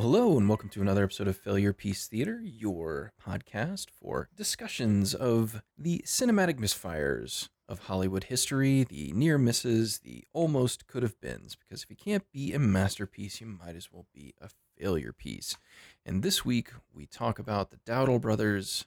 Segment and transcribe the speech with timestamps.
[0.00, 5.60] Hello, and welcome to another episode of Failure Piece Theater, your podcast for discussions of
[5.76, 11.54] the cinematic misfires of Hollywood history, the near misses, the almost could have beens.
[11.54, 14.48] Because if you can't be a masterpiece, you might as well be a
[14.78, 15.58] failure piece.
[16.06, 18.86] And this week, we talk about the Dowdle brothers,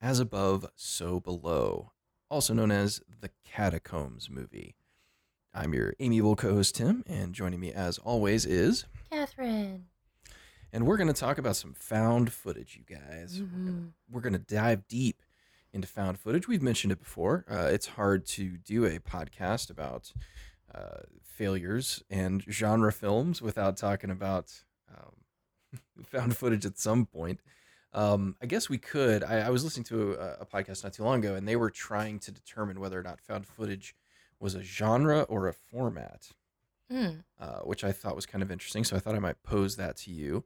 [0.00, 1.92] As Above, So Below,
[2.30, 4.74] also known as the Catacombs movie.
[5.52, 8.86] I'm your amiable co host, Tim, and joining me as always is.
[9.10, 9.84] Catherine.
[10.72, 13.40] And we're going to talk about some found footage, you guys.
[13.40, 13.92] Mhm.
[14.10, 15.22] We're going to dive deep
[15.72, 16.48] into found footage.
[16.48, 17.44] We've mentioned it before.
[17.50, 20.12] Uh, it's hard to do a podcast about
[20.74, 27.40] uh, failures and genre films without talking about um, found footage at some point.
[27.92, 29.24] Um, I guess we could.
[29.24, 31.70] I, I was listening to a, a podcast not too long ago, and they were
[31.70, 33.94] trying to determine whether or not found footage
[34.38, 36.28] was a genre or a format
[36.92, 37.24] Mm.
[37.40, 38.84] uh, which I thought was kind of interesting.
[38.84, 40.44] So I thought I might pose that to you.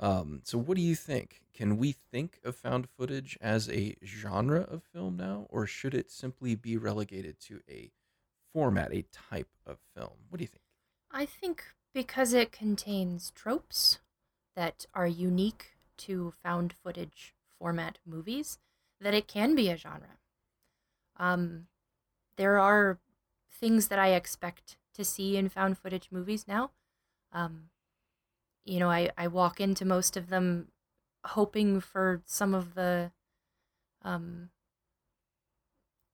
[0.00, 1.42] Um, so what do you think?
[1.52, 6.10] Can we think of found footage as a genre of film now, or should it
[6.10, 7.90] simply be relegated to a
[8.54, 10.14] format, a type of film?
[10.30, 10.62] What do you think?
[11.10, 13.98] I think because it contains tropes
[14.56, 18.58] that are unique to found footage format movies,
[19.00, 20.18] that it can be a genre.
[21.18, 21.66] Um,
[22.36, 22.98] there are
[23.50, 26.70] things that I expect to see in found footage movies now.
[27.32, 27.64] Um,
[28.64, 30.68] you know, I, I walk into most of them
[31.24, 33.12] hoping for some of the
[34.02, 34.50] um,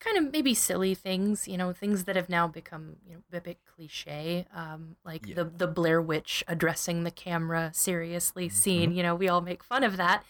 [0.01, 3.41] kind of maybe silly things, you know, things that have now become you know a
[3.41, 5.35] bit cliche, um, like Yeah.
[5.37, 8.91] the the Blair Witch addressing the camera seriously scene.
[8.91, 8.97] Mm-hmm.
[8.97, 10.25] You know, we all make fun of that,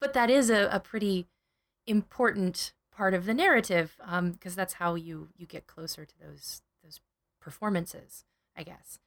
[0.00, 1.26] but that is a, a pretty
[1.86, 3.96] important part of the narrative
[4.32, 7.00] because that's how you you get closer to those those
[7.40, 8.24] performances,
[8.56, 8.98] I guess.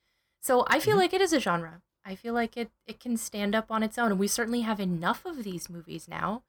[0.42, 1.00] So I feel Mhm.
[1.00, 1.82] like it is a genre.
[2.08, 4.80] I feel like it it can stand up on its own, and we certainly have
[4.80, 6.44] enough of these movies now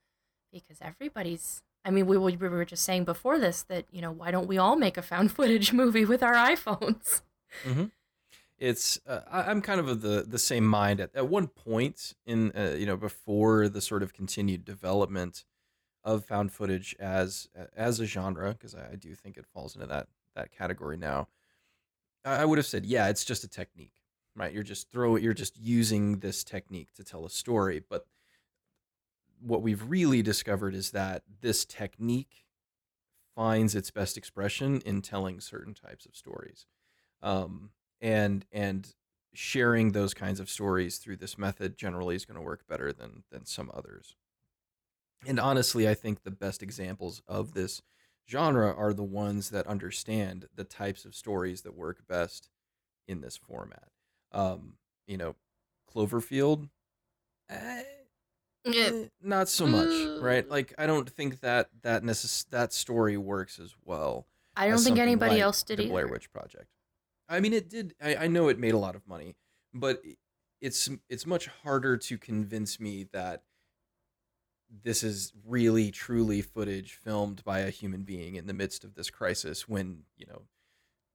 [0.52, 4.30] because everybody's I mean, we, we were just saying before this that, you know, why
[4.30, 7.22] don't we all make a found footage movie with our iPhones?
[8.58, 11.00] It's uh, I, I'm kind of of the the same mind.
[11.00, 15.44] At, at one point in uh, you know before the sort of continued development
[16.04, 20.08] of found footage as as a genre, because I, do think it falls into that
[20.34, 21.28] that category now.
[22.24, 24.02] I would have said, yeah, it's just a technique,
[24.38, 24.52] right?
[24.52, 28.06] You're just throw you're just using this technique to tell a story, but
[29.40, 32.44] what we've really discovered is that this technique
[33.34, 36.66] finds its best expression in telling certain types of stories
[37.22, 38.94] um, and and
[39.34, 43.22] sharing those kinds of stories through this method generally is going to work better than
[43.30, 44.16] than some others
[45.26, 47.80] and honestly i think the best examples of this
[48.28, 52.48] genre are the ones that understand the types of stories that work best
[53.06, 53.90] in this format
[54.32, 54.74] um,
[55.06, 55.34] you know
[55.92, 56.68] cloverfield
[57.50, 57.82] eh,
[58.66, 60.46] Eh, not so much, right?
[60.46, 60.50] Mm.
[60.50, 64.26] Like I don't think that that necess- that story works as well.
[64.56, 65.92] I don't think anybody like else did the either.
[65.92, 66.66] Blair Witch Project.
[67.28, 67.94] I mean, it did.
[68.02, 69.36] I, I know it made a lot of money,
[69.72, 70.02] but
[70.60, 73.42] it's it's much harder to convince me that
[74.82, 79.08] this is really truly footage filmed by a human being in the midst of this
[79.08, 80.42] crisis when you know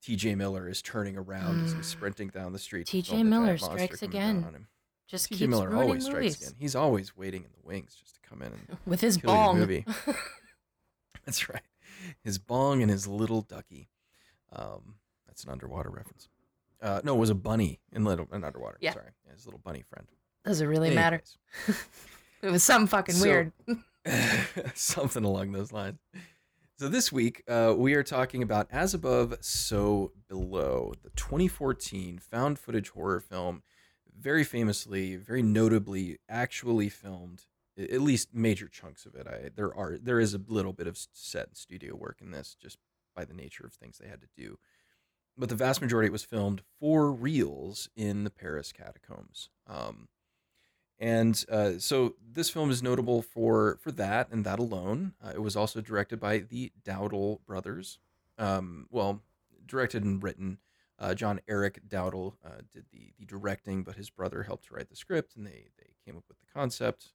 [0.04, 0.36] T.J.
[0.36, 1.86] Miller is turning around as he's Mm.
[1.86, 2.88] sprinting down the street.
[2.88, 3.24] T.J.
[3.24, 4.68] Miller strikes again.
[5.08, 5.40] Just T.J.
[5.40, 6.54] keeps Miller always strikes movies again.
[6.60, 9.60] He's always waiting in the wings just to come in and with his bong.
[9.60, 9.86] movie.
[11.26, 11.62] That's right.
[12.24, 13.90] His bong and his little ducky.
[14.52, 16.28] Um, that's an underwater reference.
[16.82, 18.78] Uh, no, it was a bunny in little in underwater.
[18.82, 18.94] Yeah.
[18.94, 20.06] Sorry, yeah, his little bunny friend.
[20.46, 21.24] Does it really matter?
[22.42, 23.52] It was something fucking So- weird.
[24.76, 25.98] Something along those lines.
[26.84, 32.60] So this week, uh, we are talking about As Above, So Below, the 2014 found
[32.60, 33.64] footage horror film,
[34.14, 37.44] very famously, very notably, actually filmed.
[37.78, 39.28] At least major chunks of it.
[39.28, 42.58] I there are there is a little bit of set and studio work in this,
[42.62, 42.78] just
[43.16, 44.60] by the nature of things they had to do.
[45.38, 49.48] But the vast majority was filmed for reels in the Paris catacombs.
[49.68, 50.10] Um,
[51.00, 55.14] and uh, so this film is notable for for that and that alone.
[55.24, 58.00] Uh, it was also directed by the Dowdle brothers.
[58.38, 59.22] Um, well,
[59.66, 60.60] directed and written.
[61.00, 64.90] Uh, John Eric Dowdle uh, did the the directing, but his brother helped to write
[64.90, 67.14] the script, and they they came up with the concept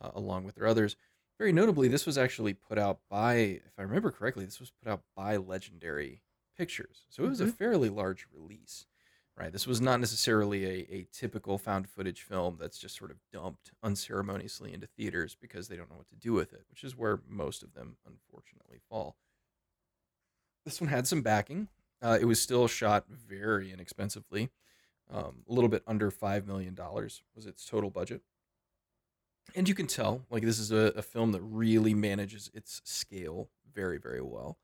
[0.00, 0.96] uh, along with their others.
[1.38, 4.92] Very notably, this was actually put out by, if I remember correctly, this was put
[4.92, 6.20] out by Legendary
[6.54, 7.54] Pictures, so it was a Mhm.
[7.54, 8.84] fairly large release
[9.40, 9.52] right?
[9.52, 13.72] This was not necessarily a, a typical found footage film that's just sort of dumped
[13.82, 17.20] unceremoniously into theaters because they don't know what to do with it, which is where
[17.26, 19.16] most of them unfortunately fall.
[20.66, 21.68] This one had some backing.
[22.02, 24.50] Uh, it was still shot very inexpensively.
[25.10, 28.20] Um, a little bit under five million dollars was its total budget,
[29.56, 33.48] and you can tell like this is a, a film that really manages its scale
[33.74, 34.58] very very well,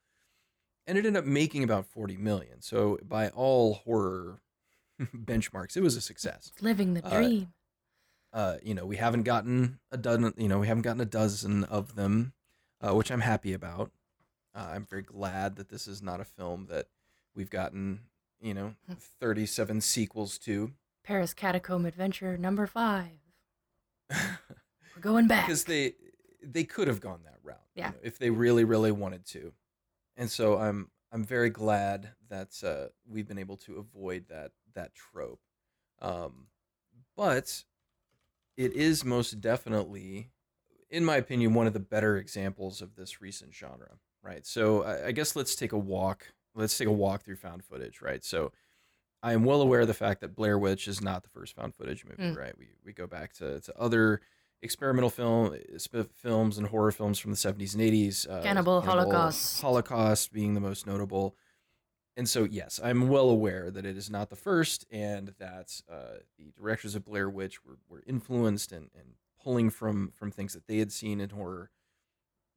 [0.86, 2.60] and it ended up making about forty million.
[2.60, 4.40] So by all horror
[5.14, 6.52] benchmarks, it was a success.
[6.60, 7.52] Living the Uh, dream.
[8.32, 10.34] Uh, you know, we haven't gotten a dozen.
[10.36, 12.32] You know, we haven't gotten a dozen of them,
[12.80, 13.92] uh, which I'm happy about.
[14.54, 16.88] Uh, I'm very glad that this is not a film that
[17.34, 18.00] we've gotten.
[18.40, 18.94] You know, Hmm.
[19.20, 20.72] 37 sequels to.
[21.02, 23.20] Paris Catacomb Adventure number five.
[24.10, 25.46] We're going back.
[25.46, 25.94] because they
[26.42, 27.90] they could have gone that route you Yeah.
[27.90, 29.52] know, if they really really wanted to
[30.16, 34.94] and so i'm i'm very glad that uh, we've been able to avoid that that
[34.94, 35.40] trope
[36.02, 36.46] um,
[37.16, 37.64] but
[38.56, 40.30] it is most definitely
[40.90, 45.06] in my opinion one of the better examples of this recent genre right so i,
[45.08, 48.52] I guess let's take a walk let's take a walk through found footage right so
[49.22, 51.74] I am well aware of the fact that Blair Witch is not the first found
[51.74, 52.36] footage movie, Mm.
[52.36, 52.56] right?
[52.56, 54.20] We we go back to, to other
[54.62, 58.28] experimental film sp- films and horror films from the 70s and 80s.
[58.28, 59.60] Uh, Cannibal Holocaust.
[59.60, 61.36] Holocaust being the most notable.
[62.16, 66.20] And so, yes, I'm well aware that it is not the first, and that uh,
[66.38, 70.66] the directors of Blair Witch were, were influenced and, and pulling from from things that
[70.66, 71.70] they had seen in horror.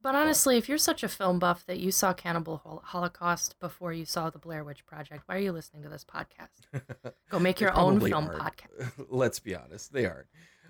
[0.01, 3.91] But honestly, if you're such a film buff that you saw Cannibal Hol- Holocaust before
[3.91, 7.13] you saw the Blair Witch Project, why are you listening to this podcast?
[7.29, 8.39] Go make your own film aren't.
[8.39, 9.05] podcast.
[9.09, 10.27] Let's be honest, they aren't.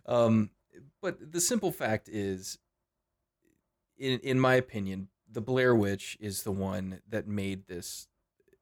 [0.07, 0.49] Um,
[1.01, 2.57] but the simple fact is,
[3.97, 8.07] in in my opinion, the Blair Witch is the one that made this,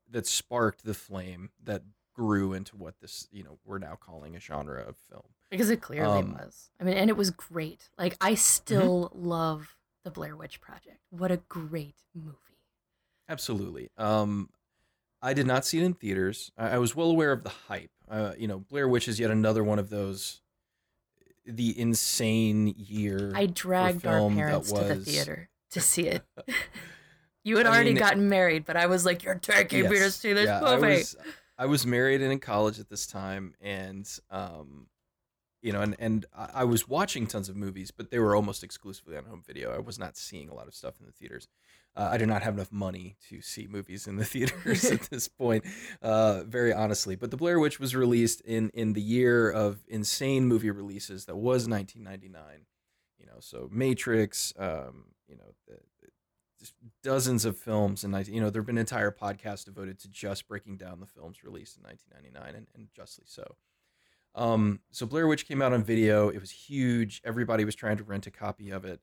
[0.10, 1.84] that sparked the flame that
[2.14, 5.24] grew into what this you know we're now calling a genre of film.
[5.50, 6.72] Because it clearly Um, was.
[6.80, 7.90] I mean, and it was great.
[7.98, 11.00] Like, I still love the Blair Witch Project.
[11.10, 12.36] What a great movie.
[13.30, 13.90] Absolutely.
[13.98, 14.50] Um,
[15.22, 16.52] I did not see it in theaters.
[16.58, 17.92] I, I was well aware of the hype.
[18.10, 20.42] Uh, you know, Blair Witch is yet another one of those,
[21.48, 23.32] the insane year.
[23.36, 26.24] I dragged our parents to the theater to see it.
[27.44, 30.12] you had I already mean- gotten married, but I was like, "You're taking me to
[30.12, 31.16] see this Yeah, I movie." was,
[31.58, 34.88] I was married and in college at this time, and um,
[35.62, 38.64] you know, and and I I was watching tons of movies, but they were almost
[38.64, 39.74] exclusively on home video.
[39.74, 41.48] I was not seeing a lot of stuff in the theaters.
[41.98, 45.28] Uh, I do not have enough money to see movies in the theaters at this
[45.28, 45.66] point,
[46.04, 47.16] uh, very honestly.
[47.16, 51.36] But The Blair Witch was released in in the year of insane movie releases that
[51.36, 52.66] was 1999.
[53.18, 55.80] You know, so Matrix, um, you know, the,
[56.60, 56.74] just
[57.04, 60.48] dozens of films in and you know there have been entire podcasts devoted to just
[60.48, 63.56] breaking down the films released in 1999 and, and justly so
[64.36, 68.04] um, so blair witch came out on video it was huge everybody was trying to
[68.04, 69.00] rent a copy of it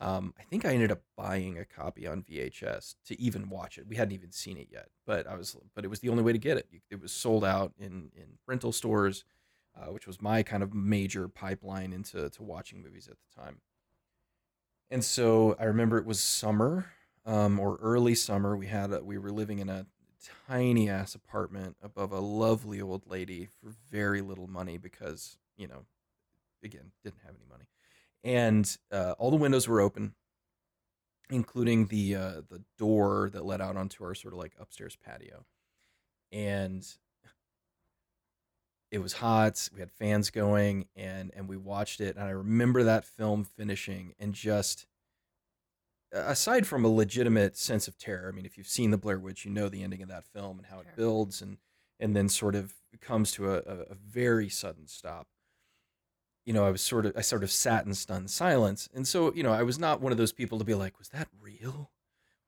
[0.00, 3.86] um, i think i ended up buying a copy on vhs to even watch it.
[3.86, 6.32] We hadn't even seen it yet but i was but it was the only way
[6.32, 6.68] to get it.
[6.90, 9.24] It was sold out in in rental stores
[9.76, 13.60] uh, which was my kind of major pipeline into to watching movies at the time.
[14.90, 16.86] And so I remember it was summer
[17.26, 18.56] um, or early summer.
[18.56, 19.86] We had a, we were living in a
[20.48, 25.84] tiny ass apartment above a lovely old lady for very little money because you know,
[26.64, 27.64] again, didn't have any money,
[28.24, 30.14] and uh, all the windows were open,
[31.30, 35.44] including the uh, the door that led out onto our sort of like upstairs patio,
[36.32, 36.86] and
[38.90, 39.68] it was hot.
[39.74, 42.16] We had fans going, and and we watched it.
[42.16, 44.86] And I remember that film finishing, and just
[46.12, 48.30] aside from a legitimate sense of terror.
[48.32, 50.58] I mean, if you've seen the Blair Witch, you know the ending of that film
[50.58, 50.90] and how Sure.
[50.90, 51.58] it builds, and
[52.00, 55.28] and then sort of comes to a, a, a very sudden stop.
[56.48, 59.32] You know, I was sort of I sort of sat in stunned silence, and so
[59.34, 61.90] you know, I was not one of those people to be like, "Was that real?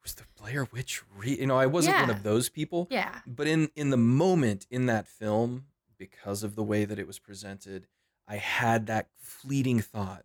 [0.02, 3.20] Was the Blair Witch real?" You know, I wasn't one of those people yeah.
[3.26, 5.66] but in in the moment in that film
[5.98, 7.86] because of the way that it was presented
[8.26, 10.24] i had that fleeting thought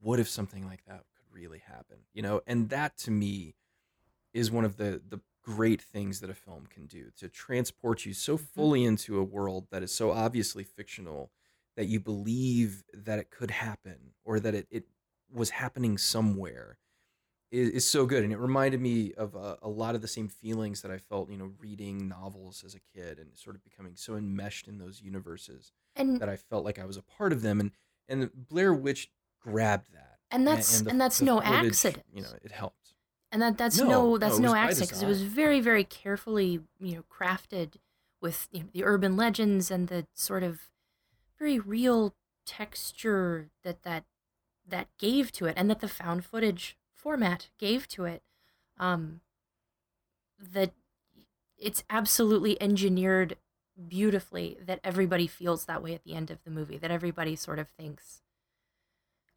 [0.00, 3.54] what if something like that could really happen you know and that to me
[4.32, 8.12] is one of the the great things that a film can do to transport you
[8.12, 8.44] so mm-hmm.
[8.54, 11.30] fully into a world that is so obviously fictional
[11.76, 14.84] that you believe that it could happen or that it, it
[15.32, 16.78] was happening somewhere
[17.50, 20.28] is, is so good and it reminded me of a, a lot of the same
[20.28, 23.92] feelings that i felt you know reading novels as a kid and sort of becoming
[23.96, 27.42] so enmeshed in those universes And that i felt like i was a part of
[27.42, 27.70] them and
[28.08, 32.04] and blair witch grabbed that and that's and, the- that's the no footage, accident.
[32.12, 32.94] you know it helped
[33.32, 35.84] and that that's No, no, no, that's no was accident because it was very very
[35.84, 37.74] carefully you know crafted
[38.20, 40.60] with you know, the urban legends and the sort of
[41.38, 42.14] very real
[42.44, 44.06] texture that that
[44.66, 48.22] that gave to it and that the found footage format gave to it
[48.78, 49.20] um
[50.38, 50.74] that
[51.58, 53.38] it's absolutely engineered
[53.88, 57.58] beautifully that everybody feels that way at the end of the movie, that everybody sort
[57.58, 58.22] of thinks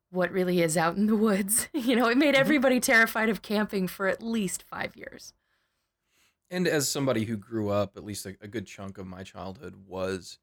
[0.10, 1.68] what really is out in the woods.
[1.74, 2.36] you know, it made Mhm.
[2.36, 5.34] everybody terrified of camping for at least five years.
[6.50, 9.76] And as somebody who grew up, at least a, a good chunk of my childhood
[9.76, 10.40] was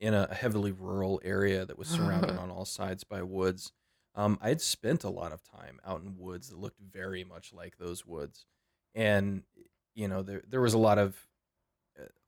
[0.00, 3.72] in a heavily rural area that was surrounded on all sides by woods.
[4.14, 7.52] Um, I had spent a lot of time out in woods that looked very much
[7.52, 8.46] like those woods,
[8.94, 9.42] and
[9.94, 11.28] you know there there was a lot of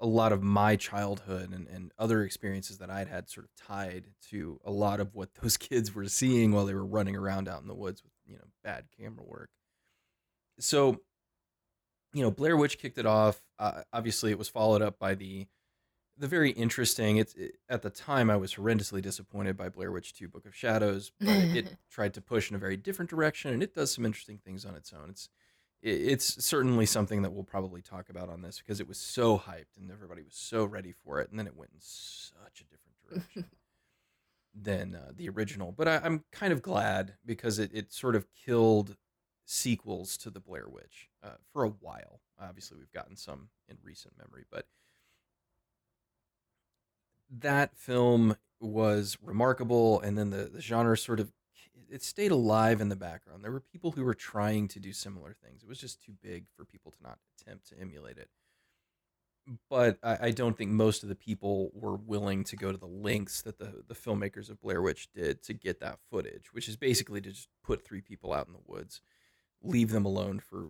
[0.00, 4.06] a lot of my childhood and, and other experiences that I'd had sort of tied
[4.30, 7.62] to a lot of what those kids were seeing while they were running around out
[7.62, 9.50] in the woods with you know bad camera work.
[10.58, 11.00] So
[12.12, 13.40] you know, Blair Witch kicked it off.
[13.58, 15.46] Uh, obviously, it was followed up by the
[16.20, 17.16] the very interesting.
[17.16, 20.54] It's it, at the time I was horrendously disappointed by Blair Witch Two: Book of
[20.54, 24.04] Shadows, but it tried to push in a very different direction, and it does some
[24.04, 25.10] interesting things on its own.
[25.10, 25.30] It's
[25.82, 29.38] it, it's certainly something that we'll probably talk about on this because it was so
[29.38, 32.64] hyped and everybody was so ready for it, and then it went in such a
[32.64, 33.44] different direction
[34.54, 35.72] than uh, the original.
[35.72, 38.96] But I, I'm kind of glad because it, it sort of killed
[39.46, 42.20] sequels to the Blair Witch uh, for a while.
[42.38, 44.66] Obviously, we've gotten some in recent memory, but
[47.38, 51.32] that film was remarkable, and then the the genre sort of
[51.90, 53.42] it stayed alive in the background.
[53.42, 55.62] There were people who were trying to do similar things.
[55.62, 58.28] It was just too big for people to not attempt to emulate it.
[59.68, 62.86] But I, I don't think most of the people were willing to go to the
[62.86, 66.76] lengths that the, the filmmakers of Blair Witch did to get that footage, which is
[66.76, 69.00] basically to just put three people out in the woods,
[69.62, 70.68] leave them alone for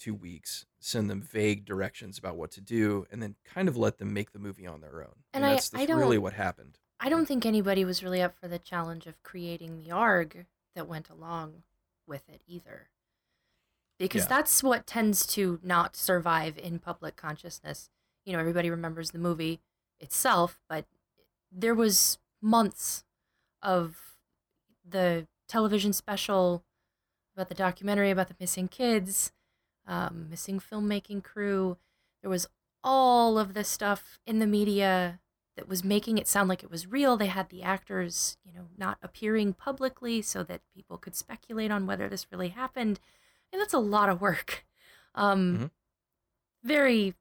[0.00, 3.98] two weeks, send them vague directions about what to do, and then kind of let
[3.98, 5.14] them make the movie on their own.
[5.32, 6.78] And I- that's, that's I don't- really what happened.
[6.98, 10.86] I don't think anybody was really up for the challenge of creating the ARG that
[10.88, 11.62] went along
[12.06, 12.88] with it either.
[13.98, 14.28] Because Yeah.
[14.28, 17.88] that's what tends to not survive in public consciousness.
[18.24, 19.60] You know, everybody remembers the movie
[19.98, 20.86] itself, but
[21.52, 23.04] there was months
[23.62, 24.16] of
[24.84, 26.64] the television special
[27.34, 29.32] about the documentary about the missing kids,
[29.90, 31.76] um, missing filmmaking crew.
[32.22, 32.46] There was
[32.82, 35.20] all of this stuff in the media
[35.56, 37.16] that was making it sound like it was real.
[37.16, 41.86] They had the actors, you know, not appearing publicly so that people could speculate on
[41.86, 43.00] whether this really happened.
[43.52, 44.64] And that's a lot of work.
[45.14, 45.70] Um, Mhm.
[46.62, 47.14] Very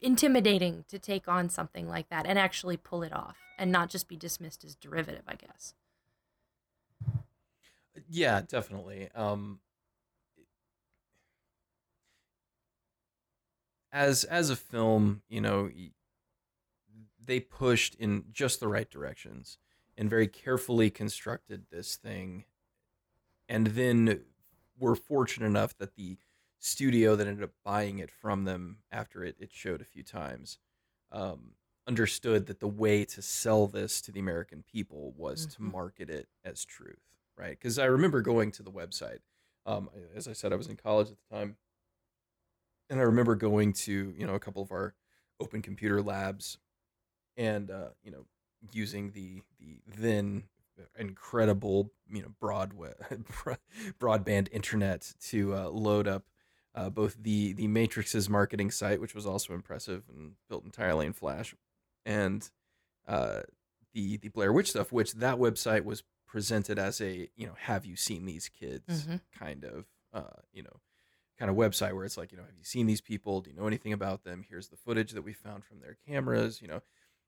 [0.00, 4.08] intimidating to take on something like that and actually pull it off and not just
[4.08, 5.74] be dismissed as derivative, I guess.
[8.08, 9.08] Yeah, definitely.
[9.14, 9.60] Um,
[13.92, 15.70] as as a film, you know,
[17.24, 19.58] they pushed in just the right directions
[19.96, 22.44] and very carefully constructed this thing,
[23.48, 24.22] and then
[24.78, 26.16] were fortunate enough that the
[26.58, 30.58] studio that ended up buying it from them after it, it showed a few times
[31.10, 31.52] um,
[31.86, 35.72] understood that the way to sell this to the American people was to Mhm.
[35.72, 37.02] market it as truth,
[37.36, 37.50] right?
[37.58, 39.18] Because I remember going to the website.
[39.66, 41.58] Um, as I said, I was in college at the time,
[42.92, 44.94] and I remember going to you know a couple of our
[45.40, 46.58] open computer labs,
[47.36, 48.26] and uh, you know
[48.72, 50.44] using the the then
[50.98, 52.92] incredible you know broadway
[54.00, 56.24] broadband internet to uh, load up
[56.74, 61.12] uh, both the the Matrix's marketing site, which was also impressive and built entirely in
[61.12, 61.54] Flash,
[62.06, 62.50] and
[63.08, 63.40] uh,
[63.94, 67.84] the the Blair Witch stuff, which that website was presented as a you know have
[67.84, 69.20] you seen these kids Mhm.
[69.38, 70.80] kind of uh, you know
[71.42, 73.56] kind of website where it's like you know have you seen these people do you
[73.56, 76.80] know anything about them here's the footage that we found from their cameras you know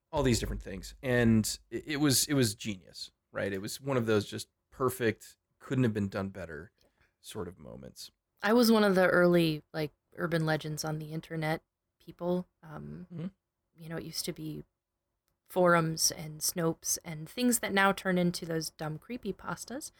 [0.09, 3.97] all these different things and it, it was it was genius right it was one
[3.97, 6.71] of those just perfect couldn't have been done better
[7.21, 8.09] sort of moments
[8.41, 11.61] I was one of the early like urban legends on the internet
[11.99, 12.47] people.
[12.63, 13.31] Um, Mhm.
[13.75, 14.63] You know, it used to be
[15.49, 19.91] forums and Snopes and things that now turn into those dumb creepy pastas.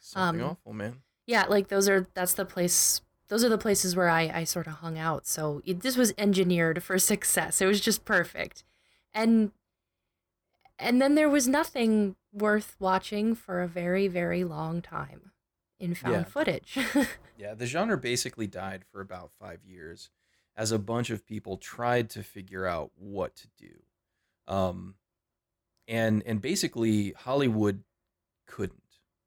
[0.00, 3.02] something Um, awful man Yeah, like those are that's the place.
[3.30, 5.26] Those are the places where I I sort of hung out.
[5.26, 7.60] So it, this was engineered for success.
[7.62, 8.64] It was just perfect,
[9.14, 9.52] and
[10.78, 15.30] and then there was nothing worth watching for a very very long time
[15.78, 16.24] in found Yeah.
[16.24, 16.78] footage.
[17.38, 20.10] Yeah, the genre basically died for about five years
[20.54, 23.72] as a bunch of people tried to figure out what to do.
[24.46, 24.96] Um,
[25.88, 27.82] and and basically Hollywood
[28.46, 28.82] couldn't,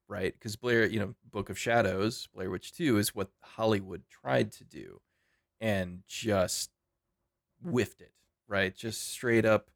[0.08, 0.32] right?
[0.32, 4.64] Because Blair, you know, Book of Shadows, Blair Witch 2 is what Hollywood tried to
[4.64, 5.00] do
[5.60, 6.70] and just
[7.62, 8.12] whiffed it,
[8.48, 8.74] right?
[8.74, 9.70] Just straight up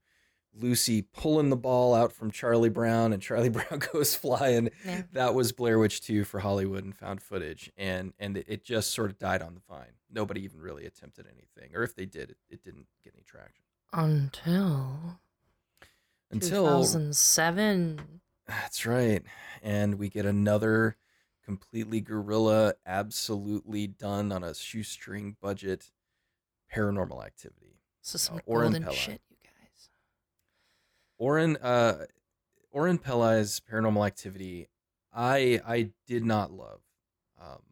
[0.55, 5.03] Lucy pulling the ball out from Charlie Brown and Charlie Brown goes flying yeah.
[5.13, 9.11] that was Blair Witch 2 for Hollywood and found footage and and it, just sort
[9.11, 9.93] of died on the vine.
[10.11, 13.65] Nobody even really attempted anything or if they did it, it didn't get any traction.
[13.93, 15.21] Until
[16.31, 18.21] until 2007.
[18.49, 19.23] That's right,
[19.63, 20.97] and we get another
[21.45, 25.91] completely guerrilla, absolutely done on a shoestring budget,
[26.75, 27.81] paranormal activity.
[28.05, 28.97] Is some Uh, Oren golden Peli.
[28.97, 29.91] shit, you guys.
[31.19, 32.07] Oren uh
[32.71, 34.69] Oren Peli's paranormal activity
[35.13, 36.81] I I did not love.
[37.41, 37.63] Um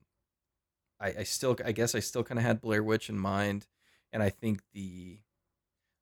[1.01, 3.67] I, I still I guess I still kind of had Blair Witch in mind
[4.13, 5.19] and I think the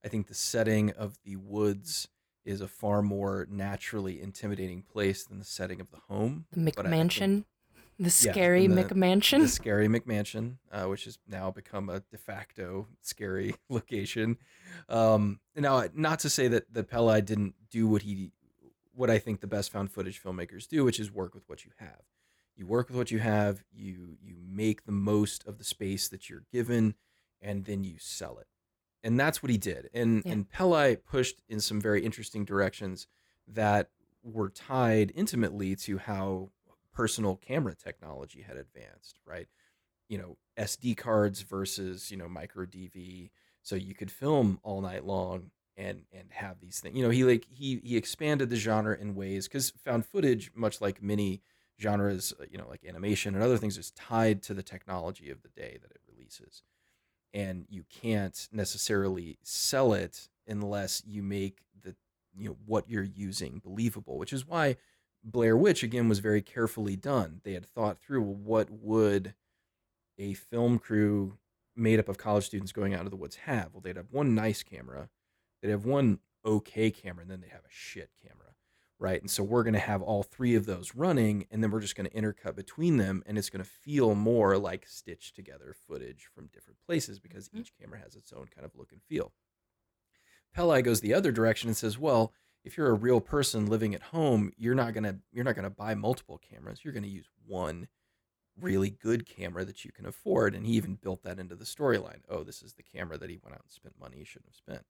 [0.05, 2.09] I think the setting of the woods
[2.45, 6.47] is a far more naturally intimidating place than the setting of the home.
[6.53, 7.45] The But I think- McMansion.
[7.97, 9.43] The scary and the- McMansion.
[9.43, 14.37] the scary McMansion, uh, which has now become a de facto scary location.
[14.89, 18.33] Um, now, not to say that the Peli didn't do what he,
[18.93, 21.71] what I think the best found footage filmmakers do, which is work with what you
[21.79, 22.03] have.
[22.57, 23.63] You work with what you have.
[23.73, 26.95] You you make the most of the space that you're given,
[27.41, 28.47] and then you sell it.
[29.05, 29.91] And that's what he did.
[29.95, 30.33] And Yeah.
[30.33, 33.07] and Peli pushed in some very interesting directions
[33.47, 33.91] that
[34.23, 36.51] were tied intimately to how
[36.93, 39.47] personal camera technology had advanced, right?
[40.09, 43.31] You know, SD cards versus, you know, micro DV.
[43.63, 46.97] So you could film all night long and and have these things.
[46.97, 50.81] You know, he like he he expanded the genre in ways cuz found footage much
[50.81, 51.43] like many
[51.81, 55.43] genres, uh, you know, like animation and other things is tied to the technology of
[55.43, 56.63] the day that it releases.
[57.35, 61.95] And you can't necessarily sell it unless you make the
[62.35, 64.77] you know what you're using believable, which is why
[65.23, 67.41] Blair Witch again was very carefully done.
[67.45, 69.35] They had thought through what would
[70.19, 71.39] a film crew
[71.75, 73.71] made up of college students going out into the woods have.
[73.73, 75.09] Well, they'd have one nice camera,
[75.61, 78.44] they'd have one okay camera, and then they'd have a shit camera,
[78.99, 79.21] right?
[79.21, 81.97] And so we're going to have all three of those running, and then we're just
[81.97, 86.29] going to intercut between them, and it's going to feel more like stitched together footage
[86.35, 87.61] from different places because Mhm.
[87.61, 89.33] each camera has its own kind of look and feel.
[90.53, 94.03] Peli goes the other direction and says, well, if you're a real person living at
[94.03, 96.83] home, you're not gonna you're not gonna buy multiple cameras.
[96.85, 97.89] You're gonna use one
[98.57, 100.55] really good camera that you can afford.
[100.55, 102.23] And he even built that into the storyline.
[102.29, 104.57] Oh, this is the camera that he went out and spent money he shouldn't have
[104.57, 104.87] spent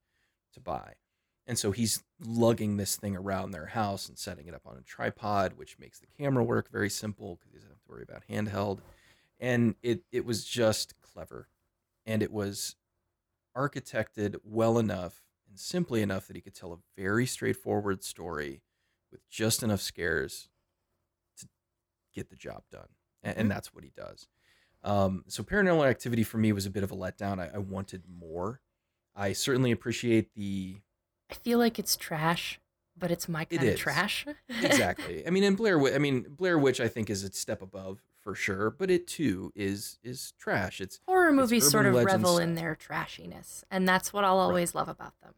[0.52, 0.94] to buy.
[1.46, 4.82] And so he's lugging this thing around their house and setting it up on a
[4.82, 8.22] tripod, which makes the camera work very simple because he doesn't have to worry about
[8.28, 8.80] handheld.
[9.38, 11.48] And it it was just clever.
[12.06, 12.76] And it was
[13.56, 18.62] architected well enough and simply enough that he could tell a very straightforward story
[19.12, 20.48] with just enough scares
[21.38, 21.46] to
[22.14, 22.88] get the job done.
[23.22, 23.54] And, and Mhm.
[23.54, 24.28] that's what he does.
[24.82, 27.38] Um, so paranormal activity for me was a bit of a letdown.
[27.38, 28.60] I, I wanted more.
[29.14, 30.80] I certainly appreciate the
[31.30, 32.60] I feel like it's trash,
[32.96, 33.80] but it's my It kind of is.
[33.80, 34.26] trash.
[34.62, 35.26] exactly.
[35.26, 38.34] I mean, in Blair, I mean Blair Witch, I think is a step above for
[38.34, 40.80] sure, but it too is is trash.
[40.80, 44.88] It's Horror movies sort of revel in their trashiness, and that's what I'll always love
[44.88, 45.34] about them.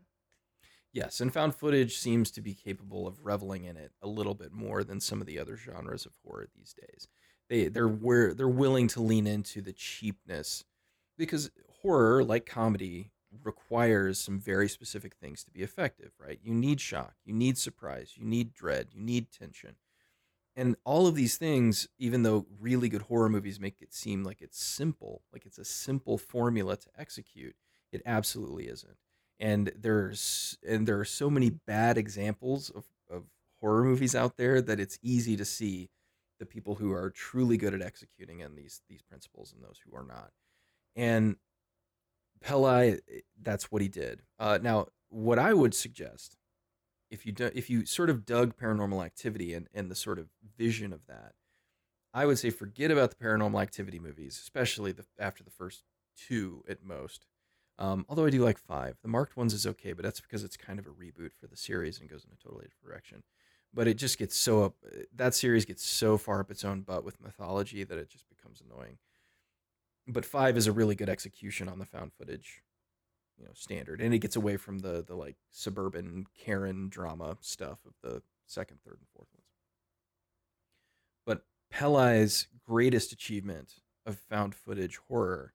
[0.93, 4.51] Yes, and found footage seems to be capable of reveling in it a little bit
[4.53, 7.07] more than some of the other genres of horror these days.
[7.51, 10.65] They they're where they're willing to lean into the cheapness
[11.19, 11.51] because
[11.83, 13.11] horror, like comedy,
[13.45, 16.39] requires some very specific things to be effective, right?
[16.43, 19.77] You need shock, you need surprise, you need dread, you need tension.
[20.55, 24.41] And all of these things, even though really good horror movies make it seem like
[24.41, 27.57] it's simple, like it's a simple formula to execute,
[27.93, 28.97] it absolutely isn't
[29.39, 33.25] and there's and there are so many bad examples of, of
[33.61, 35.91] horror movies out there that it's easy to see
[36.39, 39.97] the people who are truly good at executing and these these principles and those who
[39.97, 40.31] are not
[40.95, 41.37] and
[42.41, 42.99] Peli,
[43.41, 46.37] that's what he did uh, now what i would suggest
[47.09, 50.29] if you do, if you sort of dug paranormal activity and, and the sort of
[50.57, 51.33] vision of that
[52.15, 55.85] i would say forget about the paranormal activity movies especially the, after the first
[56.17, 57.27] two at most
[57.79, 58.97] um, although I do like five.
[59.03, 61.57] The marked ones is okay, but that's because it's kind of a reboot for the
[61.57, 63.23] series and goes in a totally different direction.
[63.75, 64.77] But it just gets so up.
[65.15, 68.63] That series gets so far up its own butt with mythology that it just becomes
[68.63, 68.97] annoying.
[70.09, 72.63] But five is a really good execution on the found footage,
[73.39, 77.79] you know, standard, and it gets away from the the like suburban Karen drama stuff
[77.85, 79.47] of the second, third, and fourth ones.
[81.27, 85.53] But Peli's greatest achievement of found footage horror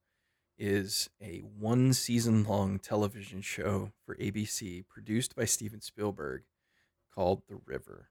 [0.57, 6.43] is a one season long television show for ABC produced by Steven Spielberg
[7.13, 8.09] called The River.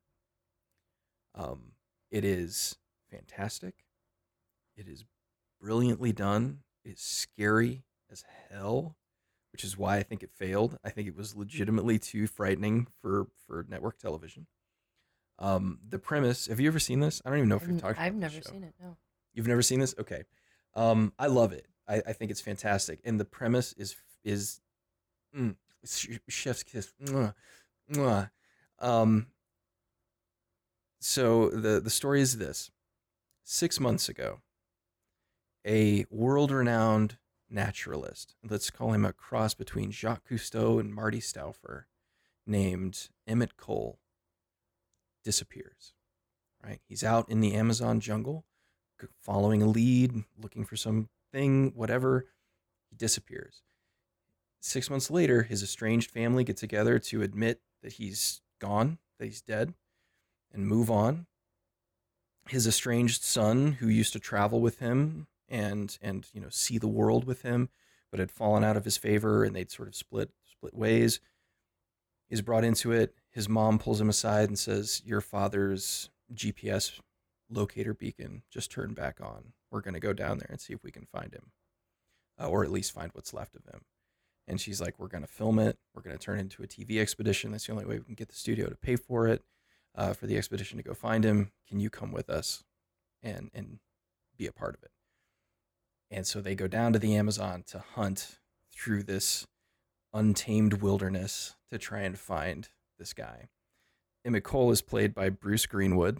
[1.34, 1.72] Um,
[2.10, 2.76] it is
[3.08, 3.84] fantastic.
[4.76, 5.04] It is
[5.60, 6.60] brilliantly done.
[6.84, 8.96] It is scary as hell,
[9.52, 10.78] which is why I think it failed.
[10.84, 14.46] I think it was legitimately too frightening for, for network television.
[15.38, 17.22] Um, the premise, have you ever seen this?
[17.24, 18.74] I don't even know if you've talked I've never seen it.
[18.80, 18.96] No.
[19.32, 19.94] You've never seen this?
[19.98, 20.24] Okay.
[20.74, 21.66] Um, I love it.
[21.88, 23.00] I, I think it's fantastic.
[23.04, 24.60] And the premise is is
[25.36, 25.56] mm,
[26.28, 26.92] chef's kiss.
[27.02, 27.34] Mwah,
[27.92, 28.30] mwah.
[28.78, 29.28] Um,
[31.00, 32.70] so the the story is this:
[33.44, 34.40] six months ago,
[35.66, 37.18] a world-renowned
[37.48, 41.84] naturalist, let's call him a cross between Jacques Cousteau and Marty Stouffer,
[42.46, 43.98] named Emmett Cole,
[45.24, 45.94] disappears.
[46.62, 48.44] Right, he's out in the Amazon jungle,
[49.22, 52.26] following a lead, looking for something, whatever.
[52.90, 53.62] He disappears.
[54.60, 59.40] Six months later, his estranged family get together to admit that he's gone, that he's
[59.40, 59.72] dead,
[60.52, 61.26] and move on.
[62.48, 66.88] His estranged son, who used to travel with him and and you know see the
[66.88, 67.68] world with him,
[68.10, 71.20] but had fallen out of his favor, and they'd sort of split split ways,
[72.28, 73.14] is brought into it.
[73.30, 77.00] His mom pulls him aside and says, "Your father's GPS
[77.48, 79.52] locator beacon just turned back on.
[79.70, 81.52] We're going to go down there and see if we can find him,
[82.40, 83.82] uh, or at least find what's left of him."
[84.46, 85.78] And she's like, "We're going to film it.
[85.94, 87.52] We're going to turn it into a TV expedition.
[87.52, 89.44] That's the only way we can get the studio to pay for it."
[89.94, 91.52] uh, for the expedition to go find him.
[91.68, 92.64] Can you come with us
[93.22, 93.78] and and
[94.36, 94.90] be a part of it?
[96.10, 98.40] And so they go down to the Amazon to hunt
[98.72, 99.46] through this
[100.12, 102.68] untamed wilderness to try and find
[102.98, 103.48] this guy.
[104.24, 106.18] Emmett Cole is played by Bruce Greenwood,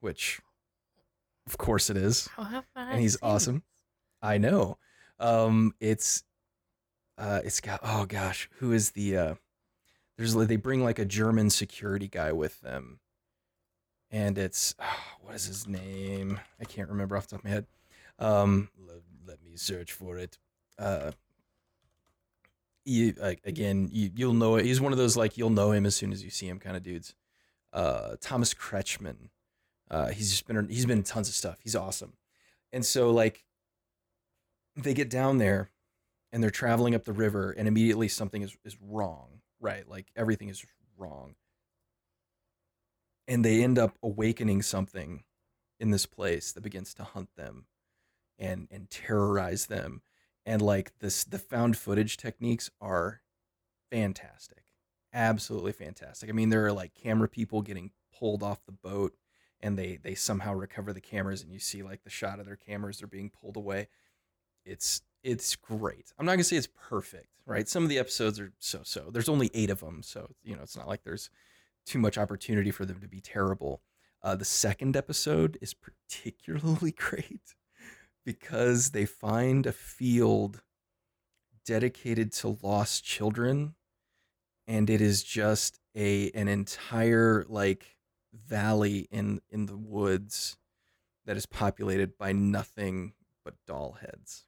[0.00, 0.40] which,
[1.46, 2.28] of course, it is,
[2.74, 3.62] and he's awesome.
[4.20, 4.78] I know.
[5.20, 6.24] Um, it's
[7.16, 9.34] uh, it's got oh gosh, who is the uh,
[10.16, 12.98] there's they bring like a German security guy with them,
[14.10, 16.40] and it's oh, what is his name?
[16.60, 17.66] I can't remember off the top of my head.
[18.18, 20.38] Um, let, let me search for it.
[20.78, 21.12] Uh,
[22.84, 24.66] you like again, you you'll know it.
[24.66, 26.76] He's one of those like you'll know him as soon as you see him kind
[26.76, 27.14] of dudes.
[27.72, 29.30] Uh, Thomas Kretschmann.
[29.90, 31.58] Uh, he's just been he's been in tons of stuff.
[31.62, 32.14] He's awesome,
[32.72, 33.44] and so like
[34.76, 35.70] they get down there,
[36.32, 40.48] and they're traveling up the river, and immediately something is is wrong right like everything
[40.48, 40.64] is
[40.96, 41.34] wrong
[43.26, 45.24] and they end up awakening something
[45.80, 47.64] in this place that begins to hunt them
[48.38, 50.02] and and terrorize them
[50.44, 53.22] and like this the found footage techniques are
[53.90, 54.64] fantastic
[55.12, 59.14] absolutely fantastic i mean there are like camera people getting pulled off the boat
[59.60, 62.56] and they they somehow recover the cameras and you see like the shot of their
[62.56, 63.88] cameras they're being pulled away
[64.64, 66.12] it's it's great.
[66.18, 67.68] I'm not gonna say it's perfect, right?
[67.68, 69.10] Some of the episodes are so-so.
[69.10, 71.30] There's only eight of them, so you know it's not like there's
[71.86, 73.82] too much opportunity for them to be terrible.
[74.22, 77.54] Uh, the second episode is particularly great
[78.24, 80.62] because they find a field
[81.64, 83.74] dedicated to lost children,
[84.66, 87.98] and it is just a an entire like
[88.32, 90.56] valley in in the woods
[91.26, 94.44] that is populated by nothing but doll heads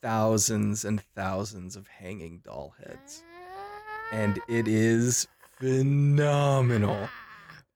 [0.00, 3.22] thousands and thousands of hanging doll heads.
[4.10, 5.26] And it is
[5.58, 7.08] phenomenal.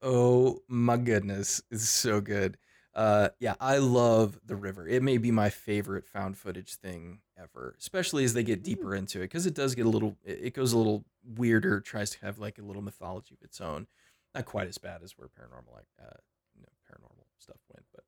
[0.02, 2.56] Oh my goodness, it's so good.
[2.96, 4.88] Uh, yeah, I love the river.
[4.88, 9.18] It may be my favorite found footage thing ever, especially as they get deeper into
[9.18, 10.16] it, because it does get a little.
[10.24, 11.82] It goes a little weirder.
[11.82, 13.86] Tries to have like a little mythology of its own.
[14.34, 16.16] Not quite as bad as where paranormal, like uh,
[16.54, 18.04] you know, paranormal stuff went, but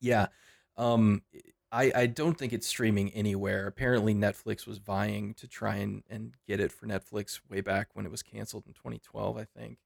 [0.00, 0.26] yeah.
[0.76, 1.22] Um,
[1.70, 3.68] I, I don't think it's streaming anywhere.
[3.68, 8.06] Apparently, Netflix was vying to try and, and get it for Netflix way back when
[8.06, 9.78] it was canceled in 2012, I think.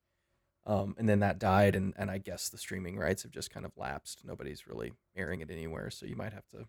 [0.67, 3.65] Um, and then that died, and, and I guess the streaming rights have just kind
[3.65, 4.23] of lapsed.
[4.25, 6.67] Nobody's really airing it anywhere, so you might have to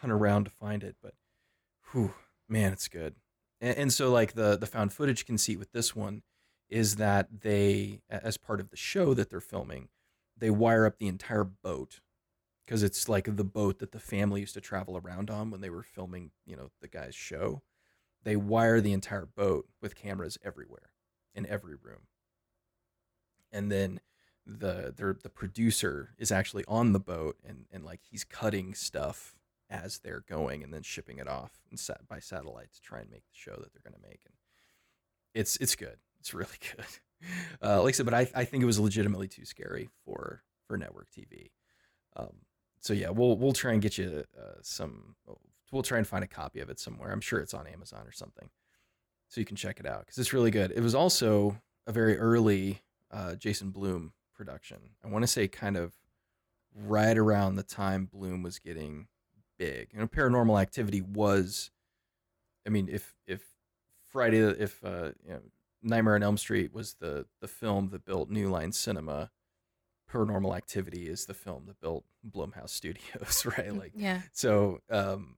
[0.00, 0.96] hunt around to find it.
[1.02, 1.12] But,
[1.92, 2.14] whew,
[2.48, 3.16] man, it's good.
[3.60, 6.22] And, and so, like the the found footage conceit with this one
[6.70, 9.88] is that they, as part of the show that they're filming,
[10.36, 12.00] they wire up the entire boat
[12.64, 15.70] because it's like the boat that the family used to travel around on when they
[15.70, 17.62] were filming, you know, the guy's show.
[18.24, 20.90] They wire the entire boat with cameras everywhere
[21.34, 22.08] in every room.
[23.52, 24.00] And then
[24.46, 29.34] the the the producer is actually on the boat and and like he's cutting stuff
[29.70, 33.10] as they're going and then shipping it off and set by satellite to try and
[33.10, 34.34] make the show that they're going to make and
[35.34, 36.86] it's it's good it's really good
[37.62, 40.78] uh, like i said but I, I think it was legitimately too scary for for
[40.78, 41.50] network tv
[42.16, 42.32] um,
[42.80, 45.16] so yeah, we'll we'll try and get you uh, some.
[45.70, 47.10] We'll try and find a copy of it somewhere.
[47.12, 48.48] I'm sure it's on Amazon or something,
[49.28, 50.72] so you can check it out because it's really good.
[50.74, 54.78] It was also a very early uh, Jason Blum production.
[55.04, 55.94] I want to say kind of
[56.74, 59.08] right around the time Blum was getting
[59.58, 59.88] big.
[59.94, 61.70] And Paranormal Activity was,
[62.66, 63.42] I mean, if if
[64.10, 65.40] Friday, if uh, you know,
[65.82, 69.30] Nightmare on Elm Street was the the film that built New Line Cinema,
[70.10, 73.74] Paranormal Activity is the film that built Blumhouse Studios, right?
[73.74, 74.22] Like, yeah.
[74.32, 75.36] So, um,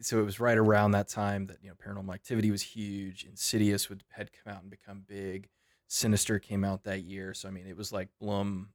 [0.00, 3.88] so it was right around that time that you know Paranormal Activity was huge, Insidious
[3.88, 5.48] would had come out and become big,
[5.88, 7.32] Sinister came out that year.
[7.34, 8.70] So I mean, it was like Blum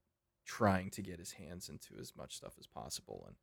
[0.45, 3.36] trying to get his hands into as much stuff as possible, and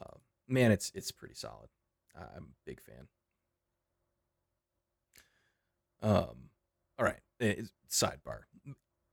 [0.00, 1.68] uh, man, it's it's pretty solid.
[2.14, 3.08] I'm a big fan.
[6.02, 6.50] Um,
[6.98, 8.40] all right, eh, sidebar.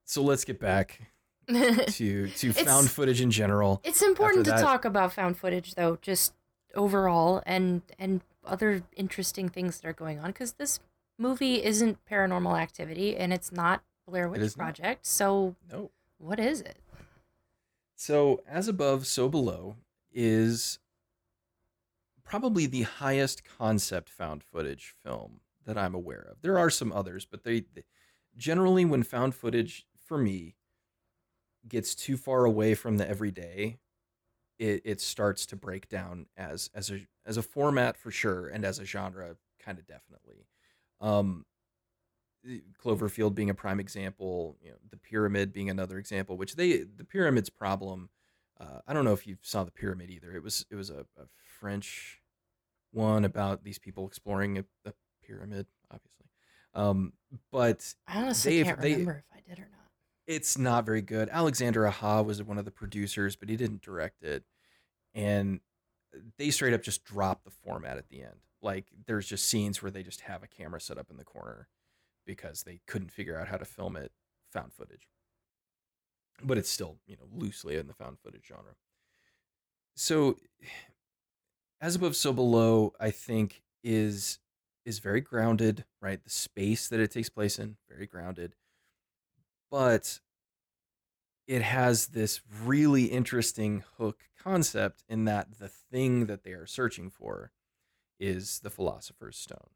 [0.06, 1.00] So let's get back
[1.48, 3.82] to to found It's- footage in general.
[3.84, 6.34] It's important to talk about found footage though, just
[6.76, 10.80] overall and and other interesting things that are going on because this
[11.18, 14.76] movie isn't paranormal activity and it's not Blair Witch is not.
[14.76, 15.06] Project.
[15.06, 15.92] So No.
[16.18, 16.78] what is it?
[17.96, 19.76] So, As Above, So Below
[20.12, 20.80] is
[22.24, 26.42] probably the highest concept found footage film that I'm aware of.
[26.42, 27.84] There are some others, but they, they
[28.38, 30.56] generally, when found footage for me
[31.68, 33.80] gets too far away from the everyday,
[34.58, 38.64] it, it starts to break down as as a as a format for sure, and
[38.66, 40.48] as a genre, kind of definitely.
[41.02, 41.46] Um,
[42.84, 47.04] Cloverfield being a prime example, you know, the pyramid being another example, which they the
[47.04, 48.10] pyramid's problem.
[48.60, 50.32] Uh, I don't know if you saw the pyramid either.
[50.34, 51.26] It was it was a, a
[51.60, 52.22] French
[52.92, 56.26] one about these people exploring a, a pyramid, obviously.
[56.74, 57.14] Um,
[57.52, 59.90] but I honestly can't they- remember if I did or not.
[60.28, 61.30] it's not very good.
[61.32, 64.44] Alexander Aja was one of the producers, but he didn't direct it.
[65.14, 65.60] And
[66.38, 68.40] they straight up just dropped the format at the end.
[68.62, 71.68] Like there's just scenes where they just have a camera set up in the corner
[72.30, 74.12] because they couldn't figure out how to film it
[74.52, 75.08] found footage.
[76.44, 78.76] But it's still, you know, loosely in the found footage genre.
[79.96, 80.38] So
[81.82, 84.40] as above so below, I think is
[84.86, 86.24] is very grounded, right?
[86.24, 88.56] The space that it takes place in, very grounded
[89.70, 90.20] but
[91.48, 97.10] it has this really interesting hook concept in that the thing that they are searching
[97.10, 97.52] for
[98.20, 99.70] is the philosopher's stone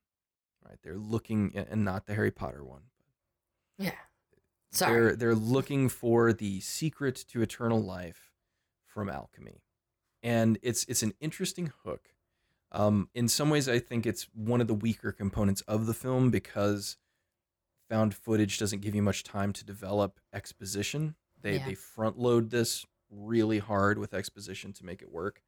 [0.67, 0.77] right?
[0.83, 2.83] They're looking and not the harry potter one.
[3.77, 3.91] Yeah.
[4.71, 4.93] Sorry.
[4.93, 8.31] they're they're looking for the secret to eternal life
[8.85, 9.61] from alchemy.
[10.21, 12.09] And it's it's an interesting hook.
[12.71, 16.31] Um, in some ways i think it's one of the weaker components of the film
[16.31, 16.97] because
[17.87, 21.13] found footage doesn't give you much time to develop exposition.
[21.39, 21.65] They Yeah.
[21.67, 25.43] they front load this really hard with exposition to make it work.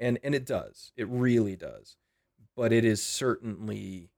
[0.00, 0.90] And and it does.
[0.96, 1.96] It really does.
[2.56, 4.10] But it is certainly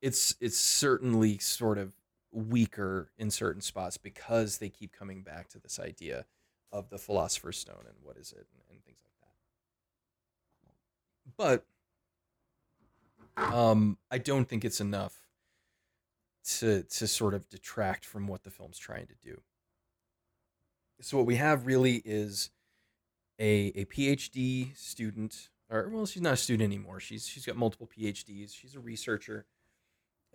[0.00, 1.92] it's it's certainly sort of
[2.32, 6.26] weaker in certain spots because they keep coming back to this idea
[6.70, 9.14] of the philosopher's stone and what is it and, and things like
[11.36, 11.36] that.
[11.36, 11.64] But
[13.36, 15.28] um i don't think it's enough
[16.44, 19.40] to to sort of detract from what the film's trying to do.
[21.00, 22.50] So what we have really is
[23.38, 27.00] a a phd student or well she's not a student anymore.
[27.00, 29.46] She's she's got multiple phds she's a researcher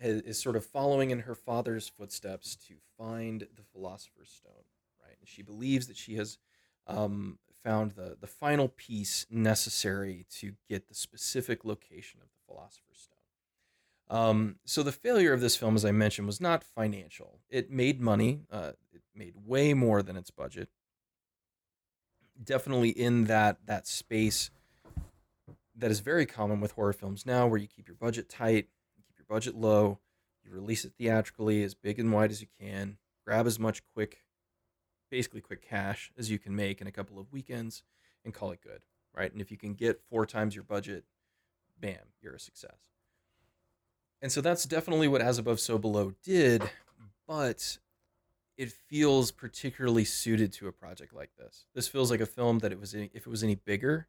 [0.04, 4.64] is, is sort of following in her father's footsteps to find the philosopher's stone
[5.04, 5.16] right?
[5.20, 6.38] And she believes that she has
[6.86, 12.98] um, found the the final piece necessary to get the specific location of the philosopher's
[12.98, 13.10] stone.
[14.10, 17.40] Um, so the failure of this film as i mentioned was not financial.
[17.48, 20.68] It made money uh, it made way more than its budget.
[22.42, 24.50] Definitely in that that space
[25.76, 28.68] that is very common with horror films now where you keep your budget tight
[29.24, 29.98] your budget low
[30.44, 34.18] you release it theatrically as big and wide as you can grab as much quick
[35.10, 37.82] basically quick cash as you can make in a couple of weekends
[38.24, 38.82] and call it good
[39.16, 39.30] right?
[39.30, 41.04] And if you can get four times your budget
[41.80, 42.90] bam you're a success.
[44.20, 46.62] And so that's definitely what as above so below did
[47.26, 47.78] but
[48.56, 51.64] it feels particularly suited to a project like this.
[51.74, 54.08] This feels like a film that it was if it was any bigger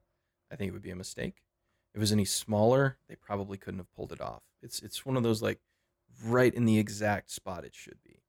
[0.51, 1.44] i think it would be a mistake
[1.95, 5.17] if it was any smaller they probably couldn't have pulled it off it's it's one
[5.17, 5.59] of those like
[6.23, 8.21] right in the exact spot it should be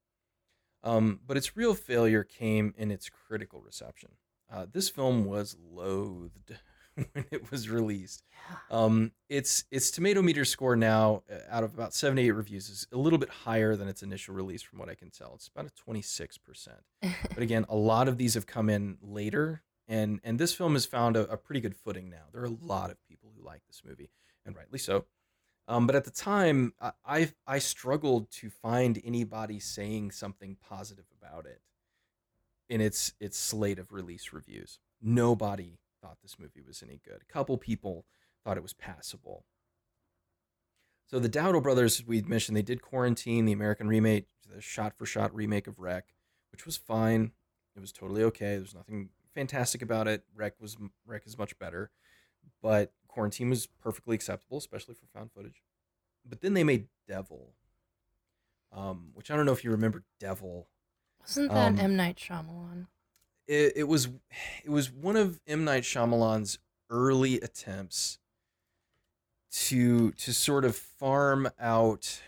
[0.84, 4.10] um, but its real failure came in its critical reception
[4.52, 6.56] uh, this film was loathed
[7.12, 8.56] when it was released Yeah.
[8.70, 12.86] um, its its tomato meter score now, uh, out of about seventy eight reviews, is
[12.92, 15.32] a little bit higher than its initial release, from what I can tell.
[15.34, 16.78] It's about a twenty six percent.
[17.34, 20.86] But again, a lot of these have come in later, and and this film has
[20.86, 22.26] found a, a pretty good footing now.
[22.32, 22.96] There are a lot of
[23.46, 24.10] like this movie,
[24.44, 25.06] and rightly so.
[25.68, 31.06] Um, but at the time, I, I I struggled to find anybody saying something positive
[31.20, 31.60] about it
[32.68, 34.78] in its its slate of release reviews.
[35.00, 37.22] Nobody thought this movie was any good.
[37.22, 38.04] A couple people
[38.44, 39.44] thought it was passable.
[41.06, 45.68] So the Dowdle brothers, we mentioned, they did Quarantine, the American remake, the shot-for-shot remake
[45.68, 46.04] of REC,
[46.50, 47.30] which was fine.
[47.76, 48.56] It was totally okay.
[48.56, 50.24] There's nothing fantastic about it.
[50.34, 51.90] REC was REC is much better,
[52.62, 55.62] but Quarantine was perfectly acceptable, especially for found footage.
[56.28, 57.54] But then they made Devil,
[58.70, 60.68] um, which I don't know if you remember Devil.
[61.22, 62.88] Wasn't that Um, M Night Shyamalan?
[63.46, 64.08] It, it was
[64.62, 66.58] it was one of M Night Shyamalan's
[66.90, 68.18] early attempts
[69.50, 72.20] to to sort of farm out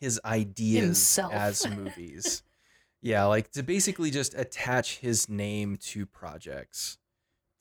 [0.00, 1.32] his ideas Himself.
[1.32, 2.42] as movies.
[3.02, 6.98] yeah, like to basically just attach his name to projects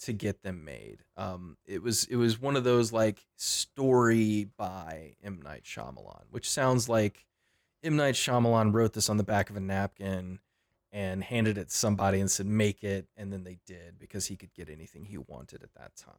[0.06, 1.04] to get them made.
[1.18, 6.50] Um, it was it was one of those like story by M Night Shyamalan, which
[6.50, 7.26] sounds like
[7.84, 10.40] M Night Shyamalan wrote this on the back of a napkin
[10.92, 14.36] and handed it to somebody and said make it, and then they did because he
[14.36, 16.14] could get anything he wanted at that time.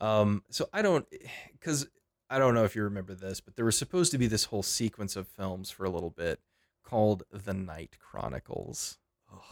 [0.00, 1.06] Um, so I don't
[1.52, 1.88] because
[2.30, 4.62] I don't know if you remember this, but there was supposed to be this whole
[4.62, 6.40] sequence of films for a little bit
[6.84, 8.98] called The Night Chronicles.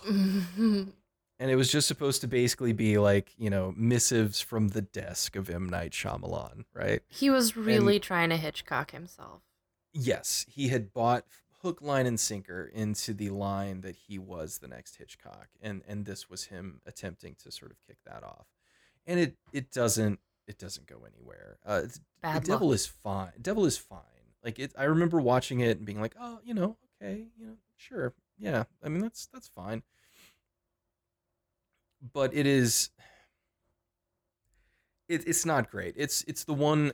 [1.39, 5.37] And it was just supposed to basically be like you know missives from the desk
[5.37, 7.03] of M Night Shyamalan, right?
[7.09, 9.43] he was really trying to Hitchcock himself.
[9.93, 11.25] Yes, he had bought
[11.63, 16.05] hook, line, and sinker into the line that he was the next Hitchcock, and and
[16.07, 18.47] this was him attempting to sort of kick that off,
[19.07, 21.59] and it it doesn't it doesn't go anywhere.
[21.67, 21.83] Uh,
[22.23, 23.33] Bad the Devil is fine.
[23.41, 24.01] Devil is fine.
[24.45, 27.57] Like it, I remember watching it and being like, oh, you know, okay, you know,
[27.77, 28.65] sure, yeah.
[28.83, 29.83] I mean, that's that's fine.
[32.13, 32.91] But it is.
[35.09, 35.95] It, it's not great.
[35.97, 36.93] It's it's the one,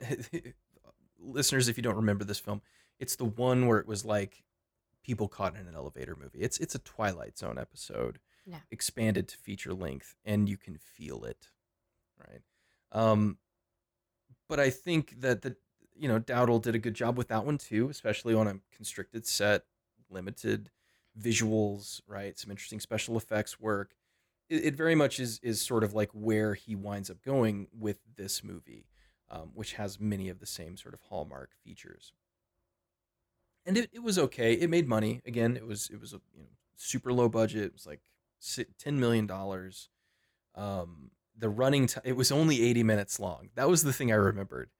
[1.18, 1.68] listeners.
[1.68, 2.60] If you don't remember this film,
[2.98, 4.44] it's the one where it was like
[5.02, 6.40] people caught in an elevator movie.
[6.40, 8.58] It's it's a Twilight Zone episode, Yeah.
[8.70, 11.48] expanded to feature length, and you can feel it,
[12.18, 12.42] right?
[12.92, 13.38] Um,
[14.48, 15.56] but I think that the
[15.96, 19.26] you know Dowdle did a good job with that one too, especially on a constricted
[19.26, 19.64] set,
[20.10, 20.70] limited
[21.18, 22.38] visuals, right?
[22.38, 23.94] Some interesting special effects work.
[24.52, 28.44] It, very much is is sort of like where he winds up going with this
[28.44, 28.86] movie,
[29.30, 32.12] um, which has many of the same sort of hallmark features.
[33.64, 34.54] And it, it was okay.
[34.54, 35.22] It made money.
[35.26, 37.64] Again, it was it was a you know super low budget.
[37.64, 38.00] It was like
[38.78, 39.88] ten million dollars.
[40.54, 44.16] Um, the running time it was only 80 minutes long that was the thing i
[44.16, 44.70] remembered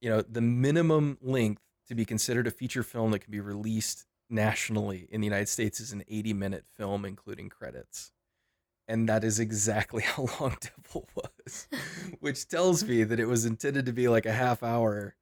[0.00, 4.06] you know the minimum length to be considered a feature film that can be released
[4.30, 8.12] nationally in the united states is an 80 minute film including credits
[8.88, 11.68] and that is exactly how long devil was
[12.20, 15.14] which tells me that it was intended to be like a half hour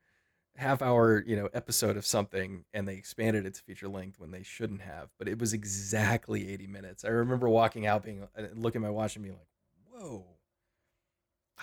[0.56, 4.30] half hour you know episode of something and they expanded it to feature length when
[4.30, 8.42] they shouldn't have but it was exactly 80 minutes i remember walking out being uh,
[8.54, 9.48] looking at my watch and being like
[10.02, 10.24] whoa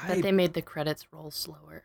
[0.08, 1.84] That I, they made the credits roll slower.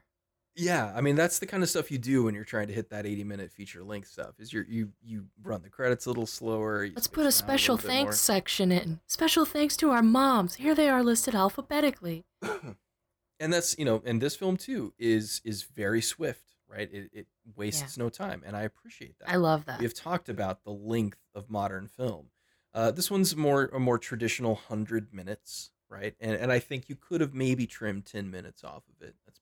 [0.57, 2.91] Yeah i mean that's the kind of stuff you do when you're trying to hit
[2.91, 6.27] that 80 minute feature length stuff is you you you run the credits a little
[6.27, 9.01] slower Let's put a special bit thanks section in.
[9.07, 10.55] Special thanks to our moms.
[10.55, 12.25] Here they are listed alphabetically.
[12.43, 17.27] and that's you know and this film too is is very swift right it, it
[17.55, 19.79] wastes no time and i appreciate that I love that.
[19.79, 22.27] we have talked about the length of modern film.
[22.75, 26.15] Uh, this one's more a more traditional hundred minutes, right?
[26.21, 29.15] And and I think you could have maybe trimmed ten minutes off of it.
[29.25, 29.39] That's.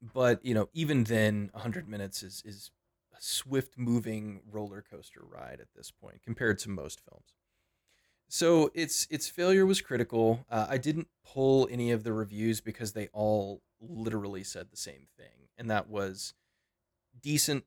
[0.00, 2.70] But you know, even then, hundred minutes is is
[3.12, 7.34] a swift moving roller coaster ride at this point compared to most films.
[8.28, 10.44] So its its failure was critical.
[10.50, 15.06] Uh, I didn't pull any of the reviews because they all literally said the same
[15.16, 16.34] thing, and that was
[17.20, 17.64] decent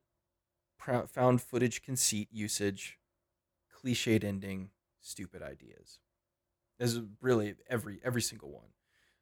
[1.08, 2.98] found footage conceit usage,
[3.72, 5.98] cliched ending, stupid ideas.
[6.78, 8.70] Is really every every single one.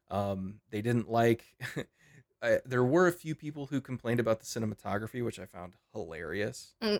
[0.09, 1.45] Um, they didn't like.
[2.41, 6.73] I, there were a few people who complained about the cinematography, which I found hilarious.
[6.81, 6.99] Mm.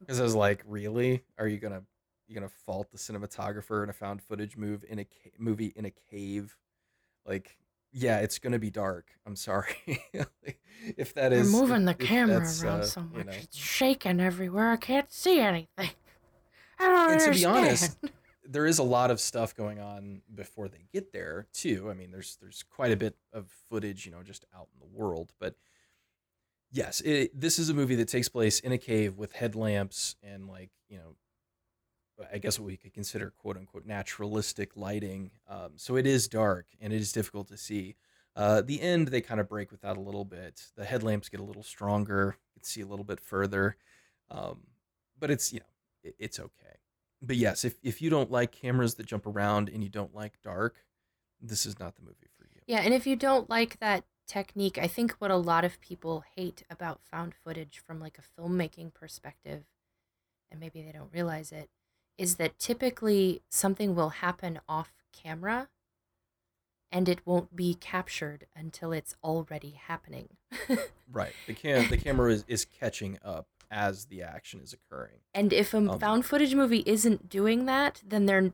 [0.00, 1.22] Because I was like, really?
[1.38, 1.82] Are you gonna
[2.28, 5.84] you gonna fault the cinematographer in a found footage move in a ca- movie in
[5.86, 6.56] a cave?
[7.26, 7.56] Like,
[7.92, 9.06] yeah, it's gonna be dark.
[9.26, 9.76] I'm sorry.
[10.98, 13.26] If that You're is moving the if- if camera around uh, so you much.
[13.26, 13.32] know.
[13.32, 14.70] It's shaking everywhere.
[14.72, 15.68] I can't see anything.
[16.78, 17.56] I don't And to be understand.
[17.56, 17.98] honest,
[18.46, 21.88] there is a lot of stuff going on before they get there too.
[21.90, 24.96] I mean, there's there's quite a bit of footage, you know, just out in the
[24.96, 25.32] world.
[25.38, 25.54] But
[26.70, 30.46] yes, it, this is a movie that takes place in a cave with headlamps and
[30.48, 31.16] like you know,
[32.32, 35.30] I guess what we could consider quote unquote naturalistic lighting.
[35.48, 37.96] Um, so it is dark and it is difficult to see.
[38.36, 40.60] Uh, the end they kind of break with that a little bit.
[40.76, 42.36] The headlamps get a little stronger.
[42.54, 43.76] You can see a little bit further,
[44.30, 44.62] um,
[45.18, 45.66] but it's you know
[46.02, 46.78] it, it's okay
[47.26, 50.34] but yes, if if you don't like cameras that jump around and you don't like
[50.42, 50.76] dark,
[51.40, 52.60] this is not the movie for you.
[52.66, 56.24] Yeah, and if you don't like that technique, I think what a lot of people
[56.36, 59.64] hate about found footage from like a filmmaking perspective,
[60.50, 61.68] and maybe they don't realize it,
[62.18, 65.68] is that typically something will happen off camera
[66.94, 70.28] and it won't be captured until it's already happening.
[71.12, 71.32] right.
[71.48, 75.20] The cam the camera is, is catching up as the action is occurring.
[75.34, 78.52] And if a Um, found footage movie isn't doing that, then they're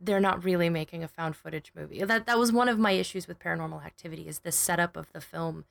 [0.00, 2.02] they're not really making a found footage movie.
[2.04, 5.20] That that was one of my issues with Paranormal Activity is the setup of the
[5.20, 5.64] film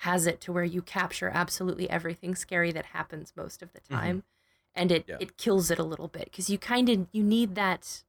[0.00, 4.24] has it to where you capture absolutely everything scary that happens most of the time
[4.74, 5.16] and it Yeah.
[5.20, 8.04] it kills it a little bit cuz you kind of you need that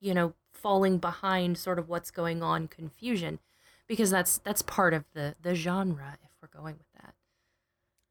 [0.00, 3.38] you know falling behind sort of what's going on confusion
[3.86, 7.14] because that's that's part of the the genre if we're going with that.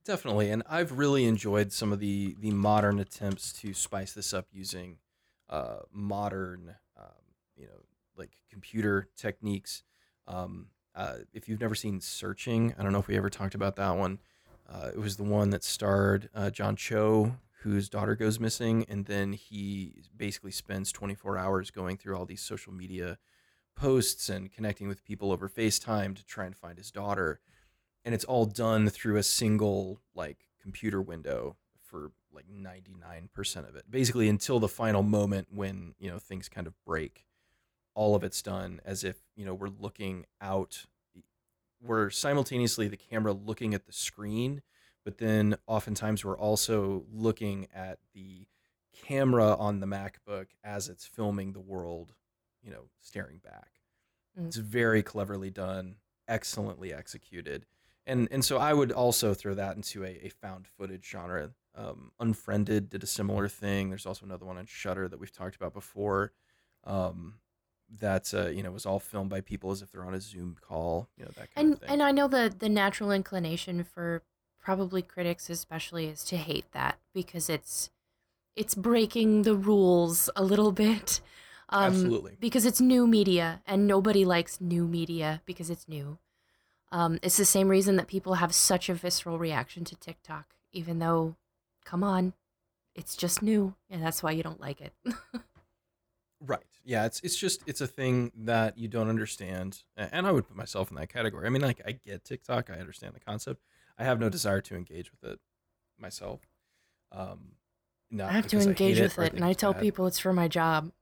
[0.09, 4.47] Definitely, and I've really enjoyed some of the the modern attempts to spice this up
[4.51, 4.97] using
[5.51, 7.13] uh, modern, um,
[7.55, 7.83] you know,
[8.17, 9.83] like computer techniques.
[10.27, 13.75] Um, uh, if you've never seen Searching, I don't know if we ever talked about
[13.75, 14.17] that one.
[14.67, 19.05] Uh, it was the one that starred uh, John Cho, whose daughter goes missing, and
[19.05, 23.19] then he basically spends 24 hours going through all these social media
[23.75, 27.41] posts and connecting with people over FaceTime to try and find his daughter
[28.09, 33.83] and it's all done through a single like computer window for like 99% of it
[33.87, 37.27] basically until the final moment when you know things kind of break
[37.93, 40.87] all of it's done as if you know we're looking out
[41.79, 44.63] we're simultaneously the camera looking at the screen
[45.05, 48.47] but then oftentimes we're also looking at the
[49.05, 52.15] camera on the macbook as it's filming the world
[52.63, 53.73] you know staring back
[54.39, 54.45] Mm.
[54.47, 55.95] it's very cleverly done
[56.27, 57.65] excellently executed
[58.09, 61.51] and and so I would also throw that into a, a found footage genre.
[61.75, 63.89] Um, Unfriended did a similar thing.
[63.89, 66.33] There's also another one on Shutter that we've talked about before.
[66.83, 67.35] Um,
[67.99, 70.57] that uh, you know was all filmed by people as if they're on a Zoom
[70.59, 71.07] call.
[71.17, 71.89] You know that kind and of thing.
[71.89, 74.23] and I know the the natural inclination for
[74.59, 77.89] probably critics especially is to hate that because it's
[78.55, 81.21] it's breaking the rules a little bit.
[81.71, 82.35] Um, Absolutely.
[82.39, 86.17] Because it's new media and nobody likes new media because it's new.
[86.91, 90.99] Um, it's the same reason that people have such a visceral reaction to TikTok, even
[90.99, 91.35] though,
[91.85, 92.33] come on,
[92.95, 94.93] it's just new, and that's why you don't like it.
[96.41, 96.63] Right.
[96.85, 100.55] Yeah, it's it's just it's a thing that you don't understand, and I would put
[100.55, 101.45] myself in that category.
[101.45, 103.61] I mean, like I get TikTok, I understand the concept.
[103.97, 105.39] I have no desire to engage with it
[105.99, 106.39] myself.
[107.11, 107.55] Um,
[108.17, 109.81] I have to engage it with it, and I tell bad.
[109.81, 110.93] people it's for my job.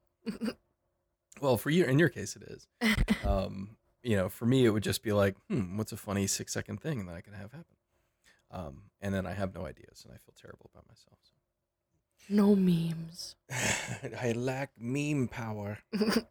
[1.39, 2.67] Well, for you, in your case, it is.
[3.25, 3.77] Um,
[4.07, 6.79] you know, for me, it would just be like, hmm, what's a funny six second
[6.79, 7.75] thing that I can have happen?
[8.49, 11.19] Um, and then I have no ideas, and I feel terrible about myself.
[12.29, 13.35] no memes.
[14.21, 15.79] I lack meme power.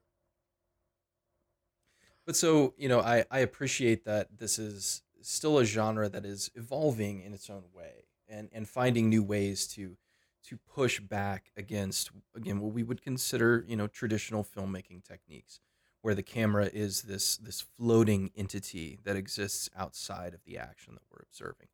[2.24, 6.50] But so, you know, I, I appreciate that this is still a genre that is
[6.56, 9.96] evolving in its own way and, and finding new ways to
[10.48, 15.60] to push back against again what we would consider, you know, traditional filmmaking techniques
[16.06, 21.02] where the camera is this this floating entity that exists outside of the action that
[21.10, 21.66] we're observing.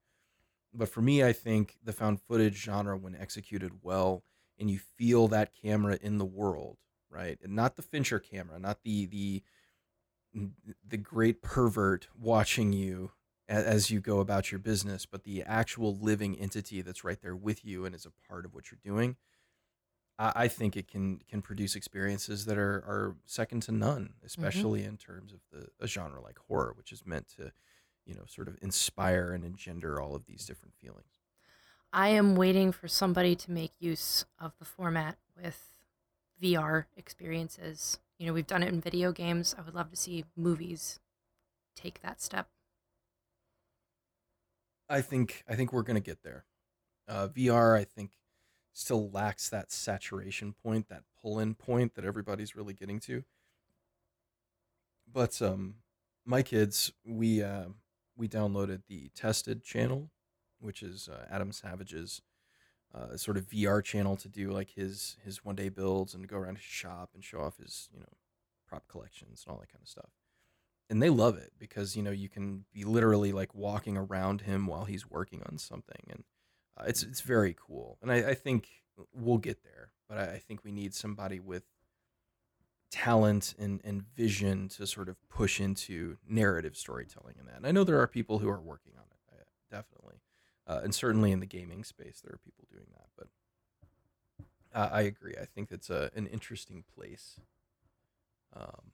[0.72, 4.24] But for me, I think the found footage genre, when executed well,
[4.59, 6.78] and you feel that camera in the world,
[7.11, 9.43] right, and not the Fincher camera, not the the
[10.89, 13.11] the great pervert watching you
[13.51, 17.66] as you go about your business, but the actual living entity that's right there with
[17.66, 19.16] you and is a part of what you're doing.
[20.18, 24.84] I, I think it can can produce experiences that are are second to none, especially
[24.84, 27.52] in terms of the a genre like horror, which is meant to,
[28.04, 31.20] you know, sort of inspire and engender all of these different feelings.
[31.92, 35.74] I am waiting for somebody to make use of the format with
[36.42, 37.98] VR experiences.
[38.18, 39.54] You know, we've done it in video games.
[39.58, 41.00] I would love to see movies
[41.74, 42.48] take that step.
[44.88, 46.44] I think I think we're gonna get there.
[47.08, 48.12] Uh, VR, I think,
[48.73, 53.25] still lacks that saturation point, that pull-in point that everybody's really getting to.
[55.11, 55.77] But um,
[56.25, 57.66] my kids, we uh,
[58.16, 60.11] we downloaded the Tested channel,
[60.61, 62.23] which is uh, Adam Savage's
[62.95, 66.37] uh, sort of VR channel to do like his his one day builds and go
[66.37, 68.07] around his shop and show off his you know
[68.66, 70.11] prop collections and all that kind of stuff
[70.93, 74.66] and they love it because you know you can be literally like walking around him
[74.66, 76.23] while he's working on something and
[76.77, 78.68] uh, it's it's very cool and I, I think
[79.14, 81.64] we'll get there but I, I think we need somebody with
[82.91, 87.73] talent and, and vision to sort of push into narrative storytelling in that and i
[87.73, 89.05] know there are people who are working on
[89.39, 90.16] it definitely
[90.66, 93.29] uh, and certainly in the gaming space there are people doing that but
[94.79, 97.41] uh, i agree i think it's a, an interesting place
[98.55, 98.93] um,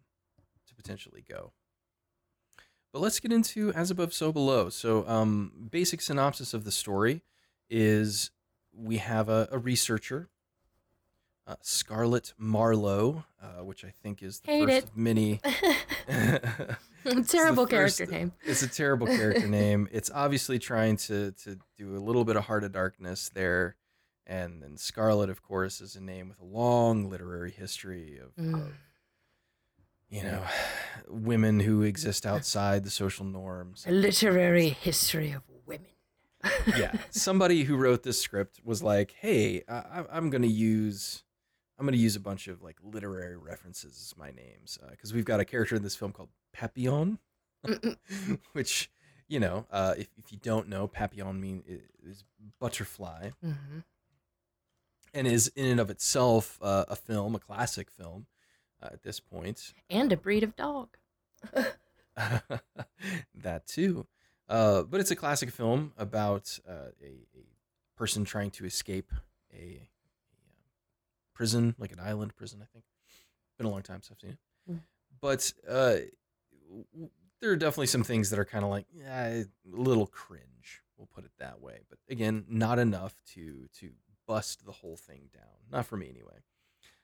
[0.66, 1.52] to potentially go
[2.92, 4.70] but let's get into As Above, So Below.
[4.70, 7.22] So, um, basic synopsis of the story
[7.70, 8.30] is
[8.72, 10.28] we have a, a researcher
[11.46, 14.84] uh, Scarlett Marlowe, uh, which I think is the Hate first it.
[14.84, 15.40] of many.
[17.26, 18.32] Terrible the character first- name.
[18.44, 19.88] It's a terrible character name.
[19.90, 23.76] It's obviously trying to to do a little bit of Heart of Darkness there,
[24.26, 28.54] and then Scarlet, of course, is a name with a long literary history of, Mm.
[28.66, 28.72] of
[30.10, 30.42] you know
[31.08, 33.84] women who exist outside the social norms.
[33.88, 35.57] A literary history of women.
[36.76, 41.24] Yeah, somebody who wrote this script was like, "Hey, I, I- I'm gonna use."
[41.80, 45.24] I'm going to use a bunch of like literary references as my names because we've
[45.24, 47.20] got a character in this film called Papillon,
[48.52, 48.90] which
[49.28, 51.62] you know, uh, if if you don't know, papillon mean
[52.02, 52.24] is
[52.58, 53.84] butterfly, Mhm.
[55.14, 58.26] and is in and of itself uh, a film, a classic film
[58.82, 59.20] uh, at this.
[59.88, 60.96] And a breed of dog.
[62.16, 64.06] that too,
[64.48, 67.46] uh, but it's a classic film about uh, a, a
[67.96, 69.12] person trying to escape
[69.52, 70.62] a, a uh,
[71.34, 72.60] prison, like an island prison.
[72.62, 72.84] I think.
[73.58, 74.38] Been a long time since I've seen it,
[74.70, 74.80] Mm.
[75.20, 75.96] but uh,
[76.94, 80.82] w- there are definitely some things that are kind of like eh, a little cringe.
[80.96, 81.80] We'll put it that way.
[81.88, 83.90] But again, not enough to to
[84.26, 85.56] bust the whole thing down.
[85.72, 86.38] Not for me anyway.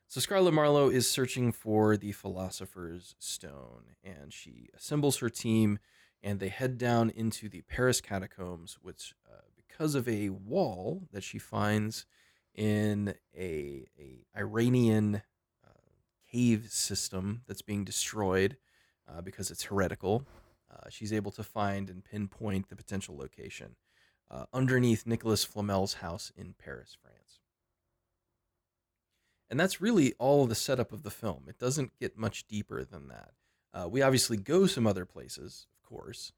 [0.08, 5.78] So Scarlett Marlowe is searching for the Philosopher's Stone, and she assembles her team,
[6.24, 11.22] and they head down into the Paris catacombs, which, uh, because of a wall that
[11.22, 12.06] she finds
[12.54, 15.16] in a, a Iranian
[15.62, 15.68] uh,
[16.32, 18.56] cave system that's being destroyed
[19.06, 20.26] uh, because it's heretical,
[20.72, 23.76] uh, she's able to find and pinpoint the potential location
[24.30, 27.40] uh, underneath Nicholas Flamel's house in Paris, France.
[29.50, 31.44] And that's really all the setup of the film.
[31.48, 33.32] It doesn't get much deeper than that.
[33.74, 36.32] Uh, we obviously go some other places, course,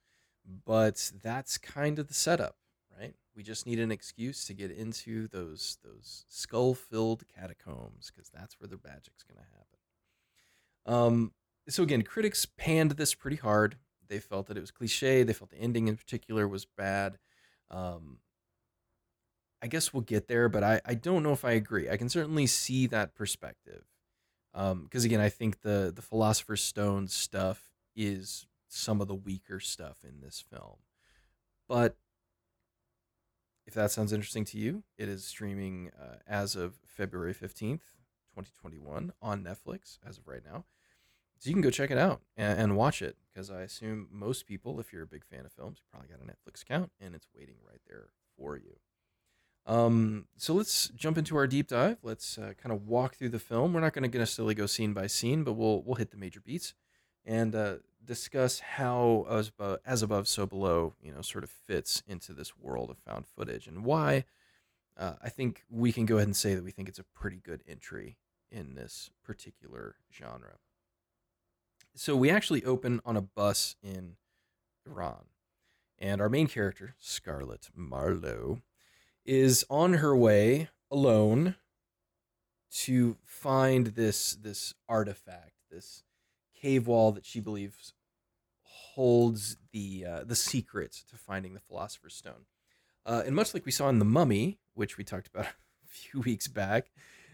[0.65, 2.57] but that's kind of the setup,
[2.99, 3.15] right?
[3.35, 8.69] We just need an excuse to get into those those skull-filled catacombs because that's where
[8.69, 11.05] the magic's going to happen.
[11.05, 11.33] Um,
[11.69, 13.77] so again, critics panned this pretty hard.
[14.09, 15.23] They felt that it was cliche.
[15.23, 17.19] They felt the ending in particular was bad.
[17.71, 18.19] Um,
[19.61, 21.91] I guess we'll get there, but I, I don't know if I agree.
[21.91, 23.85] I can certainly see that perspective.
[24.55, 29.99] Because again, I think the the Philosopher's Stone stuff is some of the weaker stuff
[30.05, 30.77] in this film.
[31.69, 31.97] But
[33.67, 37.83] if that sounds interesting to you, it is streaming uh, as of February 15th,
[38.35, 40.65] 2021 on Netflix as of right now.
[41.39, 44.47] So you can go check it out and, and watch it because I assume most
[44.47, 47.15] people, if you're a big fan of films, you probably got a Netflix account and
[47.15, 48.77] it's waiting right there for you.
[49.67, 51.99] Um, so let's jump into our deep dive.
[52.03, 53.73] Let's uh, kind of walk through the film.
[53.73, 56.41] We're not going to necessarily go scene by scene, but we'll we'll hit the major
[56.41, 56.73] beats
[57.27, 57.75] and uh,
[58.07, 62.57] discuss how as above, as above, so below, you know, sort of fits into this
[62.57, 64.25] world of found footage and why.
[64.97, 67.39] Uh, I think we can go ahead and say that we think it's a pretty
[67.39, 68.17] good entry
[68.51, 70.57] in this particular genre.
[71.95, 74.17] So we actually open on a bus in
[74.87, 75.25] Iran,
[75.99, 78.61] and our main character, Scarlett Marlowe,
[79.25, 81.57] is on her way alone
[82.71, 86.05] to find this this artifact, this
[86.55, 87.95] cave wall that she believes
[88.97, 92.47] holds the uh, the secret to finding the Philosopher's Stone.
[93.05, 95.45] Uh, and much like we saw in the Mummy, which we talked about
[95.85, 96.91] a few weeks back,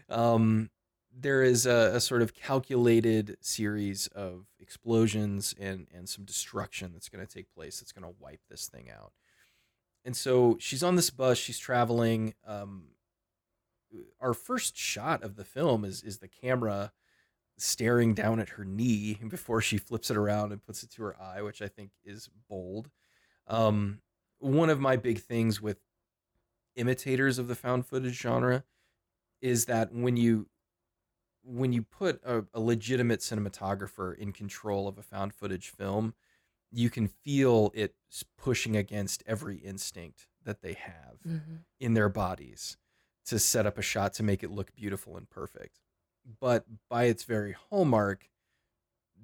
[0.09, 0.69] um,
[1.17, 7.07] there is a, a sort of calculated series of explosions and and some destruction that's
[7.07, 7.79] going to take place.
[7.79, 9.13] That's going to wipe this thing out.
[10.03, 11.37] And so she's on this bus.
[11.37, 12.33] She's traveling.
[12.45, 12.89] Um,
[14.19, 16.91] our first shot of the film is is the camera
[17.63, 21.19] staring down at her knee before she flips it around and puts it to her
[21.21, 22.89] eye, which I think is bold.
[23.47, 24.01] Um,
[24.39, 25.79] one of my big things with
[26.75, 28.63] imitators of the found footage genre
[29.41, 30.47] is that when you
[31.45, 36.13] when you put a, a legitimate cinematographer in control of a found footage film,
[36.71, 37.95] you can feel it
[38.37, 41.65] pushing against every instinct that they have Mhm.
[41.81, 42.77] in their bodies
[43.25, 45.81] to set up a shot to make it look beautiful and perfect.
[46.39, 48.29] But by its very hallmark,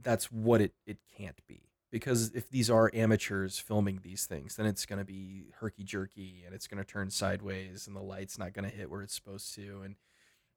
[0.01, 1.63] that's what it, it can't be.
[1.91, 6.43] Because if these are amateurs filming these things, then it's going to be herky jerky
[6.45, 9.15] and it's going to turn sideways and the light's not going to hit where it's
[9.15, 9.81] supposed to.
[9.83, 9.95] And,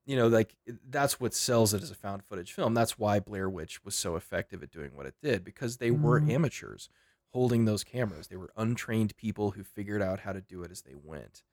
[0.05, 0.57] you know, like
[0.89, 2.75] that's what sells it as a found footage film.
[2.75, 6.21] That's why Blair Witch was so effective at doing what it did because they were
[6.21, 6.31] Mhm.
[6.31, 6.91] amateurs
[7.31, 8.29] holding those cameras.
[8.29, 11.45] They were untrained people who figured out how to do it as they went.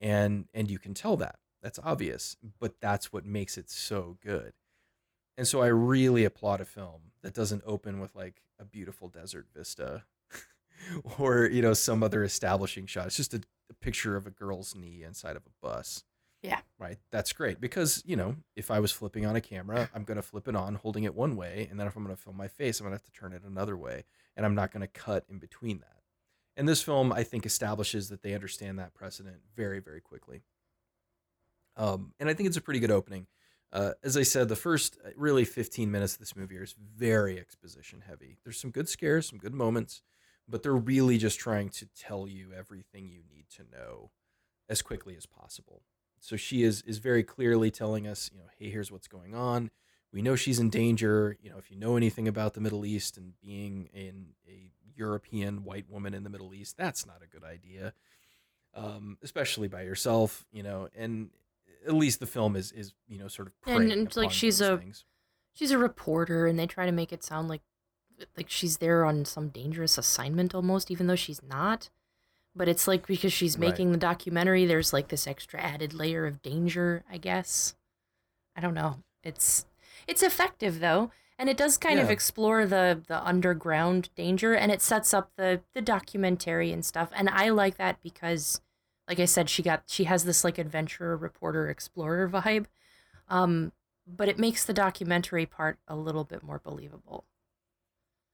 [0.00, 1.38] And and you can tell that.
[1.62, 4.52] That's obvious, but that's what makes it so good.
[5.36, 9.46] And so I really applaud a film that doesn't open with like a beautiful desert
[9.54, 10.04] vista
[11.18, 13.06] or, you know, some other establishing shot.
[13.06, 13.40] It's just a,
[13.70, 16.04] a picture of a girl's knee inside of a bus.
[16.42, 16.60] Yeah.
[16.78, 16.98] Right.
[17.10, 20.22] That's great because, you know, if I was flipping on a camera, I'm going to
[20.22, 21.66] flip it on holding it one way.
[21.70, 23.32] And then if I'm going to film my face, I'm going to have to turn
[23.32, 24.04] it another way.
[24.36, 25.98] And I'm not going to cut in between that.
[26.56, 30.42] And this film, I think, establishes that they understand that precedent very, very quickly.
[31.78, 33.26] Um, and I think it's a pretty good opening.
[33.72, 37.38] Uh, as I said, the first uh, really 15 minutes of this movie is very
[37.38, 38.38] exposition heavy.
[38.44, 40.02] There's some good scares, some good moments,
[40.48, 44.10] but they're really just trying to tell you everything you need to know
[44.68, 45.82] as quickly as possible.
[46.20, 49.70] So she is is very clearly telling us, you know, hey, here's what's going on.
[50.12, 51.36] We know she's in danger.
[51.40, 55.62] You know, if you know anything about the Middle East and being in a European
[55.62, 57.92] white woman in the Middle East, that's not a good idea,
[58.74, 60.44] um, especially by yourself.
[60.50, 61.30] You know, and
[61.86, 64.78] at least the film is is you know sort of and, and like she's a
[64.78, 65.04] things.
[65.54, 67.62] she's a reporter, and they try to make it sound like
[68.36, 71.90] like she's there on some dangerous assignment almost, even though she's not.
[72.54, 73.92] But it's like because she's making right.
[73.92, 77.74] the documentary, there's like this extra added layer of danger, I guess.
[78.56, 78.96] I don't know.
[79.22, 79.66] It's
[80.06, 82.04] it's effective though, and it does kind yeah.
[82.04, 87.10] of explore the the underground danger, and it sets up the the documentary and stuff.
[87.14, 88.60] And I like that because
[89.08, 92.66] like I said, she got she has this like adventurer, reporter, explorer vibe.
[93.28, 93.72] Um,
[94.06, 97.24] but it makes the documentary part a little bit more believable.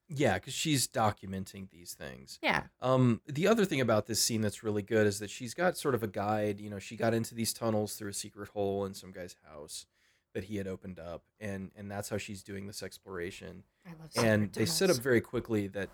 [0.07, 2.37] Yeah, because she's documenting these things.
[2.41, 2.63] Yeah.
[2.79, 5.95] Um, the other thing about this scene that's really good is that she's got sort
[5.95, 6.59] of a guide.
[6.59, 9.87] You know, she got into these tunnels through a secret hole in some guy's house
[10.33, 13.63] that he had opened up, and and that's how she's doing this exploration.
[13.85, 14.11] I love.
[14.23, 15.89] And they set up very quickly that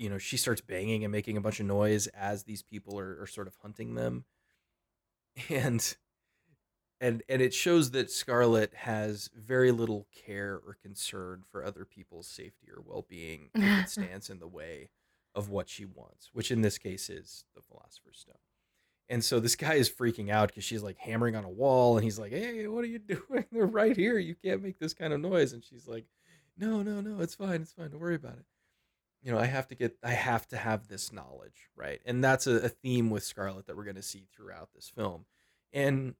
[0.00, 3.20] you know she starts banging and making a bunch of noise as these people are,
[3.20, 4.24] are sort of hunting them.
[5.48, 5.96] And
[7.00, 12.26] and and it shows that scarlett has very little care or concern for other people's
[12.26, 14.90] safety or well-being if it stands in the way
[15.34, 18.34] of what she wants which in this case is the philosopher's stone.
[19.08, 22.04] And so this guy is freaking out because she's like hammering on a wall and
[22.04, 23.44] he's like hey what are you doing?
[23.52, 24.18] They're right here.
[24.18, 25.52] You can't make this kind of noise.
[25.52, 26.06] And she's like
[26.58, 27.20] no no no.
[27.20, 27.62] It's fine.
[27.62, 27.90] It's fine.
[27.90, 28.44] Don't worry about it
[29.22, 32.00] you know, I have to get, I have to have this knowledge, right?
[32.06, 35.26] And that's a, a theme with Scarlett that we're going to see throughout this film.
[35.72, 36.14] And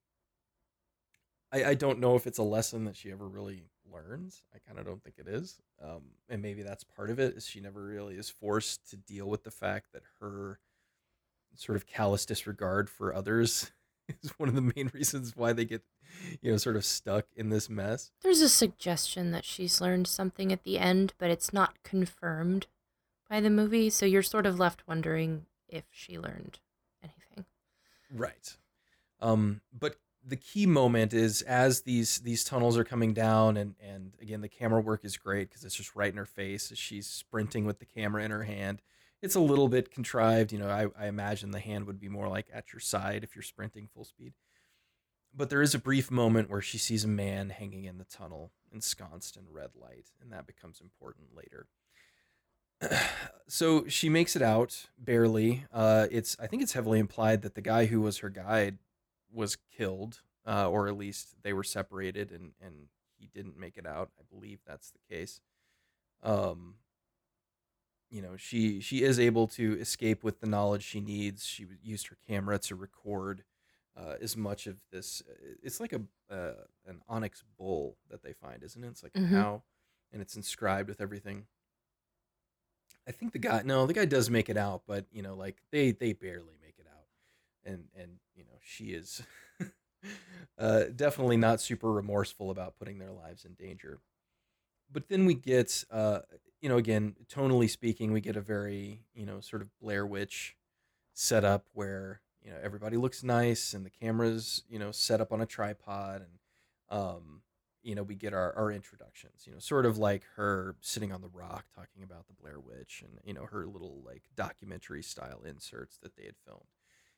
[1.52, 4.42] I, I don't know if it's a lesson that she ever really learns.
[4.54, 5.58] I kind of don't think it is.
[5.82, 9.26] Um, and maybe that's part of it is she never really is forced to deal
[9.26, 10.60] with the fact that her
[11.54, 13.70] sort of callous disregard for others
[14.22, 15.82] is one of the main reasons why they get,
[16.40, 18.12] you know, sort of stuck in this mess.
[18.22, 22.66] There's a suggestion that she's learned something at the end, but it's not confirmed
[23.30, 26.58] by the movie, so you're sort of left wondering if she learned
[27.02, 27.46] anything.
[28.12, 28.56] Right.
[29.20, 34.12] Um, but the key moment is as these these tunnels are coming down, and and
[34.20, 37.06] again the camera work is great because it's just right in her face as she's
[37.06, 38.82] sprinting with the camera in her hand.
[39.22, 40.68] It's a little bit contrived, you know.
[40.68, 43.88] I, I imagine the hand would be more like at your side if you're sprinting
[43.94, 44.32] full speed.
[45.32, 48.50] But there is a brief moment where she sees a man hanging in the tunnel,
[48.72, 51.68] ensconced in red light, and that becomes important later.
[53.46, 55.64] So she makes it out barely.
[55.72, 58.78] Uh, it's I think it's heavily implied that the guy who was her guide
[59.32, 63.86] was killed, uh, or at least they were separated, and and he didn't make it
[63.86, 64.10] out.
[64.18, 65.40] I believe that's the case.
[66.22, 66.76] Um,
[68.10, 71.44] you know, she she is able to escape with the knowledge she needs.
[71.46, 73.44] She used her camera to record
[73.96, 75.22] uh, as much of this.
[75.62, 76.02] It's like a
[76.32, 78.88] uh, an onyx bull that they find, isn't it?
[78.88, 79.26] It's like Mhm.
[79.30, 79.62] a cow,
[80.12, 81.46] and it's inscribed with everything.
[83.08, 85.58] I think the guy no, the guy does make it out, but you know, like
[85.72, 87.06] they they barely make it out.
[87.64, 89.22] And and you know, she is
[90.58, 93.98] uh definitely not super remorseful about putting their lives in danger.
[94.92, 96.20] But then we get uh
[96.60, 100.56] you know, again, tonally speaking, we get a very, you know, sort of Blair Witch
[101.14, 105.40] setup where, you know, everybody looks nice and the camera's, you know, set up on
[105.40, 106.38] a tripod and
[106.90, 107.42] um
[107.82, 111.22] you know, we get our, our introductions, you know, sort of like her sitting on
[111.22, 115.42] the rock talking about the Blair Witch and, you know, her little like documentary style
[115.46, 116.66] inserts that they had filmed.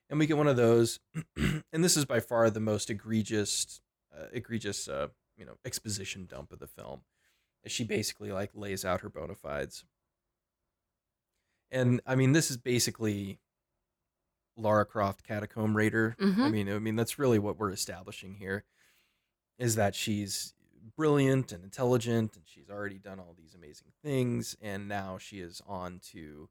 [0.08, 1.00] And we get one of those.
[1.36, 3.80] and this is by far the most egregious,
[4.16, 7.00] uh, egregious, uh, you know, exposition dump of the film.
[7.64, 9.84] As she basically like lays out her bona fides.
[11.70, 13.38] And I mean, this is basically
[14.56, 16.16] Lara Croft Catacomb Raider.
[16.20, 16.50] I Mhm.
[16.50, 18.64] mean, I mean, that's really what we're establishing here
[19.58, 20.54] is that she's
[20.96, 25.62] brilliant and intelligent and she's already done all these amazing things and now she is
[25.66, 26.48] on to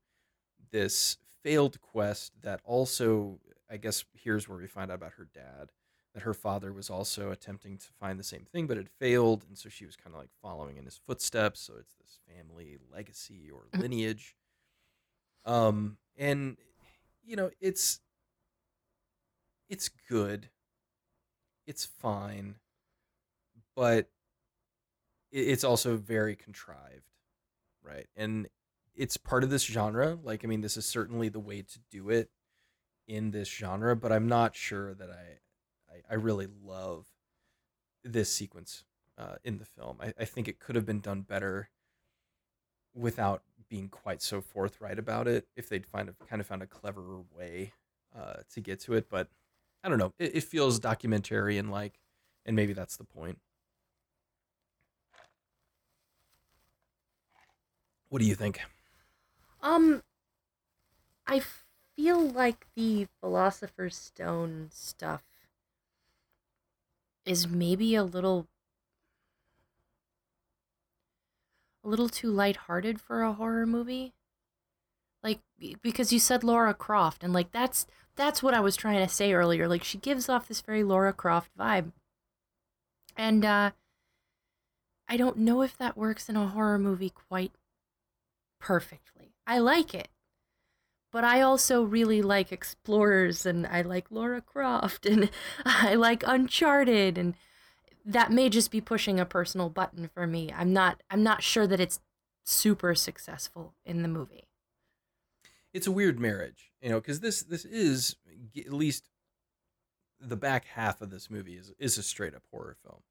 [0.71, 3.39] this failed quest that also
[3.69, 5.71] i guess here's where we find out about her dad
[6.13, 9.57] that her father was also attempting to find the same thing but had failed and
[9.57, 13.49] so she was kind of like following in his footsteps so it's this family legacy
[13.51, 13.81] or Mhm.
[13.81, 14.35] lineage.
[15.45, 16.57] Um and
[17.23, 17.99] you know it's
[19.69, 20.49] it's good.
[21.65, 22.59] It's fine,
[23.75, 24.09] but
[25.31, 27.09] it's also very contrived,
[27.83, 28.07] right?
[28.15, 28.47] And
[28.95, 30.17] it's part of this genre.
[30.21, 32.29] Like, I mean, this is certainly the way to do it
[33.07, 37.07] in this genre, but I'm not sure that I, I, I really love
[38.03, 38.83] this sequence
[39.17, 39.97] uh, in the film.
[40.01, 41.69] I, I think it could have been done better
[42.93, 45.47] without being quite so forthright about it.
[45.55, 47.73] If they'd find a kind of found a cleverer way
[48.17, 49.29] uh, to get to it, but
[49.83, 50.13] I don't know.
[50.19, 51.99] It, it feels documentary and like,
[52.45, 53.39] and maybe that's the point.
[58.11, 58.59] What do you think?
[59.61, 60.03] Um,
[61.25, 61.41] I
[61.95, 65.23] feel like the Philosopher's Stone stuff
[67.25, 68.47] is maybe a little
[71.85, 74.11] a little too lighthearted for a horror movie.
[75.23, 75.39] Like
[75.81, 77.87] because you said Laura Croft and like that's
[78.17, 79.69] that's what I was trying to say earlier.
[79.69, 81.93] Like she gives off this very Laura Croft vibe.
[83.15, 83.71] And uh
[85.07, 87.53] I don't know if that works in a horror movie quite
[88.61, 89.33] perfectly.
[89.45, 90.07] I like it.
[91.11, 95.29] But I also really like Explorers and I like Laura Croft and
[95.65, 97.35] I like Uncharted and
[98.05, 100.53] that may just be pushing a personal button for me.
[100.55, 101.99] I'm not I'm not sure that it's
[102.43, 104.47] super successful in the movie.
[105.73, 108.15] It's a weird marriage, you know, cuz this this is
[108.57, 109.09] at least
[110.19, 113.03] the back half of this movie is is a straight up horror film.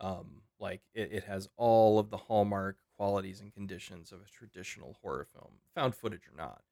[0.00, 4.94] Um, like it, it has all of the hallmark qualities and conditions of a traditional
[5.02, 6.62] horror film, found footage or not.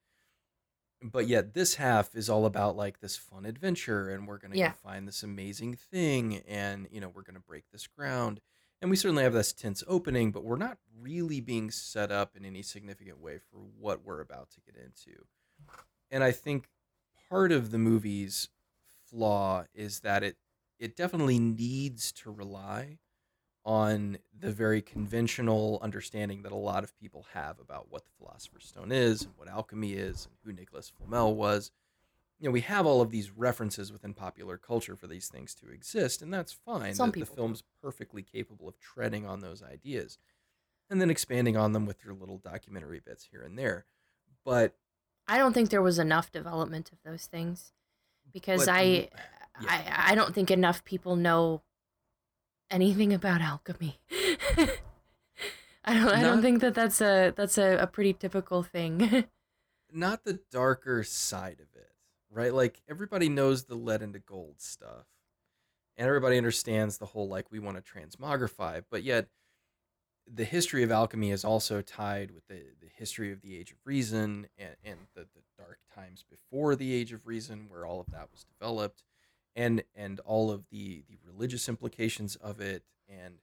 [1.03, 4.71] But yet this half is all about like this fun adventure and we're gonna Yeah.
[4.71, 8.41] go find this amazing thing and you know, we're gonna break this ground.
[8.81, 12.45] And we certainly have this tense opening, but we're not really being set up in
[12.45, 15.27] any significant way for what we're about to get into.
[16.11, 16.71] And I think
[17.29, 18.49] part of the movie's
[19.05, 20.39] flaw is that it
[20.79, 22.99] it definitely needs to rely
[23.67, 28.65] on the very conventional understanding that a lot of people have about what the Philosopher's
[28.65, 31.73] Stone is and what alchemy is and who Nicholas Flamel was.
[32.39, 35.71] You know, we have all of these references within popular culture for these things to
[35.71, 36.95] exist, and that's fine.
[36.95, 37.41] Some the, the people do.
[37.41, 40.19] film's perfectly capable of treading on those ideas
[40.89, 43.85] and then expanding on them with your little documentary bits here and there.
[44.45, 44.75] But
[45.27, 47.73] I don't think there was enough development of those things
[48.33, 48.83] because But I,
[49.61, 49.69] yeah.
[49.69, 51.63] I I don't think enough people know
[52.71, 53.99] anything about alchemy.
[55.85, 59.25] I don't I don't Not- think that that's a that's a, a pretty typical thing.
[59.93, 61.93] not the darker side of it,
[62.31, 62.53] right?
[62.53, 65.07] Like everybody knows the lead into gold stuff,
[65.97, 69.29] and everybody understands the whole like we want to transmogrify, but yet
[70.29, 73.77] the history of alchemy is also tied with the, the history of the Age of
[73.85, 78.11] Reason and, and the, the dark times before the Age of Reason, where all of
[78.11, 79.05] that was developed,
[79.57, 83.39] and and all of the the religious implications of it, and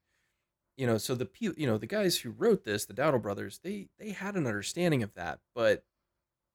[0.77, 3.59] you know, so the pe- you know the guys who wrote this, the Dowdle brothers,
[3.63, 5.83] they they had an understanding of that, but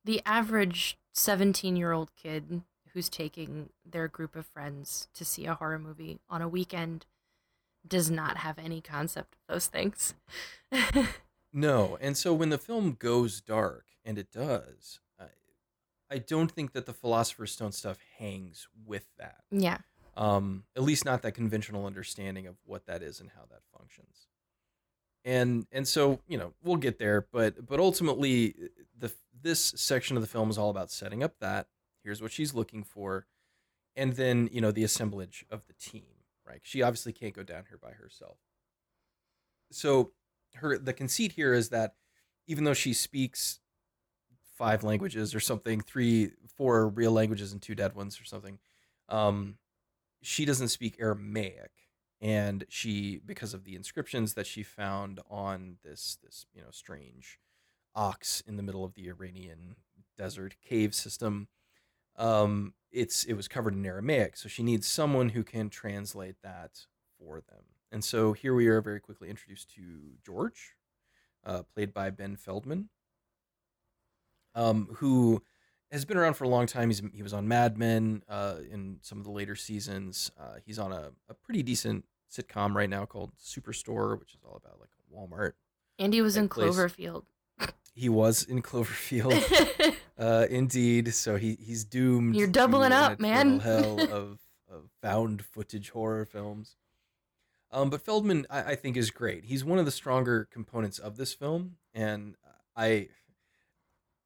[0.04, 2.62] the average 17 year old kid
[2.94, 7.04] who's taking their group of friends to see a horror movie on a weekend
[7.86, 10.14] does not have any concept of those things.
[11.52, 15.00] No, and so when the film goes dark, and it does,
[16.10, 19.44] I, don't think that the Philosopher's Stone stuff hangs with that.
[19.50, 19.78] yeah.
[20.16, 24.26] Um, at least not that conventional understanding of what that is and how that functions.
[25.24, 28.54] And and so you know we'll get there, but but ultimately
[28.98, 31.68] the this section of the film is all about setting up that
[32.02, 33.26] here's what she's looking for,
[33.94, 36.06] and then you know the assemblage of the team.
[36.46, 38.38] Right, she obviously can't go down here by herself.
[39.70, 40.12] So
[40.54, 41.94] her the conceit here is that
[42.46, 43.60] even though she speaks
[44.58, 48.58] five languages or something, three, four real languages and two dead ones or something,
[49.08, 49.56] um,
[50.20, 51.70] she doesn't speak Aramaic,
[52.20, 57.38] and she because of the inscriptions that she found on this this you know strange
[57.94, 59.76] ox in the middle of the Iranian
[60.16, 61.46] desert cave system.
[62.16, 66.86] Um, it's it was covered in Aramaic, so she needs someone who can translate that
[67.16, 67.62] for them.
[67.92, 69.82] And so here we are very quickly introduced to
[70.26, 70.74] George,
[71.46, 72.90] uh, played by Ben Feldman,
[74.54, 75.42] um, who
[75.90, 76.88] has been around for a long time.
[76.90, 80.30] He's he was on Mad Men uh, in some of the later seasons.
[80.38, 84.56] Uh, he's on a, a pretty decent sitcom right now called Superstore, which is all
[84.62, 85.52] about like Walmart.
[85.98, 87.24] Andy was in place- Cloverfield.
[87.94, 89.94] He was in Cloverfield.
[90.18, 91.14] Uh, indeed.
[91.14, 92.34] So he he's doomed.
[92.34, 93.60] You're doubling up, man.
[93.60, 96.74] Hell of, of found footage horror films.
[97.70, 99.44] Um, but Feldman, I, I think, is great.
[99.44, 102.34] He's one of the stronger components of this film, and
[102.76, 103.06] i-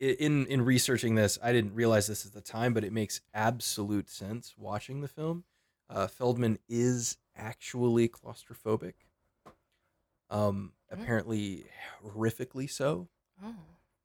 [0.02, 4.10] in in researching this, I didn't realize this at the time, but it makes absolute
[4.10, 5.44] sense watching the film.
[5.88, 8.94] Uh, Feldman is actually claustrophobic.
[10.30, 11.66] Um, apparently
[12.04, 13.08] horrifically so.
[13.44, 13.54] Oh.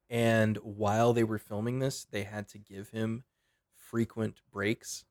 [0.10, 3.24] And while they were filming this, they had to give him
[3.74, 5.06] frequent breaks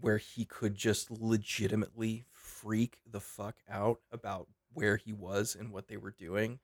[0.00, 5.88] where he could just legitimately freak the fuck out about where he was and what
[5.88, 6.60] they were doing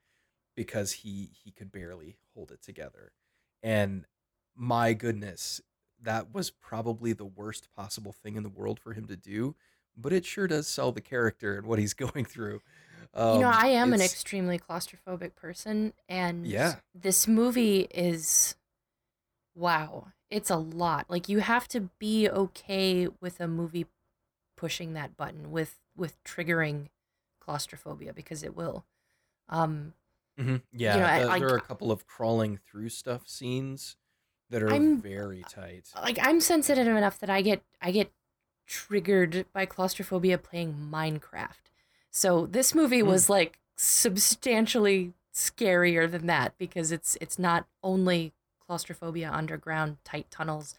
[0.55, 3.13] because he he could barely hold it together.
[3.63, 4.07] And
[4.57, 5.61] my goodness,
[6.01, 9.55] that was probably the worst possible thing in the world for him to do,
[9.97, 12.61] but it sure does sell the character and what he's going through.
[13.31, 16.81] you know, Um, I am an extremely claustrophobic person, and Yeah.
[16.95, 18.57] this movie is
[19.55, 20.09] wow.
[20.31, 21.07] It's a lot.
[21.11, 23.87] Like you have to be okay with a movie
[24.57, 26.89] pushing that button with with triggering
[27.41, 28.87] claustrophobia because it will.
[29.49, 29.95] Um,
[30.39, 30.63] Mhm.
[30.73, 33.97] Yeah, know, I- the- like- there are a couple of crawling through stuff scenes
[34.51, 35.91] that are I'm- very tight.
[35.95, 38.13] like I'm sensitive enough that I get I get
[38.67, 41.71] triggered by claustrophobia playing Minecraft.
[42.11, 43.09] So this movie Hmm.
[43.09, 50.75] was like substantially scarier than that because it's it's not only claustrophobia underground tight tunnels.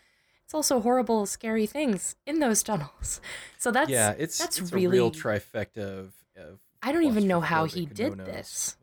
[0.46, 3.20] It's also horrible scary things in those tunnels.
[3.58, 6.14] So that's yeah, it's that's it's a real really- trifecta of.
[6.36, 8.76] of I don't even know how he did this.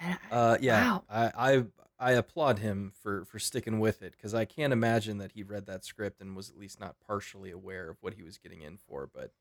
[0.00, 0.16] Yeah.
[0.30, 1.04] I- Uh, yeah, Wow.
[1.08, 1.64] I, I
[2.00, 5.66] I applaud him for for sticking with it because I can't imagine that he read
[5.66, 8.76] that script and was at least not partially aware of what he was getting in
[8.76, 9.08] for.
[9.12, 9.32] But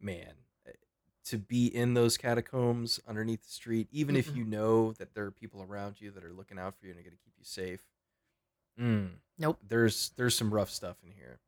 [0.00, 0.34] man,
[0.66, 0.72] eh,
[1.24, 4.36] to be in those catacombs underneath the street, even if Mm-mm.
[4.36, 7.00] you know that there are people around you that are looking out for you and
[7.00, 7.82] are going to keep you safe,
[8.80, 9.58] mm, Nope.
[9.66, 11.40] there's there's some rough stuff in here.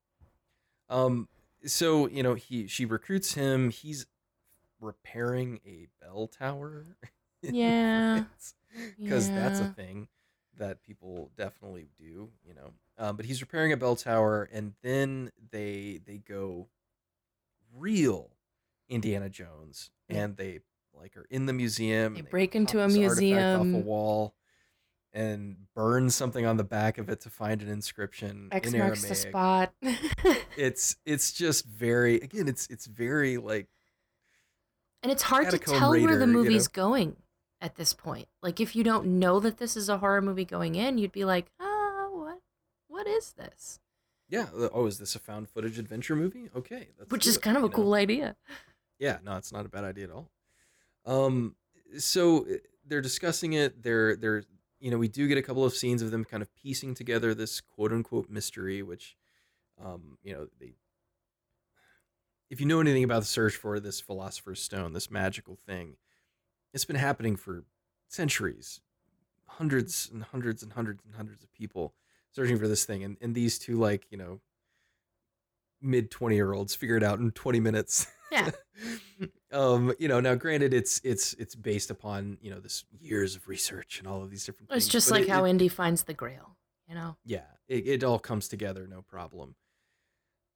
[0.88, 1.28] Um,
[1.64, 3.70] so you know he she recruits him.
[3.70, 4.06] He's
[4.80, 6.96] repairing a bell tower.
[7.42, 8.24] Yeah.
[8.98, 10.08] because that's a thing
[10.56, 12.30] that people definitely do.
[12.46, 16.68] You know, um, but he's repairing a bell tower, and then they they go
[17.76, 18.30] real
[18.88, 20.24] Indiana Jones, Yeah.
[20.24, 20.60] and they
[20.92, 22.14] like are in the museum.
[22.14, 24.34] They and break into a artifact off a wall.
[25.14, 29.02] And burn something on the back of it to find an inscription X in marks
[29.02, 29.72] the Aramaic spot.
[30.56, 33.68] it's it's just very again it's it's very like
[35.02, 36.72] And it's hard to tell where Raider, the you movie's know?
[36.82, 37.16] going
[37.60, 38.28] at this point.
[38.42, 41.24] Like if you don't know that this is a horror movie going in, you'd be
[41.24, 42.40] like, "Ah, what?
[42.88, 43.80] What is this?"
[44.30, 47.62] yeah oh is this a found footage adventure movie okay Which is it, kind of
[47.64, 47.72] a know?
[47.72, 48.36] cool idea.
[48.98, 50.28] yeah no it's not a bad idea at all
[51.06, 51.56] um
[51.96, 52.56] so uh,
[52.86, 54.44] they're discussing it they're they're
[54.80, 57.32] you know we do get a couple of scenes of them kind of piecing together
[57.34, 59.16] this quote unquote mystery which
[59.82, 60.74] um you know they
[62.50, 65.96] if you know anything about the search for this philosopher's stone this magical thing
[66.74, 67.64] it's been happening for
[68.08, 68.80] centuries
[69.46, 71.94] hundreds and hundreds and hundreds and hundreds of people
[72.30, 74.40] searching for this thing and, and these two like you know
[75.80, 78.50] mid 20 year olds figure it out in 20 minutes Yeah.
[79.52, 83.48] um you know now granted it's it's it's based upon you know this years of
[83.48, 86.02] research and all of these different things It's just like it- how it- Indy finds
[86.04, 86.56] the grail,
[86.86, 87.16] you know.
[87.24, 89.54] yeah it, it all comes together no problem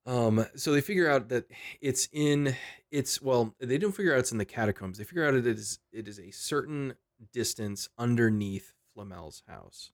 [0.04, 1.46] um so they figure out that
[1.80, 2.56] it's in
[2.90, 4.98] it's well they don't figure out it's in the catacombs.
[4.98, 6.94] They figure out it is it is a certain
[7.32, 9.92] distance underneath flamel's house.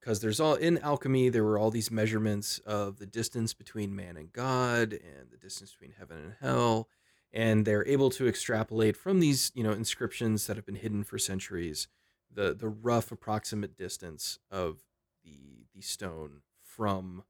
[0.00, 4.16] Because there's all in alchemy there were all these measurements of the distance between man
[4.16, 6.88] and god and the distance between heaven and hell.
[7.32, 11.18] And they're able to extrapolate from these you know inscriptions that have been hidden for
[11.18, 11.88] centuries
[12.32, 14.84] the the rough approximate distance of
[15.24, 17.24] the the stone from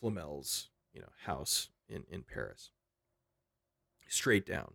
[0.00, 2.70] Flamel's you know house in in Paris.
[4.08, 4.74] Straight down.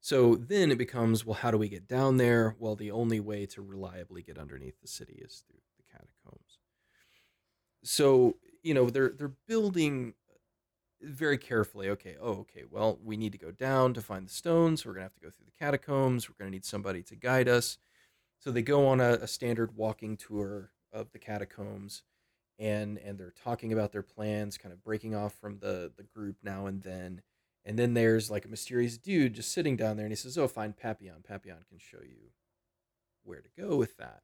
[0.00, 2.54] So then it becomes well how do we get down there?
[2.58, 6.58] Well the only way to reliably get underneath the city is through the catacombs.
[7.82, 10.14] So you know they're they're building
[11.00, 11.88] very carefully.
[11.88, 14.84] Okay oh okay well we need to go down to find the stones.
[14.84, 16.28] We're gonna have to go through the catacombs.
[16.28, 17.78] We're gonna need somebody to guide us.
[18.38, 22.02] So they go on a, a standard walking tour of the catacombs
[22.58, 26.36] and and they're talking about their plans kind of breaking off from the the group
[26.42, 27.20] now and then
[27.64, 30.46] and then there's like a mysterious dude just sitting down there and he says oh
[30.48, 31.22] find papillon.
[31.26, 32.30] Papillon can show you
[33.24, 34.22] where to go with that.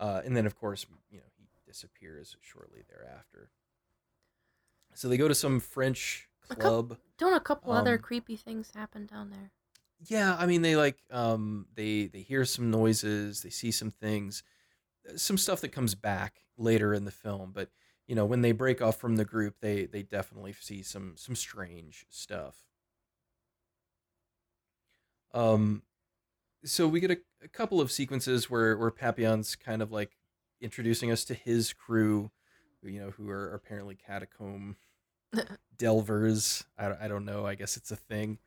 [0.00, 3.50] Uh, and then of course you know he disappears shortly thereafter.
[4.94, 8.36] So they go to some french A coup- club Don't a couple other Um, creepy
[8.36, 9.50] things happen down there?
[10.06, 14.42] yeah i mean they like um they they hear some noises they see some things
[15.16, 17.70] some stuff that comes back later in the film but
[18.06, 21.34] you know when they break off from the group they they definitely see some some
[21.34, 22.64] strange stuff
[25.32, 25.82] um
[26.64, 30.16] so we get a, a couple of sequences where where papillon's kind of like
[30.60, 32.30] introducing us to his crew
[32.82, 34.76] you know who are apparently catacomb
[35.76, 36.64] delvers.
[36.78, 37.46] I, I don't know.
[37.46, 38.38] I guess it's a thing.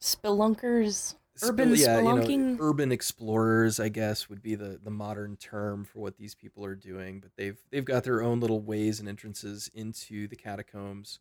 [0.00, 1.14] Spelunkers.
[1.42, 6.00] Urban yeah, you know, urban explorers, I guess, would be the, the modern term for
[6.00, 7.20] what these people are doing.
[7.20, 11.18] But they've they've got their own little ways and entrances into the catacombs.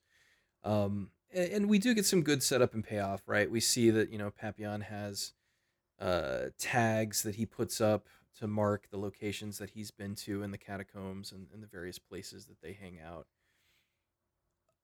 [0.64, 3.50] Um, and, and we do get some good setup and payoff, right?
[3.50, 5.34] We see that you know Papillon has
[6.00, 8.08] uh, tags that he puts up
[8.40, 12.00] to mark the locations that he's been to in the catacombs and, and the various
[12.00, 13.28] places that they hang out.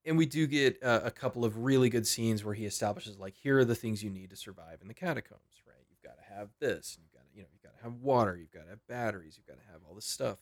[0.06, 3.34] And we do get uh, a couple of really good scenes where he establishes like
[3.34, 5.84] here are the things you need to survive in the catacombs, right?
[5.90, 8.36] You've got to have this, you've got to, you know, you've got to have water,
[8.36, 10.38] you've got to have batteries, you've got to have all this stuff.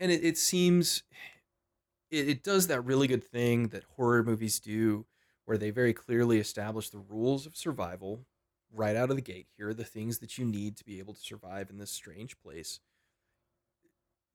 [0.00, 1.04] And it, it seems
[2.10, 5.06] it, it does that really good thing that horror movies do
[5.44, 8.26] where they very clearly establish the rules of survival
[8.72, 9.46] right out of the gate.
[9.56, 12.36] Here are the things that you need to be able to survive in this strange
[12.38, 12.80] place.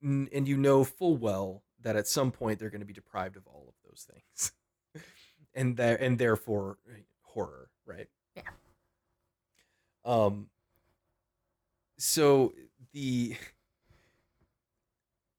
[0.02, 3.46] And you know full well that at some point they're going to be deprived of
[3.46, 4.52] all of those things.
[5.54, 6.78] and there and therefore
[7.22, 8.08] horror, right?
[8.34, 8.42] Yeah.
[10.04, 10.48] Um
[11.98, 12.52] so
[12.92, 13.36] the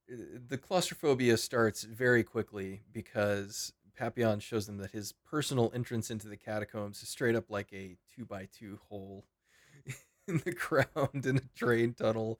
[0.48, 6.38] the claustrophobia starts very quickly because Papillon shows them that his personal entrance into the
[6.38, 9.26] catacombs is straight up like a two by two hole
[10.28, 12.40] in the ground in a train tunnel.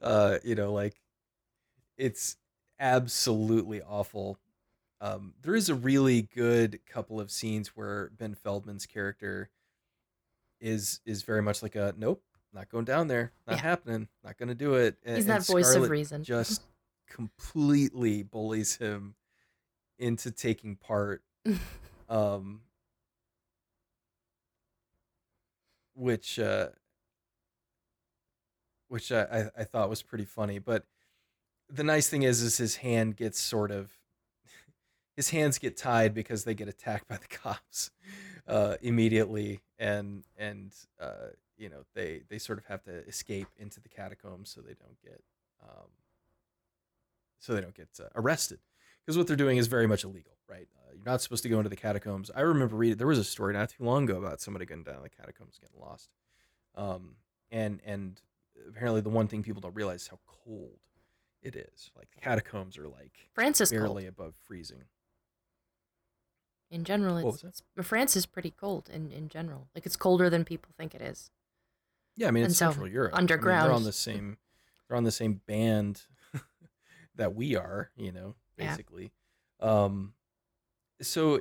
[0.00, 1.00] Uh, you know, like
[1.96, 2.36] it's
[2.78, 4.38] absolutely awful.
[5.00, 9.50] Um, there is a really good couple of scenes where Ben Feldman's character
[10.60, 12.22] is is very much like a nope,
[12.52, 13.62] not going down there, not Yeah.
[13.62, 14.98] happening, not going to do it.
[15.04, 16.22] And, He's that voice of reason.
[16.22, 16.62] Just
[17.08, 19.14] completely bullies him
[19.98, 21.22] into taking part
[22.08, 22.62] um
[25.94, 26.68] which uh
[28.88, 30.86] which I, I i thought was pretty funny but
[31.68, 33.92] the nice thing is is his hand gets sort of
[35.20, 37.90] his hands get tied because they get attacked by the cops
[38.48, 43.80] uh immediately and and uh you know they they sort of have to escape into
[43.80, 45.20] the catacombs so they don't get
[45.62, 45.88] um
[47.38, 48.60] so they don't get uh, arrested
[49.04, 50.68] because what they're doing is very much illegal, right?
[50.78, 52.30] Uh, you're not supposed to go into the catacombs.
[52.34, 55.02] I remember reading there was a story not too long ago about somebody going down
[55.02, 56.10] the catacombs getting lost,
[56.76, 57.16] um,
[57.50, 58.20] and and
[58.68, 60.78] apparently the one thing people don't realize is how cold
[61.42, 61.90] it is.
[61.96, 64.14] Like catacombs are like Francis barely cold.
[64.16, 64.84] above freezing.
[66.70, 69.66] In general, it's, it's France is pretty cold in, in general.
[69.74, 71.30] Like it's colder than people think it is.
[72.16, 73.12] Yeah, I mean And it's so, Central Europe.
[73.14, 73.84] I mean, they're on underground.
[73.86, 74.36] the same
[74.88, 76.02] they're on the same band
[77.16, 78.70] that we are, you know, Yeah.
[78.70, 79.12] basically.
[79.60, 80.14] Um
[81.02, 81.40] so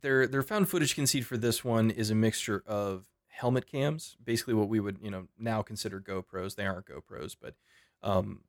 [0.00, 4.54] their their found footage conceit for this one is a mixture of helmet cams, basically
[4.54, 6.54] what we would, you know, now consider GoPros.
[6.54, 7.54] They aren't GoPros, but
[8.02, 8.42] um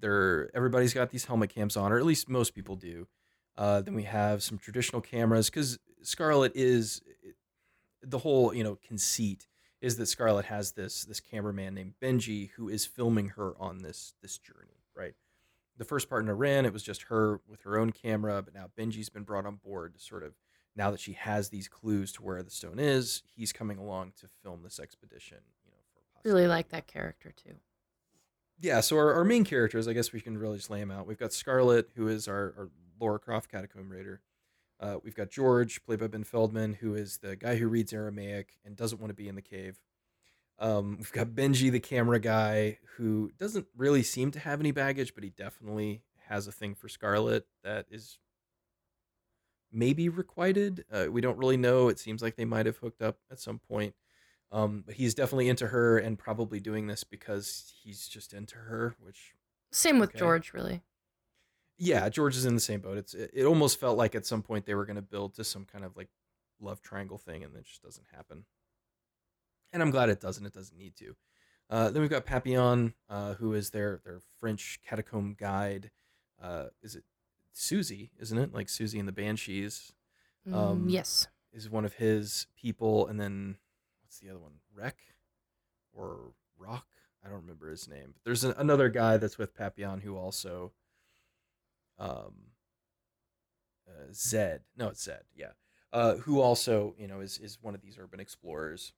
[0.00, 3.06] they're everybody's got these helmet cams on, or at least most people do.
[3.56, 7.02] Uh, then we have some traditional cameras because Scarlett is
[8.02, 9.46] the whole, you know, conceit
[9.80, 14.14] is that Scarlett has this this cameraman named Benji who is filming her on this
[14.22, 15.14] this journey, right?
[15.76, 18.70] The first part in Iran, it was just her with her own camera, but now
[18.78, 20.34] Benji's been brought on board to sort of
[20.76, 24.28] now that she has these clues to where the stone is, he's coming along to
[24.42, 27.54] film this expedition, you know, for Really like that character too.
[28.60, 31.06] Yeah, so our, our main characters, I guess we can really just lay them out.
[31.06, 32.70] We've got Scarlett, who is our, our
[33.00, 34.20] Lara Croft catacomb raider.
[34.80, 38.58] Uh, we've got George, played by Ben Feldman, who is the guy who reads Aramaic
[38.64, 39.78] and doesn't want to be in the cave.
[40.58, 45.14] Um, we've got Benji, the camera guy, who doesn't really seem to have any baggage,
[45.14, 48.18] but he definitely has a thing for Scarlett that is
[49.72, 50.84] maybe requited.
[50.92, 51.88] Uh, we don't really know.
[51.88, 53.94] It seems like they might have hooked up at some point.
[54.52, 58.94] Um, but he's definitely into her and probably doing this because he's just into her,
[59.00, 59.34] which
[59.72, 60.20] Same with Okay.
[60.20, 60.82] George, really.
[61.78, 62.98] Yeah, George is in the same boat.
[62.98, 65.44] It's it, it almost felt like at some point they were going to build to
[65.44, 66.08] some kind of like
[66.60, 68.44] love triangle thing, and it just doesn't happen.
[69.72, 70.46] And I'm glad it doesn't.
[70.46, 71.16] It doesn't need to.
[71.70, 75.90] Uh, then we've got Papillon, uh, who is their their French catacomb guide.
[76.40, 77.04] Uh, is it
[77.52, 78.10] Susie?
[78.20, 79.92] Isn't it like Susie and the Banshees?
[80.48, 81.26] Mm, Um, yes.
[81.52, 83.56] Is one of his people, and then
[84.02, 84.54] what's the other one?
[84.74, 84.98] Wreck
[85.92, 86.86] or Rock?
[87.24, 88.10] I don't remember his name.
[88.12, 90.72] But there's an, another guy that's with Papillon who also,
[91.98, 92.34] um,
[93.88, 94.62] uh, Zed.
[94.76, 95.22] No, it's Zed.
[95.34, 95.52] Yeah.
[95.92, 98.92] Uh, who also, you know, is is one of these urban explorers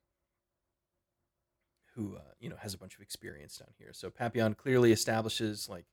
[1.95, 3.89] who, uh, you know, has a bunch of experience down here.
[3.91, 5.85] So Papillon clearly establishes like,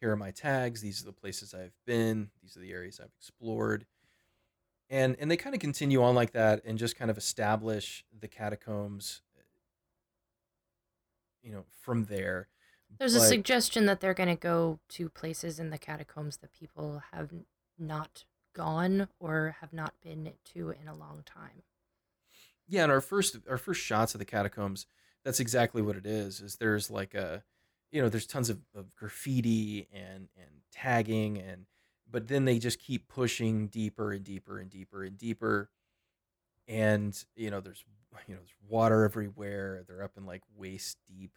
[0.00, 0.80] here are my tags.
[0.80, 2.30] These are the places I've been.
[2.42, 3.86] These are the areas I've explored
[4.90, 8.28] and and they kind of continue on like that and just kind of establish the
[8.28, 9.22] catacombs
[11.42, 12.48] you know from there
[12.98, 17.02] There's a suggestion that they're going to go to places in the catacombs that people
[17.12, 17.30] have
[17.78, 18.24] not
[18.54, 21.62] gone or have not been to in a long time.
[22.66, 24.86] Yeah, and our first our first shots of the catacombs,
[25.24, 26.40] that's exactly what it is.
[26.40, 27.44] Is there's like a
[27.90, 31.66] you know, there's tons of, of graffiti and and tagging and
[32.10, 35.70] but then they just keep pushing deeper and deeper and deeper and deeper.
[36.66, 37.84] And you know, there's
[38.26, 39.84] you know, there's water everywhere.
[39.86, 41.32] They're up in like waist deep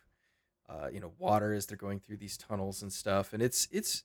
[0.69, 3.33] uh, you know, water as they're going through these tunnels and stuff.
[3.33, 4.03] And it's it's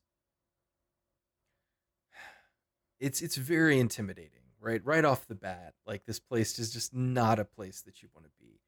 [3.01, 4.85] it's it's very intimidating, right?
[4.85, 5.75] Right off the bat.
[5.87, 8.61] Like this place is just not a place that you want to be.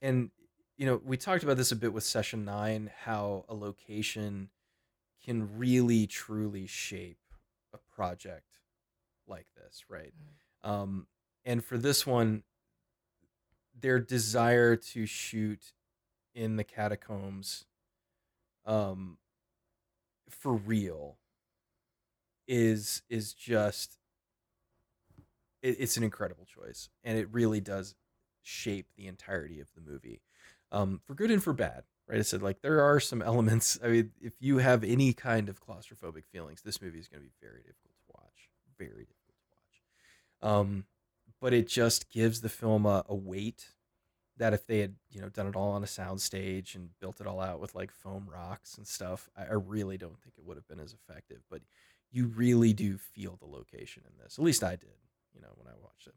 [0.00, 0.30] And
[0.76, 4.50] you know, we talked about this a bit with session 9 how a location
[5.24, 7.18] can really truly shape
[7.74, 8.60] a project
[9.26, 10.12] like this, right?
[10.64, 10.70] Mm.
[10.70, 11.06] Um
[11.44, 12.44] and for this one
[13.80, 15.72] their desire to shoot
[16.38, 17.64] in the catacombs
[18.64, 19.18] um
[20.30, 21.18] for real
[22.46, 23.98] is is just
[25.62, 27.96] it, it's an incredible choice and it really does
[28.42, 30.22] shape the entirety of the movie.
[30.70, 32.20] Um for good and for bad right?
[32.20, 35.60] I said like there are some elements i mean if you have any kind of
[35.60, 40.46] claustrophobic feelings this movie is going to be very difficult to watch very difficult to
[40.46, 40.54] watch.
[40.54, 40.84] Um
[41.40, 43.70] but it just gives the film a, a weight
[44.38, 47.20] that if they had you know done it all on a sound stage and built
[47.20, 50.44] it all out with like foam rocks and stuff I, I, really don't think it
[50.44, 51.60] would have been as effective but
[52.10, 54.38] you really do feel the location in this.
[54.38, 54.96] At least i did
[55.34, 56.14] you know when i watched it.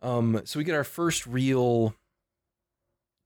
[0.00, 1.94] Um so we get our first real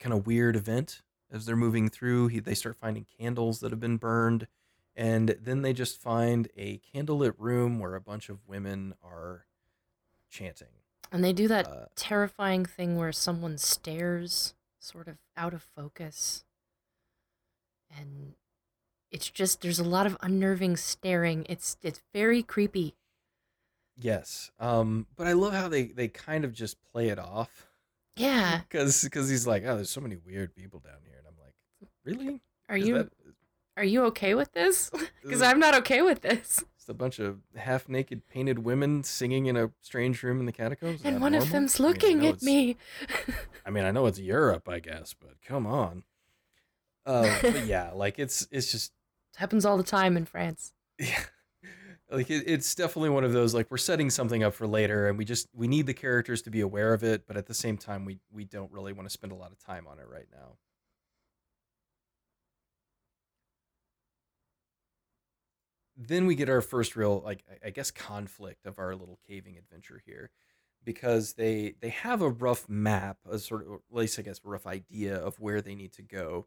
[0.00, 2.28] kind of weird event as they're moving through.
[2.28, 4.48] He, they start finding candles that have been burned
[4.94, 9.46] and then they just find a candlelit room where a bunch of women are
[10.30, 10.81] chanting
[11.12, 16.44] and they do that uh, terrifying thing where someone stares sort of out of focus.
[17.96, 18.34] And
[19.10, 21.44] it's just there's a lot of unnerving staring.
[21.48, 22.96] It's it's very creepy.
[23.96, 24.50] Yes.
[24.58, 27.68] Um but I love how they they kind of just play it off.
[28.16, 28.62] Yeah.
[28.70, 31.54] Cuz cuz he's like, "Oh, there's so many weird people down here." And I'm like,
[32.04, 32.40] "Really?
[32.70, 33.10] Are Is you that,
[33.76, 34.90] are you okay with this?
[35.28, 39.46] Cuz I'm not okay with this." Just a bunch of half naked painted women singing
[39.46, 41.00] in a strange room in the catacombs.
[41.04, 41.46] and one normal?
[41.46, 42.76] of them's looking I mean, at me.
[43.64, 46.02] I mean, I know it's Europe, I guess, but come on.
[47.06, 48.90] Uh, but yeah, like it's it's just
[49.32, 50.72] it happens all the time in France.
[50.98, 51.22] Yeah.
[52.10, 55.16] Like it, it's definitely one of those like we're setting something up for later and
[55.16, 57.78] we just we need the characters to be aware of it, but at the same
[57.78, 60.26] time we we don't really want to spend a lot of time on it right
[60.32, 60.56] now.
[65.96, 70.02] Then we get our first real like I guess conflict of our little caving adventure
[70.04, 70.30] here
[70.84, 74.48] because they they have a rough map, a sort of at least I guess a
[74.48, 76.46] rough idea of where they need to go,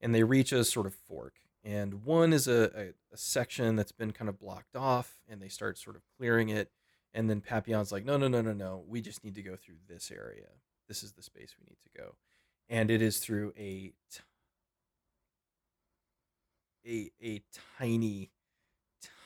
[0.00, 1.34] and they reach a sort of fork.
[1.64, 5.48] And one is a, a, a section that's been kind of blocked off, and they
[5.48, 6.70] start sort of clearing it.
[7.12, 8.84] And then Papillon's like, no, no, no, no, no.
[8.86, 10.46] We just need to go through this area.
[10.86, 12.14] This is the space we need to go,
[12.68, 13.92] and it is through a
[16.86, 17.42] a a
[17.78, 18.30] tiny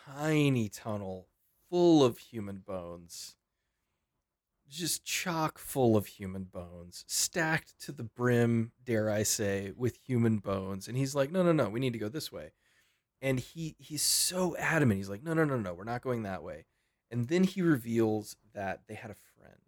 [0.07, 1.29] tiny tunnel
[1.71, 3.37] full of human bones.
[4.69, 10.39] Just chock full of human bones, stacked to the brim, dare I say, with human
[10.39, 10.87] bones.
[10.87, 12.53] And he's like, no, no, no, we need to go this way.
[13.21, 14.99] And he he's so adamant.
[14.99, 16.67] He's like, no, no, no, no, we're not going that way.
[17.11, 19.59] And then he reveals that they had a friend,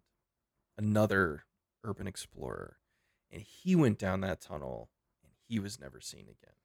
[0.77, 1.43] another
[1.83, 2.77] urban explorer.
[3.29, 4.89] And he went down that tunnel
[5.23, 6.55] and he was never seen again.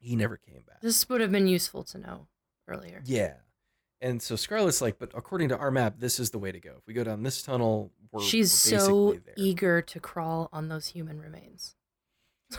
[0.00, 0.80] He never came back.
[0.80, 2.26] This would have been useful to know
[2.66, 3.02] earlier.
[3.04, 3.34] Yeah.
[4.00, 6.76] And so Scarlett's like, but according to our map, this is the way to go.
[6.78, 9.34] If we go down this tunnel, we're She's we're so there.
[9.36, 11.76] eager to crawl on those human remains.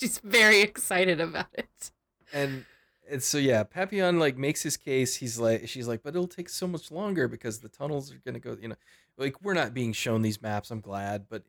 [0.00, 1.90] She's very excited about it.
[2.32, 2.64] And
[3.08, 5.16] and so yeah, Papillon like makes his case.
[5.16, 8.40] He's like she's like, but it'll take so much longer because the tunnels are gonna
[8.40, 8.76] go, you know,
[9.18, 11.42] like we're not being shown these maps, I'm glad, but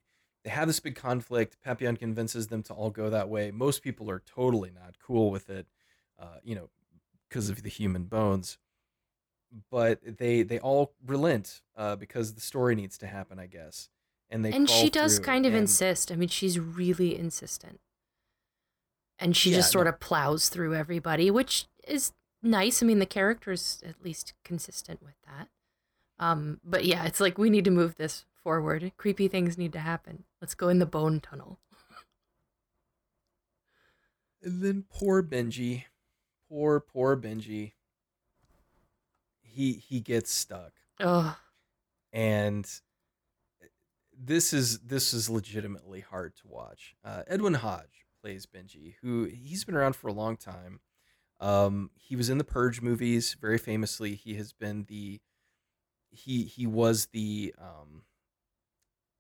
[0.48, 1.58] they have this big conflict.
[1.62, 3.52] Papillon convinces them to all go that way.
[3.52, 5.68] Most people are totally not cool with it,
[6.18, 6.70] uh, you know,
[7.28, 8.58] because of the human bones.
[9.70, 13.90] But they they all relent uh, because the story needs to happen, I guess.
[14.30, 16.14] And they and she does kind of insist.
[16.14, 17.82] I mean, she's really insistent,
[19.20, 19.90] and she yeah, just sort no.
[19.90, 22.82] of plows through everybody, which is nice.
[22.82, 25.50] I mean, the character's at least consistent with that.
[26.20, 28.94] Um, but yeah, it's like we need to move this forward.
[28.96, 30.24] Creepy things need to happen.
[30.40, 31.60] Let's go in the bone tunnel.
[34.42, 35.84] and then poor Benji,
[36.48, 37.74] poor poor Benji.
[39.42, 40.72] He he gets stuck.
[41.02, 41.38] Oh.
[42.14, 42.66] And
[44.18, 46.96] this is this is legitimately hard to watch.
[47.04, 50.80] Uh, Edwin Hodge plays Benji, who he's been around for a long time.
[51.42, 54.16] Um, he was in the Purge movies very famously.
[54.16, 55.20] He has been the
[56.12, 58.04] he he was the um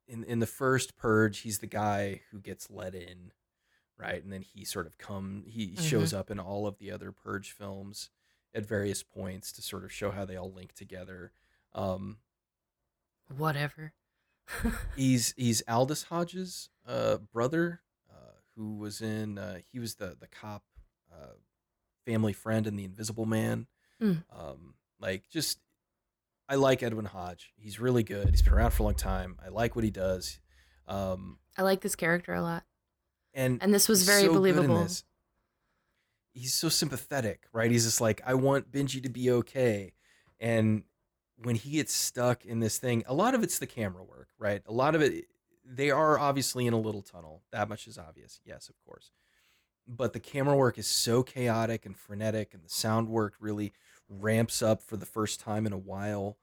[0.08, 1.40] in in the first Purge.
[1.40, 3.32] He's the guy who gets let in,
[3.98, 4.24] right?
[4.24, 5.84] And then he sort of come he Mm-hmm.
[5.84, 8.10] shows up in all of the other Purge films
[8.54, 11.32] at various points to sort of show how they all link together.
[11.74, 12.18] Um,
[13.36, 13.94] Whatever.
[14.96, 20.28] he's he's Aldis Hodges' uh, brother, uh, who was in uh, he was the the
[20.28, 20.64] cop,
[21.12, 21.34] uh,
[22.06, 23.68] family friend in The Invisible Man.
[24.02, 24.24] Mm.
[24.32, 25.60] Um, like just,
[26.50, 27.52] I like Edwin Hodge.
[27.58, 28.30] He's really good.
[28.30, 29.38] He's been around for a long time.
[29.44, 30.40] I like what he does.
[30.88, 32.64] Um, I like this character a lot.
[33.34, 34.88] and And this was very so believable.
[36.34, 37.72] He's so sympathetic, right?
[37.72, 39.94] He's just like, I want Benji to be okay.
[40.40, 40.84] And
[41.44, 44.62] when he gets stuck in this thing, a lot of it's the camera work, right?
[44.68, 45.26] A lot of it,
[45.66, 47.42] they are obviously in a little tunnel.
[47.52, 48.40] That much is obvious.
[48.46, 49.12] Yes, of course.
[49.88, 53.74] But the camera work is so chaotic and frenetic, and the sound work really
[54.10, 56.38] ramps up for the first time in a while.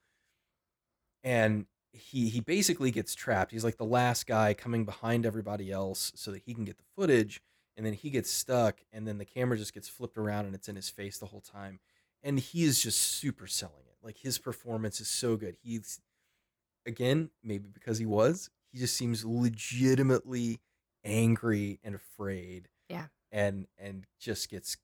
[1.23, 3.53] And he he basically gets trapped.
[3.53, 6.85] He's like the last guy coming behind everybody else so that he can get the
[6.97, 7.41] footage
[7.77, 10.69] and then he gets stuck and then the camera just gets flipped around and it's
[10.69, 11.81] in his face the whole time
[12.23, 13.97] and he is just super selling it.
[14.03, 15.57] Like his performance is so good.
[15.63, 16.01] He's
[16.87, 20.61] again, maybe because he was, he just seems legitimately
[21.05, 22.69] angry and afraid.
[22.89, 23.07] Yeah.
[23.31, 24.77] And and just gets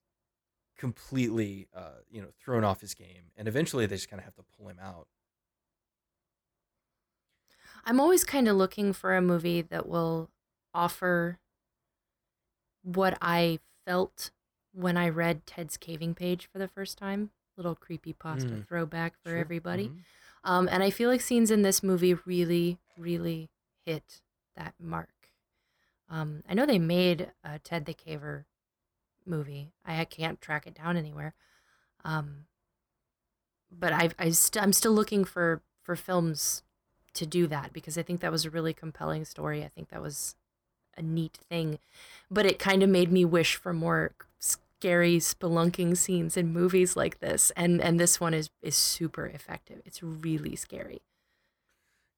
[0.81, 3.31] completely uh, you know, thrown off his game.
[3.36, 5.07] And eventually they just kind of have to pull him out.
[7.85, 10.31] I'm always kind of looking for a movie that will
[10.73, 11.39] offer
[12.82, 14.31] what I felt
[14.73, 17.31] when I read Ted's Caving Page for the first time.
[17.57, 18.66] Little creepy pasta Mm.
[18.66, 19.39] throwback for Sure.
[19.39, 19.89] everybody.
[19.89, 20.05] Mhm.
[20.44, 23.51] Um, and I feel like scenes in this movie really, really
[23.85, 24.23] hit
[24.57, 25.31] that mark.
[26.09, 28.47] Um, I know they made a Ted the Caver
[29.31, 29.73] movie.
[29.86, 31.35] I can't track it down anywhere.
[32.05, 32.47] Um,
[33.70, 36.62] but I, I st- I'm still looking for for films
[37.15, 39.65] to do that because I think that was a really compelling story.
[39.65, 40.36] I think that was
[40.97, 41.78] a neat thing,
[42.31, 47.20] but it kind of made me wish for more scary spelunking scenes in movies like
[47.20, 47.52] this.
[47.57, 49.81] And and this one is is super effective.
[49.85, 51.01] It's really scary.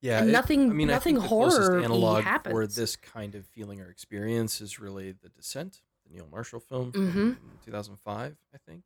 [0.01, 3.47] Yeah, it- nothing- I mean, I nothing think the horror-y analog for this kind of
[3.47, 5.81] feeling or experience is really The Descent,
[6.13, 7.37] Neil Marshall film Mhm.
[7.65, 8.85] 2005, I think.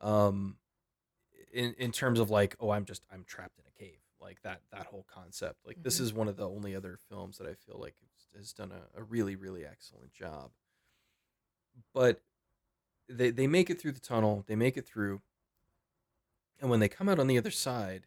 [0.00, 0.58] Um,
[1.52, 4.62] in in terms of like, oh, I'm just I'm trapped in a cave, like that
[4.70, 5.64] that whole concept.
[5.66, 6.02] Like this Mhm.
[6.02, 7.94] is one of the only other films that I feel like
[8.34, 10.52] has, done a, a really really excellent job.
[11.94, 12.22] But
[13.08, 15.22] they they make it through the tunnel, they make it through,
[16.60, 18.06] and when they come out on the other side,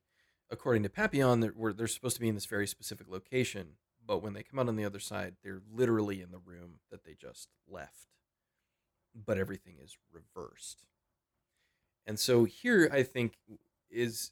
[0.49, 3.77] according to Papillon, they're, they're supposed to be in this very specific location.
[4.05, 7.03] But when they come out on the other side, they're literally in the room that
[7.03, 8.07] they just left.
[9.15, 10.85] But everything is reversed.
[12.05, 13.37] And so here, I think,
[13.89, 14.31] is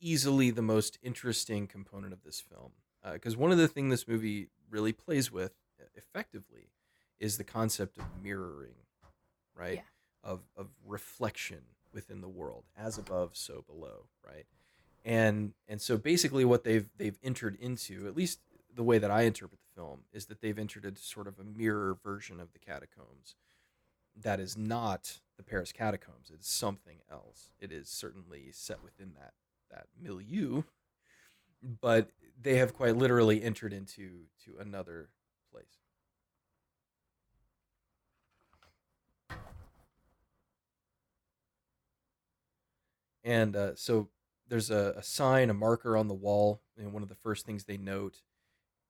[0.00, 2.72] easily the most interesting component of this film.
[3.12, 6.70] Because one of the things this movie really plays with uh, effectively
[7.18, 8.74] is the concept of mirroring,
[9.54, 9.76] right?
[9.76, 10.30] Yeah.
[10.32, 11.60] Of, of reflection
[11.92, 14.44] within the world, as above, so below, right?
[15.04, 18.40] and and so basically what they've they've entered into at least
[18.74, 21.96] the way that i interpret film is that they've entered into sort of a mirror
[22.02, 23.36] version of the catacombs
[24.20, 26.30] that is not the paris catacombs.
[26.30, 27.50] It is something else.
[27.58, 29.34] It is certainly set within that
[29.70, 30.64] that milieu
[31.62, 32.10] but
[32.40, 35.10] they have quite literally entered into to another
[35.52, 35.78] place.
[43.22, 44.08] And uh, so
[44.48, 47.64] there's a, a sign, a marker on the wall, and one of the first things
[47.64, 48.22] they note,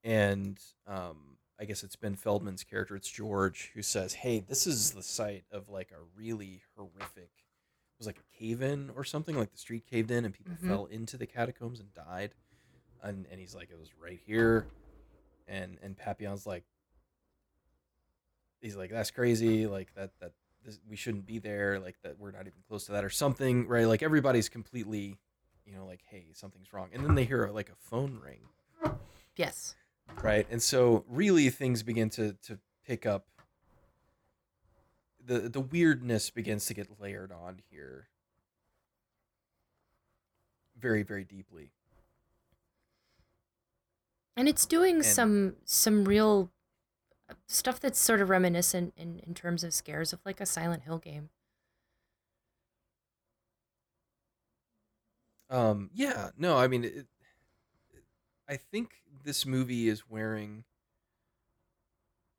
[0.04, 4.92] and um, I guess it's Ben Feldman's character, it's George, who says, "Hey, this is
[4.92, 9.36] the site of like a really horrific, it was like a cave in or something,
[9.36, 10.66] like the street caved in, and people Mhm.
[10.66, 12.34] fell into the catacombs and died."
[13.02, 14.66] And and he's like, "It was right here,"
[15.46, 16.64] and and Papillon's like,
[18.60, 20.32] he's like, "That's crazy, like that that."
[20.62, 23.66] This, we shouldn't be there like that we're not even close to that or something
[23.66, 25.18] right like everybody's completely
[25.64, 26.90] you know, like, hey, something's wrong.
[26.92, 28.40] And then they hear like a phone ring,
[29.36, 29.74] Yes.
[30.22, 30.46] Right?
[30.50, 33.26] And so really things begin to to pick up
[35.24, 38.08] the the weirdness begins to get layered on here
[40.78, 41.72] very very deeply.
[44.36, 46.50] And it's doing And- some some real
[47.46, 50.98] stuff that's sort of reminiscent in, in terms of scares of like a Silent Hill
[50.98, 51.30] game.
[55.48, 57.06] Um yeah, no, I mean it-
[58.48, 60.64] I think this movie is wearing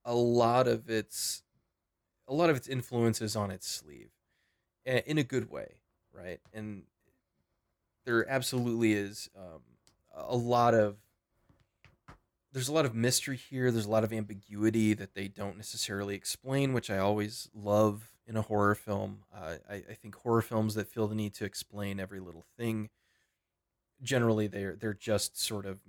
[0.06, 1.44] a lot of its
[2.28, 4.12] a lot of its influences on its sleeve
[4.86, 5.76] in a good way,
[6.14, 6.40] right?
[6.54, 6.84] And
[8.06, 9.62] there absolutely is um,
[10.16, 10.98] a lot of
[12.54, 13.72] there's a lot of mystery here.
[13.72, 18.36] There's a lot of ambiguity that they don't necessarily explain, which I always love in
[18.36, 19.20] a horror film.
[19.34, 22.90] Uh, I, I think horror films that feel the need to explain every little thing
[24.02, 25.80] generally they're they're just sort of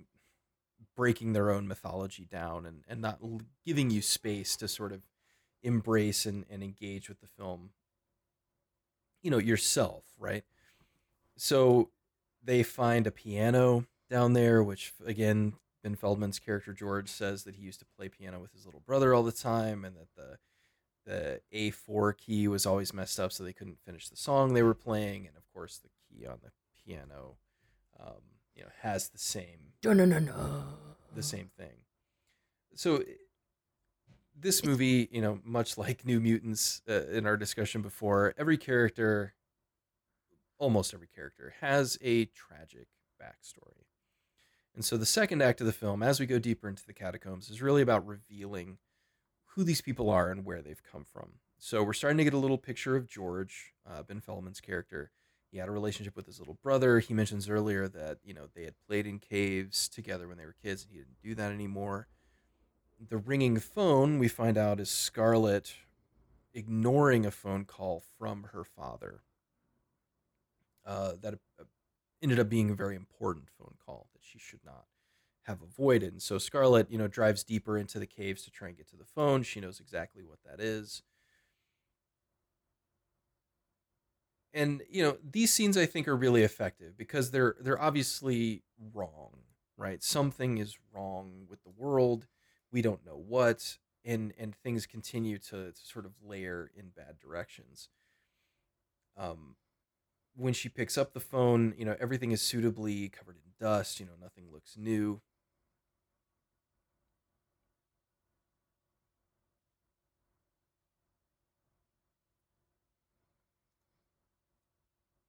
[0.95, 3.19] breaking their own mythology down and, and not
[3.65, 5.01] giving you space to sort of
[5.61, 7.71] embrace and, and engage with the film
[9.21, 10.43] you know yourself right?
[11.35, 11.89] So
[12.43, 17.63] they find a piano down there which again ben feldman's character george says that he
[17.63, 20.37] used to play piano with his little brother all the time and that the
[21.05, 24.73] the a4 key was always messed up so they couldn't finish the song they were
[24.73, 26.51] playing and of course the key on the
[26.85, 27.37] piano
[27.99, 28.21] um,
[28.55, 30.63] you know has the same no no no no
[31.15, 31.83] the same thing
[32.75, 33.03] so
[34.43, 39.33] this movie, you know, much like New Mutants uh, in our discussion before, every character,
[40.57, 42.87] almost every character, has a tragic
[43.21, 43.85] backstory.
[44.75, 47.49] And so the second act of the film, as we go deeper into the catacombs,
[47.49, 48.79] is really about revealing
[49.55, 51.33] who these people are and where they've come from.
[51.59, 55.11] So we're starting to get a little picture of George, uh, Ben Feldman's character.
[55.53, 56.99] He had a relationship with his little brother.
[56.99, 60.55] He mentions earlier that, you know, they had played in caves together when they were
[60.61, 62.09] kids and he didn't do that anymore
[63.09, 65.75] the ringing phone we find out is Scarlett
[66.53, 69.21] ignoring a phone call from her father.
[70.85, 71.63] Uh, that uh,
[72.21, 74.85] ended up being a very important phone call that she should not
[75.43, 76.11] have avoided.
[76.11, 78.97] And so Scarlett, you know, drives deeper into the caves to try and get to
[78.97, 79.43] the phone.
[79.43, 81.03] She knows exactly what that is.
[84.53, 88.63] And you know, these scenes I think are really effective because they're they're obviously
[88.93, 89.31] wrong,
[89.77, 90.03] right?
[90.03, 92.27] Something is wrong with the world.
[92.71, 97.19] We don't know what and and things continue to, to sort of layer in bad
[97.19, 97.89] directions.
[99.17, 99.55] Um
[100.35, 104.05] when she picks up the phone you know everything is suitably covered in dust you
[104.05, 105.21] know nothing looks new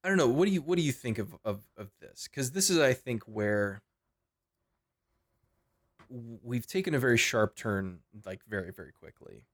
[0.05, 0.29] I don't know.
[0.29, 2.29] What do you what do you think of of, of this?
[2.31, 3.81] Because this is, I think, where
[6.11, 9.47] we've taken a very sharp turn, like very, very quickly,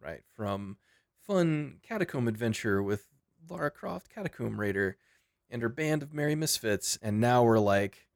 [0.00, 0.22] right?
[0.34, 0.76] From
[1.24, 3.06] fun catacomb adventure with
[3.48, 4.96] Lara Croft, Catacomb Raider,
[5.48, 8.08] and her band of merry misfits, and now we're like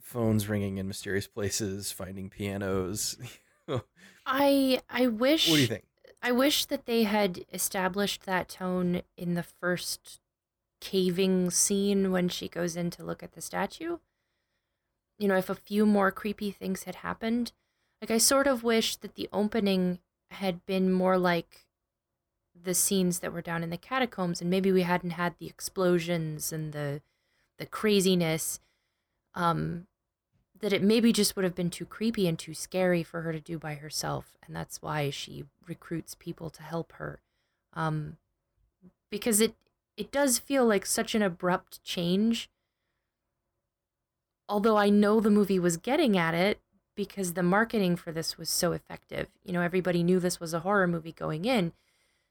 [0.00, 3.18] phones ringing in mysterious places, finding pianos.
[4.24, 5.50] I I wish.
[5.50, 5.84] What do you think?
[6.22, 10.20] I wish that they had established that tone in the first
[10.84, 13.96] caving scene when she goes in to look at the statue
[15.18, 17.52] you know, if a few more creepy things had happened.
[18.00, 20.00] Like, I sort of wish that the opening
[20.30, 21.66] had been more like
[22.60, 26.52] the scenes that were down in the catacombs, and maybe we hadn't had the explosions
[26.52, 27.02] and the
[27.58, 28.60] the craziness.
[29.34, 29.86] Um,
[30.60, 33.40] that it maybe just would have been too creepy and too scary for her to
[33.40, 37.20] do by herself, and that's why she recruits people to help her.
[37.74, 38.16] Um,
[39.10, 39.54] because it
[39.96, 42.48] it does feel like such an abrupt change
[44.48, 46.60] although I know the movie was getting at it
[46.94, 49.28] because the marketing for this was so effective.
[49.42, 51.72] You know, everybody knew this was a horror movie going in.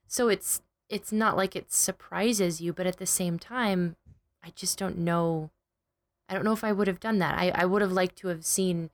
[0.07, 3.95] So it's it's not like it surprises you, but at the same time,
[4.43, 5.51] I just don't know
[6.29, 7.37] I don't know if I would have done that.
[7.37, 8.89] I, I would have liked to have seen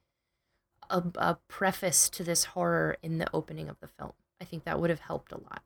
[0.89, 4.13] a, a preface to this horror in the opening of the film.
[4.41, 5.61] I think that would have helped a lot.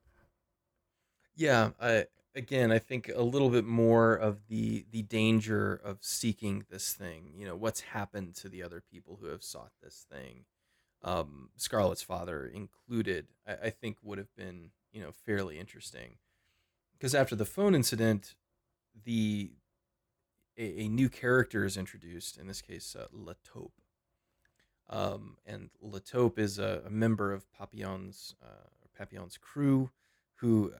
[1.36, 6.66] Yeah, I again, I think a little bit more of the the danger of seeking
[6.70, 7.32] this thing.
[7.36, 10.46] You know, what's happened to the other people who have sought this thing.
[11.04, 16.18] Um, Scarlett's father included, I, I think would have been you know fairly interesting,
[16.98, 18.36] because after the phone incident,
[19.06, 19.52] the
[20.58, 22.38] a, a, new character is introduced.
[22.38, 23.74] In this case, uh, La Taupe.
[24.90, 29.90] Um, and La Taupe is a, a member of Papillon's uh, Papillon's crew
[30.36, 30.74] who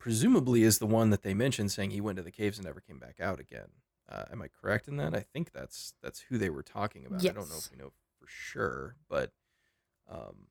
[0.00, 2.80] presumably is the one that they mentioned saying he went to the caves and never
[2.80, 3.68] came back out again.
[4.08, 5.14] Uh, am I correct in that?
[5.14, 7.22] I think that's that's who they were talking about.
[7.22, 7.30] Yes.
[7.30, 9.30] I don't know if we know for sure, but
[10.10, 10.48] um,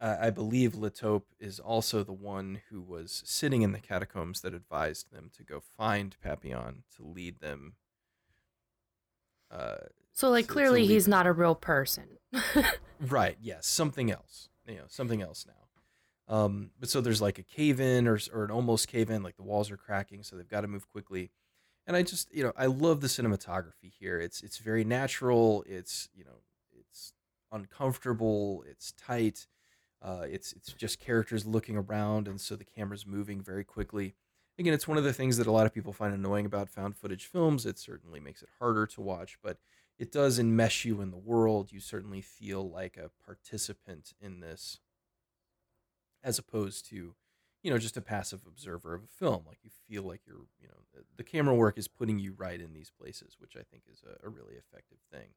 [0.00, 4.40] I, I believe La Taupe is also the one who was sitting in the catacombs
[4.40, 7.74] that advised them to go find Papillon to lead them.
[9.50, 9.76] Uh,
[10.12, 11.12] so, like, to, clearly, to he's them.
[11.12, 12.18] not a real person.
[13.00, 13.36] right.
[13.40, 13.66] Yes.
[13.66, 14.48] Something else.
[14.66, 15.63] You know, something else now.
[16.28, 19.36] Um, but so there's like a cave in or, or an almost cave in, like
[19.36, 21.30] the walls are cracking, so they've got to move quickly.
[21.86, 24.18] And I just, you know, I love the cinematography here.
[24.18, 25.64] It's it's very natural.
[25.66, 26.40] It's you know,
[26.72, 27.12] it's
[27.52, 28.64] uncomfortable.
[28.66, 29.46] It's tight.
[30.00, 34.14] Uh, it's it's just characters looking around, and so the camera's moving very quickly.
[34.58, 36.96] Again, it's one of the things that a lot of people find annoying about found
[36.96, 37.66] footage films.
[37.66, 39.58] It certainly makes it harder to watch, but
[39.98, 41.72] it does enmesh you in the world.
[41.72, 44.78] You certainly feel like a participant in this,
[46.24, 47.14] as opposed to,
[47.62, 49.44] you know, just a passive observer of a film.
[49.46, 52.72] Like you feel like you're, you know, the camera work is putting you right in
[52.72, 55.28] these places, which I think is a, a really effective thing.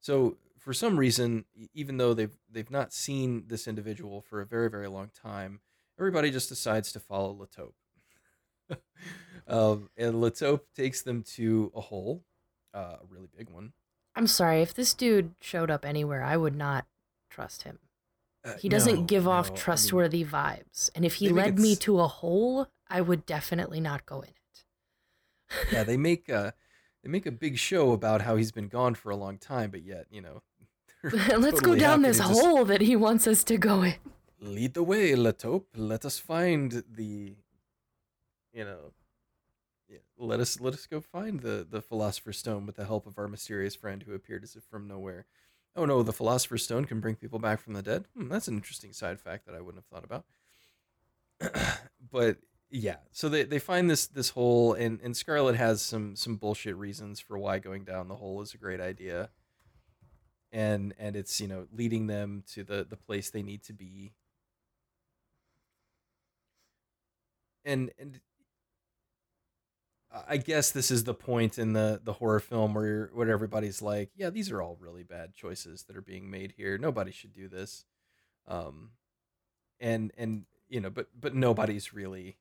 [0.00, 4.70] So for some reason, even though they've they've not seen this individual for a very
[4.70, 5.60] very long time,
[5.98, 7.74] everybody just decides to follow La Taupe.
[9.48, 12.24] um, and La Taupe takes them to a hole,
[12.72, 13.72] uh, a really big one.
[14.14, 16.86] I'm sorry if this dude showed up anywhere, I would not
[17.28, 17.78] trust him.
[18.46, 21.58] Uh, He doesn't no, give no, I off mean, trustworthy vibes, and if he led
[21.58, 24.64] me to a hole, I would definitely not go in it.
[25.72, 26.52] yeah, they make uh
[27.02, 29.82] they make a big show about how he's been gone for a long time, but
[29.82, 30.42] yet you know.
[31.36, 33.94] Let's go down this hole that he wants us to go in.
[34.40, 35.68] Lead the way, La Taupe.
[35.76, 37.36] Let us find the,
[38.52, 38.92] you know,
[39.88, 43.18] yeah, let us let us go find the the philosopher's stone with the help of
[43.18, 45.26] our mysterious friend who appeared as if from nowhere.
[45.76, 48.06] Oh no, the philosopher's stone can bring people back from the dead.
[48.16, 50.24] Hmm, that's an interesting side fact that I wouldn't have thought about.
[52.10, 52.38] but
[52.70, 56.76] yeah, so they, they find this this hole, and and Scarlett has some some bullshit
[56.76, 59.30] reasons for why going down the hole is a great idea.
[60.50, 64.14] And and it's you know leading them to the the place they need to be.
[67.64, 68.20] And and
[70.28, 73.82] I guess this is the point in the the horror film where you're, where everybody's
[73.82, 76.78] like, yeah, these are all really bad choices that are being made here.
[76.78, 77.84] Nobody should do this.
[78.46, 78.90] Um,
[79.80, 82.36] and and you know, but but nobody's really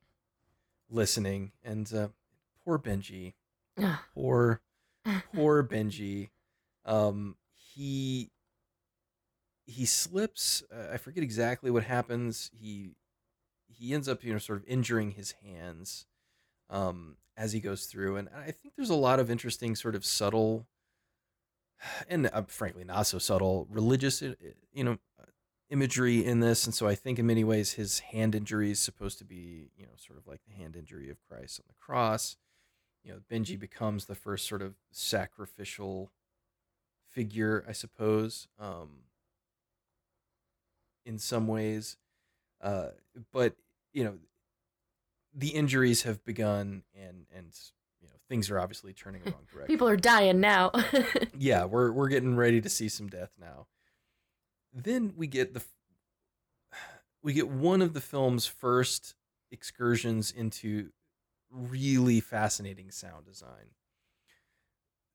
[0.90, 1.52] listening.
[1.64, 2.10] And uh,
[2.64, 3.34] poor Benji,
[4.14, 4.62] poor
[5.34, 6.30] poor Benji.
[6.86, 8.32] Um, he
[9.66, 10.64] he slips.
[10.72, 12.52] Uh, I forget exactly what happens.
[12.54, 12.92] He
[13.68, 16.06] he ends up you know sort of injuring his hands
[16.70, 20.06] um, as he goes through, and I think there's a lot of interesting sort of
[20.06, 20.68] subtle
[22.10, 24.34] and uh, frankly not so subtle religious uh,
[24.74, 24.98] you know
[25.70, 29.18] imagery in this and so i think in many ways his hand injury is supposed
[29.18, 32.38] to be you know sort of like the hand injury of christ on the cross.
[33.04, 36.12] You know benji becomes the first sort of sacrificial
[37.10, 38.90] figure i suppose um
[41.06, 41.98] in some ways
[42.62, 42.90] uh
[43.32, 43.56] but
[43.94, 44.18] you know
[45.36, 47.48] the injuries have begun and and
[48.02, 50.72] you know things are obviously turning in the wrong direction People are dying now.
[51.38, 53.68] yeah, we're we're getting ready to see some death now.
[54.74, 55.64] Then we get the
[57.22, 59.16] we get one of the film's first
[59.52, 60.90] excursions into
[61.50, 63.74] really fascinating sound design.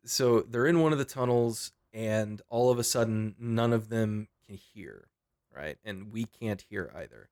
[0.04, 4.28] So they're in one of the tunnels and all of a sudden none of them
[4.46, 5.08] can hear,
[5.54, 5.76] right?
[5.84, 7.28] And we can't hear either.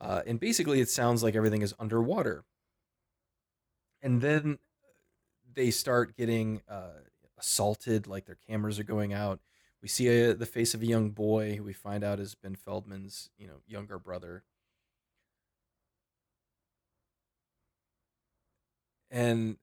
[0.00, 2.44] Uh, and basically it sounds like everything is underwater.
[4.02, 4.58] And then
[5.54, 7.00] they start getting uh,
[7.38, 9.40] assaulted, like their cameras are going out.
[9.82, 12.54] We see a, the face of a young boy who we find out is Ben
[12.54, 14.44] Feldman's, you know, younger brother.
[19.10, 19.56] And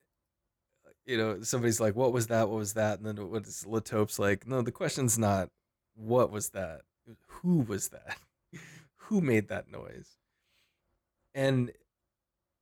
[1.05, 2.49] you know, somebody's like, "What was that?
[2.49, 5.49] What was that?" And then what is La Taupe's like, "No, the question's not
[5.95, 6.81] what was that.
[7.27, 8.18] Who was that?
[9.07, 10.18] Who made that noise?"
[11.38, 11.72] And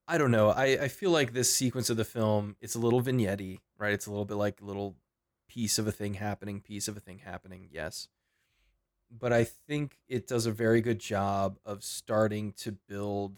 [0.06, 0.49] I don't know.
[0.49, 3.39] I, I feel like this sequence of the film, it's a little vignette
[3.80, 3.93] right?
[3.93, 4.97] It's a little bit like a little
[5.47, 8.10] piece of a thing happening, piece of a thing happening, yes.
[9.10, 13.38] But I think it does a very good job of starting to build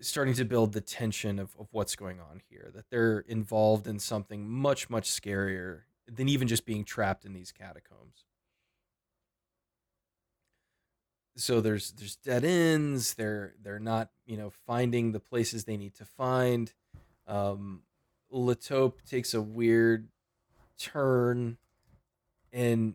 [0.00, 2.70] starting to build the tension of, of what's going on here.
[2.74, 7.52] That they're involved in something much, much scarier than even just being trapped in these
[7.52, 8.24] catacombs.
[11.36, 15.94] So there's there's dead ends they're they're not you know finding the places they need
[15.96, 16.72] to find
[17.26, 17.82] um
[18.30, 20.08] La Taupe takes a weird
[20.78, 21.56] turn
[22.52, 22.94] and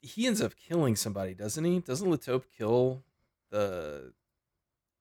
[0.00, 3.02] he ends up killing somebody doesn't he doesn't La Taupe kill
[3.50, 4.12] the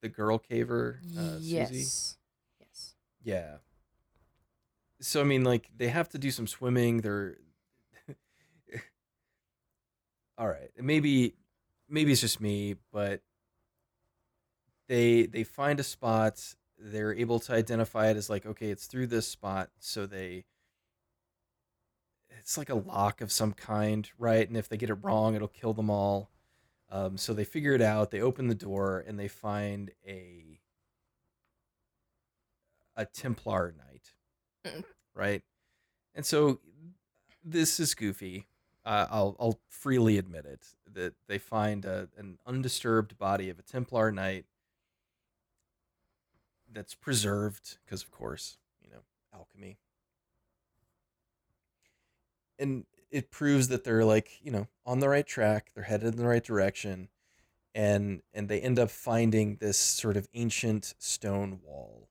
[0.06, 1.70] the girl caver uh, yes.
[1.70, 2.18] Susie?
[2.60, 2.96] Yes.
[3.24, 3.58] Yeah.
[5.02, 7.02] So I mean, like they have to do some swimming.
[7.02, 7.38] They're
[10.38, 10.70] all right.
[10.80, 11.36] Maybe,
[11.90, 13.22] maybe it's just me, but
[14.88, 16.56] they they find a spot.
[16.78, 19.70] They're able to identify it as like okay, it's through this spot.
[19.80, 20.46] So they,
[22.40, 24.48] it's like a lock of some kind, right?
[24.48, 26.30] And if they get it wrong, it'll kill them all.
[26.92, 28.12] Um, so they figure it out.
[28.12, 30.60] They open the door and they find a
[32.96, 34.14] a Templar knight,
[34.66, 34.84] Mm.
[35.14, 35.44] right?
[36.14, 36.60] And so
[37.44, 38.48] this is goofy.
[38.86, 40.62] Uh, I'll I'll freely admit it
[40.94, 44.46] that they find a, an undisturbed body of a Templar knight
[46.72, 49.02] that's preserved because, of course, you know,
[49.34, 49.78] alchemy,
[52.60, 55.72] and it proves that they're like you know on the right track.
[55.74, 57.10] They're headed in the right direction,
[57.76, 62.10] and and they end up finding this sort of ancient stone wall,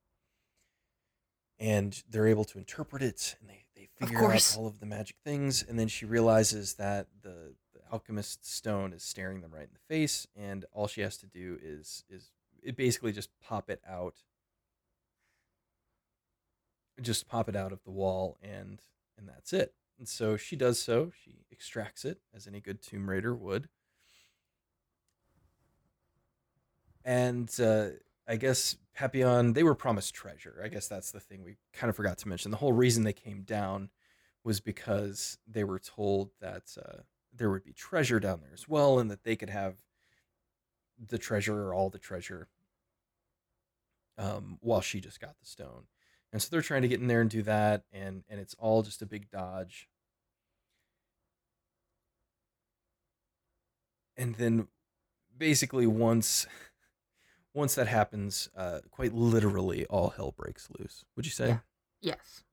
[1.59, 3.64] and they're able to interpret it, and they
[4.01, 8.53] figure out all of the magic things, and then she realizes that the, the alchemist's
[8.53, 12.05] stone is staring them right in the face, and all she has to do is
[12.09, 12.31] is
[12.63, 14.15] it basically just pop it out,
[17.01, 18.81] just pop it out of the wall, and
[19.17, 19.75] and that's it.
[19.99, 21.13] And so she does so.
[21.25, 23.69] She extracts it as any good Tomb Raider would,
[27.05, 27.89] and uh,
[28.27, 30.61] I guess Papillon they were promised treasure.
[30.63, 32.51] I guess that's the thing we kind of forgot to mention.
[32.51, 33.91] The whole reason they came down
[34.45, 36.99] was because they were told that uh,
[37.33, 39.77] there would be treasure down there as well, and that they could have
[40.99, 42.49] the treasure or all the treasure
[44.17, 45.85] um, while she just got the stone.
[46.33, 48.83] And so they're trying to get in there and do that, and and it's all
[48.83, 49.89] just a big dodge.
[54.17, 54.69] And then
[55.37, 56.47] basically once
[57.55, 61.05] once that happens, uh, quite literally all hell breaks loose.
[61.17, 61.49] Would you say?
[61.49, 61.59] Yeah.
[62.01, 62.45] Yes.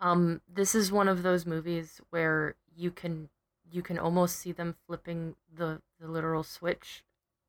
[0.00, 3.30] Um, this is one of those movies where you can
[3.70, 7.02] you can almost see them flipping the the literal switch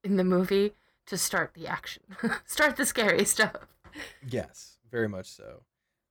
[0.04, 0.74] in the movie
[1.08, 2.04] to start the action,
[2.46, 3.68] start the scary stuff.
[4.28, 5.64] Yes, very much so.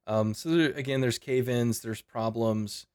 [0.07, 2.87] Um, so there, again, there's cave-ins, there's problems.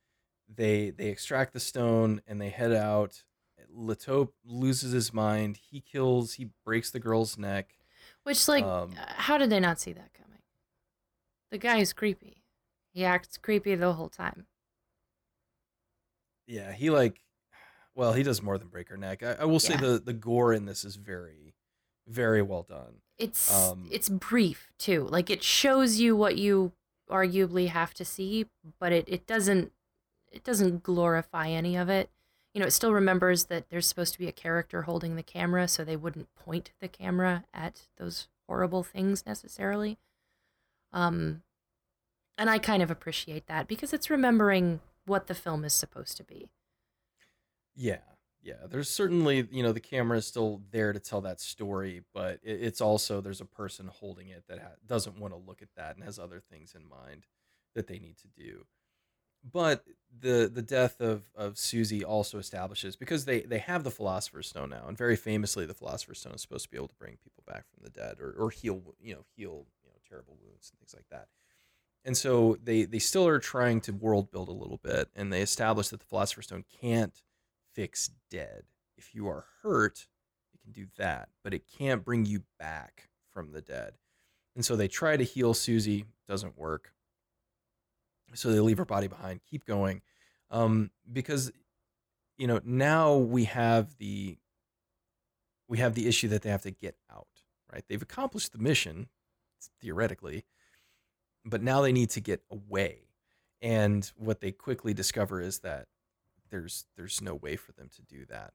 [0.48, 3.24] They they extract the stone and they head out.
[3.72, 5.60] La Taupe loses his mind.
[5.70, 6.34] He kills.
[6.34, 7.76] He breaks the girl's neck.
[8.24, 10.40] Which, like, Um, uh, how did they not see that coming?
[11.52, 12.44] The guy is creepy.
[12.92, 14.48] He acts creepy the whole time.
[16.48, 17.22] Yeah, he like,
[17.96, 19.24] well, he does more than break her neck.
[19.24, 19.82] I, I will say Yeah.
[19.82, 21.54] the the gore in this is very,
[22.08, 23.02] very well done.
[23.18, 25.04] It's Um, it's brief too.
[25.06, 26.74] Like it shows you what you
[27.10, 28.48] arguably have to see,
[28.80, 29.72] but it, it doesn't
[30.32, 32.10] it doesn't glorify any of it.
[32.54, 35.68] You know, it still remembers that there's supposed to be a character holding the camera,
[35.68, 39.98] so they wouldn't point the camera at those horrible things necessarily.
[40.92, 41.44] Um
[42.38, 46.24] and I kind of appreciate that because it's remembering what the film is supposed to
[46.24, 46.48] be.
[47.76, 47.98] Yeah,
[48.42, 48.66] yeah.
[48.70, 52.82] There's certainly you know the camera is still there to tell that story, but it's
[52.82, 56.04] also there's a person holding it that ha- doesn't want to look at that and
[56.04, 57.26] has other things in mind
[57.76, 58.66] that they need to do.
[59.44, 59.86] But
[60.18, 64.70] the the death of of Susie also establishes because they they have the Philosopher's Stone
[64.70, 67.44] now, and very famously the Philosopher's Stone is supposed to be able to bring people
[67.48, 70.80] back from the dead or or heal you know heal you know terrible wounds and
[70.80, 71.28] things like that.
[72.06, 75.42] And so they they still are trying to world build a little bit, and they
[75.42, 77.22] establish that the Philosopher's Stone can't
[77.74, 78.64] fix dead.
[78.98, 80.08] If you are hurt,
[80.54, 83.94] it can do that, but it can't bring you back from the dead.
[84.56, 86.94] And so they try to heal Susie, doesn't work.
[88.34, 90.02] So they leave her body behind, keep going,
[90.52, 91.52] um, because
[92.38, 94.38] you know now we have the
[95.68, 97.28] we have the issue that they have to get out.
[97.72, 97.84] Right?
[97.88, 99.10] They've accomplished the mission
[99.82, 100.46] theoretically,
[101.46, 103.10] but now they need to get away.
[103.62, 105.88] And what they quickly discover is that
[106.50, 108.54] there's there's no way for them to do that.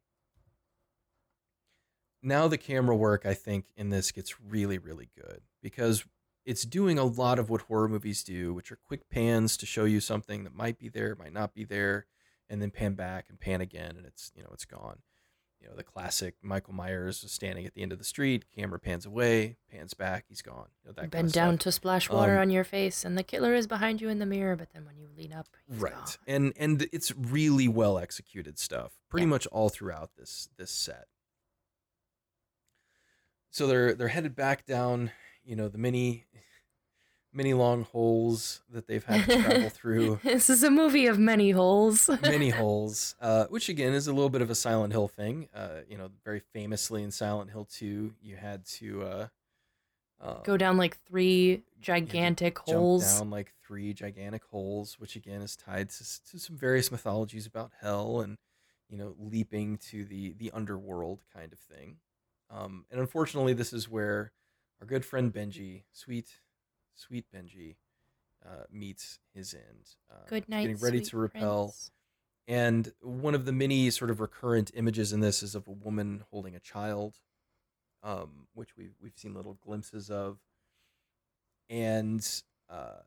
[2.22, 6.04] Now the camera work I think in this gets really really good because
[6.44, 9.84] it's doing a lot of what horror movies do, which are quick pans to show
[9.84, 12.06] you something that might be there, might not be there,
[12.50, 14.98] and then pan back and pan again and it's, you know, it's gone.
[15.60, 19.06] You know, the classic Michael Myers standing at the end of the street, camera pans
[19.06, 20.66] away, pans back, he's gone.
[20.82, 23.16] You know, that kind Bend of down to splash water Um, on your face, and
[23.16, 24.56] the killer is behind you in the mirror.
[24.56, 26.06] But then when you lean up, he's right gone.
[26.26, 29.30] and and it's really well executed stuff pretty Yeah.
[29.30, 31.06] much all throughout this this set
[33.50, 35.12] so they're they're headed back down
[35.44, 36.24] you know the many
[37.32, 41.50] many long holes that they've had to travel through this is a movie of many
[41.50, 42.08] holes.
[42.22, 45.80] many holes uh, which again is a little bit of a silent hill thing uh,
[45.88, 49.26] you know very famously in silent hill 2 you had to uh,
[50.20, 53.18] um, Go down like three you had to gigantic holes.
[53.18, 57.72] down like three gigantic holes, which again is tied to, to some various mythologies about
[57.80, 58.38] hell and
[58.88, 61.96] you know leaping to the the underworld kind of thing.
[62.50, 64.32] Um, and unfortunately, this is where
[64.84, 66.28] our good friend Benji, sweet
[66.94, 67.76] sweet Benji,
[68.44, 69.96] uh, meets his end.
[70.10, 71.64] Uh, Good night, getting ready to rappel.
[71.64, 71.90] prince.
[72.46, 76.24] And one of the many sort of recurrent images in this is of a woman
[76.30, 77.14] holding a child,
[78.02, 80.38] um, which we've we've seen little glimpses of.
[81.70, 82.26] And
[82.68, 83.00] uh,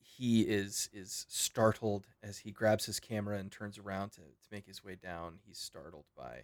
[0.00, 4.66] he is is startled as he grabs his camera and turns around to, to make
[4.66, 5.38] his way down.
[5.46, 6.42] He's startled by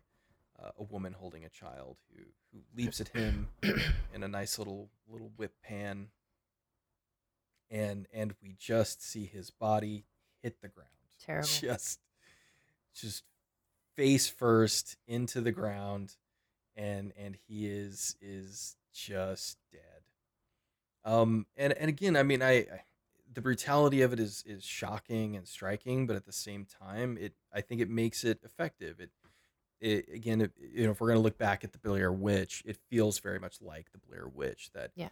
[0.62, 2.22] uh, a woman holding a child who
[2.52, 3.48] who leaps at him
[4.14, 6.08] in a nice little little whip pan,
[7.70, 10.04] and and we just see his body
[10.42, 10.90] hit the ground.
[11.24, 11.48] Terrible.
[11.48, 12.00] Just
[12.94, 13.24] just
[13.96, 16.16] face first into the ground,
[16.76, 19.80] and and he is is just dead.
[21.04, 22.82] Um, and and again, I mean, I, I
[23.32, 27.34] the brutality of it is is shocking and striking, but at the same time, it
[27.52, 29.00] I think it makes it effective.
[29.00, 29.10] It
[29.80, 32.76] it again, it, you know, if we're gonna look back at the Blair Witch, it
[32.88, 34.70] feels very much like the Blair Witch.
[34.72, 35.10] That Yeah.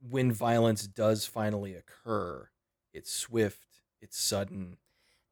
[0.00, 2.50] when violence does finally occur,
[2.92, 4.76] it's swift, it's sudden,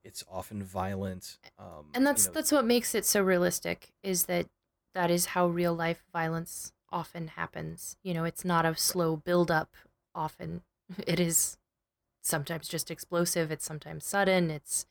[0.05, 1.39] it's often violent.
[1.59, 4.47] Um, and that's you know, that's what makes it so realistic is that
[4.95, 9.51] that is how real life violence often happens you know it's not a slow build
[9.51, 9.75] up
[10.15, 10.63] often
[11.07, 11.59] it is
[12.23, 14.87] sometimes just explosive it's sometimes sudden it's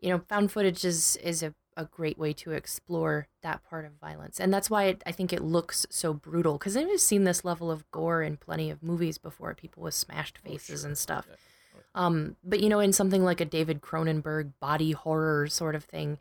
[0.00, 3.92] you know found footage is is a, a great way to explore that part of
[4.00, 7.44] violence and that's why it, i think it looks so brutal because i've seen this
[7.44, 10.88] level of gore in plenty of movies before people with smashed Oh, faces sure.
[10.88, 11.36] and stuff Yeah.
[11.94, 16.18] um, but you know, in something like a David Cronenberg body horror sort of thing,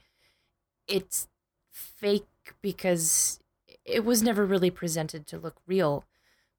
[0.88, 1.28] it's
[1.72, 2.26] fake
[2.62, 3.40] because
[3.86, 6.04] it was never really presented to look real.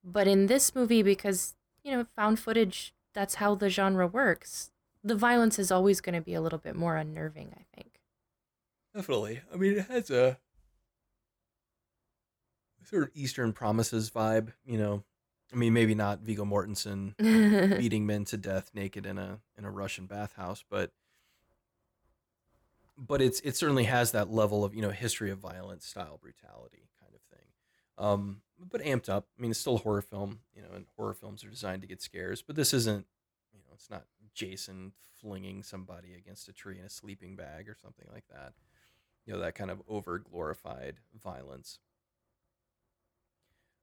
[0.04, 4.70] But in this movie, because you know, found footage, that's how the genre works.
[5.02, 7.97] The violence is always going to be a little bit more unnerving, I think.
[8.94, 9.40] Definitely.
[9.52, 10.38] I mean, it has a
[12.84, 15.04] sort of Eastern Promises vibe, you know.
[15.52, 17.16] I mean, maybe not Viggo Mortensen
[17.78, 20.90] beating men to death naked in a in a Russian bathhouse, but
[22.96, 26.88] but it's it certainly has that level of you know history of violence style brutality
[27.00, 27.46] kind of thing,
[27.96, 29.26] um, but amped up.
[29.38, 31.88] I mean, it's still a horror film, you know, and horror films are designed to
[31.88, 33.06] get scares, but this isn't,
[33.52, 34.04] you know, it's not
[34.34, 38.52] Jason flinging somebody against a tree in a sleeping bag or something like that.
[39.28, 41.80] You know, that kind of over glorified violence.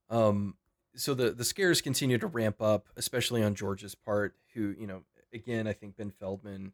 [0.10, 0.56] Um,
[0.96, 5.04] so the the scares continue to ramp up, especially on George's part, who you know,
[5.32, 6.74] again, I think Ben Feldman,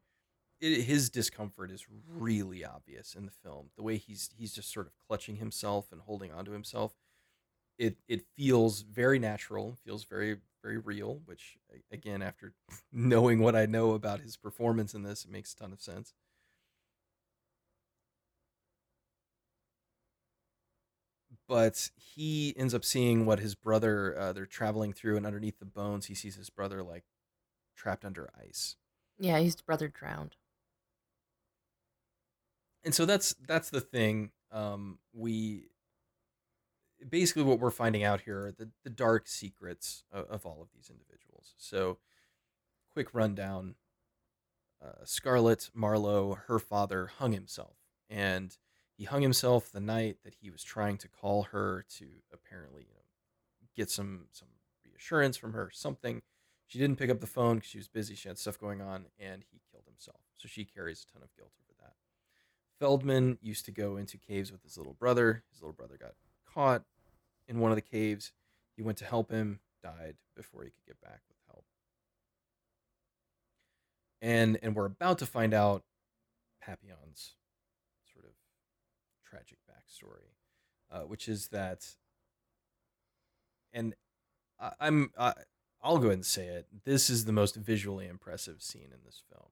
[0.62, 3.72] it, his discomfort is really obvious in the film.
[3.76, 6.94] The way he's he's just sort of clutching himself and holding onto himself,
[7.78, 11.20] it it feels very natural, feels very very real.
[11.26, 11.58] Which
[11.92, 12.54] again, after
[12.94, 16.14] knowing what I know about his performance in this, it makes a ton of sense.
[21.52, 25.66] But he ends up seeing what his brother uh, they're traveling through and underneath the
[25.66, 27.04] bones he sees his brother like
[27.76, 28.78] trapped under ice
[29.20, 30.38] Yeah, his brother drowned.
[32.86, 35.66] and so that's that's the thing um we
[37.10, 40.70] basically what we're finding out here are the, the dark secrets of, of all of
[40.74, 41.98] these individuals so
[42.94, 43.76] quick rundown
[44.82, 47.76] uh, scarlett marlowe her father hung himself
[48.10, 48.58] and
[49.02, 52.94] he hung himself the night that he was trying to call her to apparently you
[52.94, 53.02] know
[53.76, 54.48] get some some
[54.86, 56.22] reassurance from her something.
[56.68, 58.14] She didn't pick up the phone because she was busy.
[58.14, 60.22] She had stuff going on and he killed himself.
[60.38, 61.94] So she carries a ton of guilt over that.
[62.80, 65.46] Feldman used to go into caves with his little brother.
[65.52, 66.14] His little brother got
[66.54, 66.84] caught
[67.48, 68.34] in one of the caves.
[68.76, 71.66] He went to help him died before he could get back with help.
[74.22, 75.86] And and we're about to find out
[76.64, 77.34] papillon's
[79.32, 80.36] tragic backstory,
[80.92, 81.96] uh, which is that,
[83.72, 83.96] and
[84.60, 85.34] I, I'm I,
[85.82, 86.68] I'll go ahead and say it.
[86.84, 89.50] This is the most visually impressive scene in this film.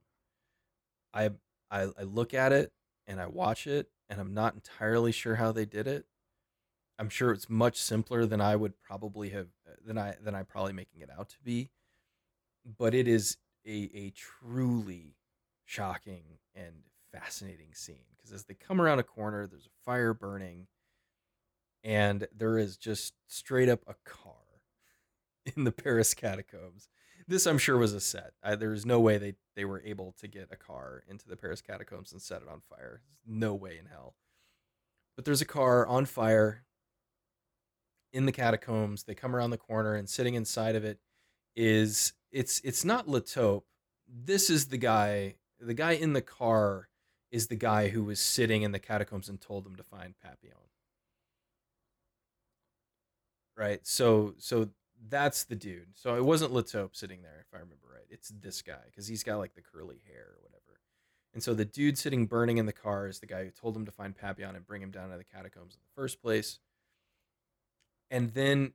[1.14, 1.32] I
[1.72, 2.74] I, I look at it
[3.08, 6.06] and I watch it, and I'm not entirely sure how they did it.
[6.98, 9.48] I'm sure it's much simpler than I would probably have
[9.86, 11.70] than I than I probably making it out to be,
[12.78, 15.16] but it is a a truly
[15.66, 16.24] shocking
[16.54, 20.68] and fascinating scene because as they come around a corner, there's a fire burning,
[21.84, 24.34] and there is just straight up a car
[25.56, 26.88] in the Paris catacombs.
[27.28, 28.34] This, I'm sure, was a set.
[28.44, 28.56] I,
[28.86, 32.22] no way they, they were able to get a car into the Paris catacombs and
[32.22, 33.02] set it on fire.
[33.26, 34.16] No way in hell.
[35.16, 36.64] But there's a car on fire
[38.12, 39.04] in the catacombs.
[39.04, 41.00] They come around the corner, and sitting inside of it
[41.56, 43.66] is it's it's not La Taupe.
[44.08, 45.36] This is the guy.
[45.60, 46.88] The guy in the car
[47.32, 50.58] is the guy who was sitting in the catacombs and told them to find Papillon.
[53.58, 53.86] Right?
[53.86, 54.70] So so
[55.10, 55.96] that's the dude.
[55.96, 58.06] So it wasn't La Taupe sitting there, if I remember right.
[58.10, 60.80] It's this guy, because he's got like the curly hair or whatever.
[61.34, 63.86] And so the dude sitting burning in the car is the guy who told him
[63.86, 66.60] to find Papillon and bring him down to the catacombs in the first place.
[68.10, 68.74] And then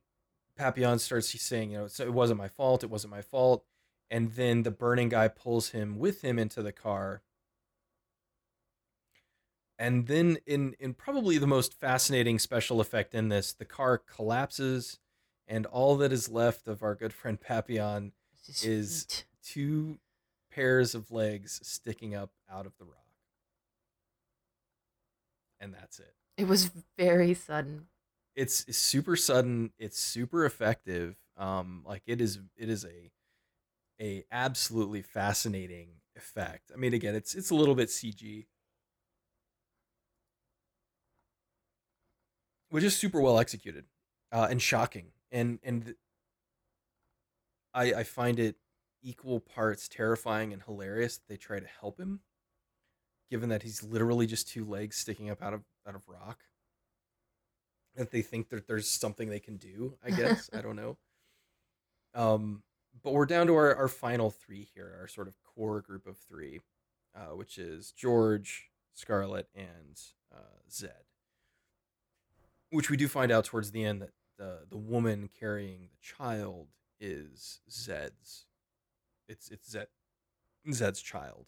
[0.57, 3.65] Papillon starts saying, you know, so it wasn't my fault, it wasn't my fault.
[4.09, 7.21] and then the burning guy pulls him with him into the car
[9.77, 14.99] and then in in probably the most fascinating special effect in this the car collapses
[15.47, 18.13] and all that is left of our good friend papillon
[18.63, 19.25] is- feet.
[19.43, 19.99] two
[20.51, 23.01] pairs of legs sticking up out of the rock.
[25.59, 26.13] And that's it.
[26.37, 27.87] It was very sudden.
[28.35, 29.71] it's, it's super sudden.
[29.79, 31.17] It's super effective.
[31.37, 33.11] Um like it is it is a
[34.01, 36.71] a absolutely fascinating effect.
[36.73, 38.45] I mean again it's it's a little bit cg
[42.75, 43.85] which is super well executed
[44.31, 45.95] uh and shocking and and
[47.73, 48.55] i i find it
[49.01, 52.19] equal parts terrifying and hilarious that they try to help him
[53.29, 56.39] given that he's literally just two legs sticking up out of out of rock.
[57.95, 60.49] That they think that there's something they can do i guess.
[60.53, 60.97] I don't know.
[62.13, 62.63] Um
[63.03, 66.17] but we're down to our, our final three here our sort of core group of
[66.17, 66.61] three
[67.15, 69.99] uh, which is george scarlett and
[70.33, 71.05] uh, zed
[72.75, 76.67] which we do find out towards the end that the the woman carrying the child
[76.99, 78.45] is zed's
[79.27, 79.87] it's it's zed
[80.71, 81.45] zed's child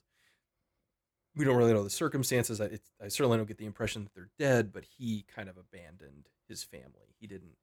[1.37, 2.59] we don't really know the circumstances.
[2.59, 6.25] I, I certainly don't get the impression that they're dead, but he kind of abandoned
[6.49, 7.13] his family.
[7.19, 7.55] He didn't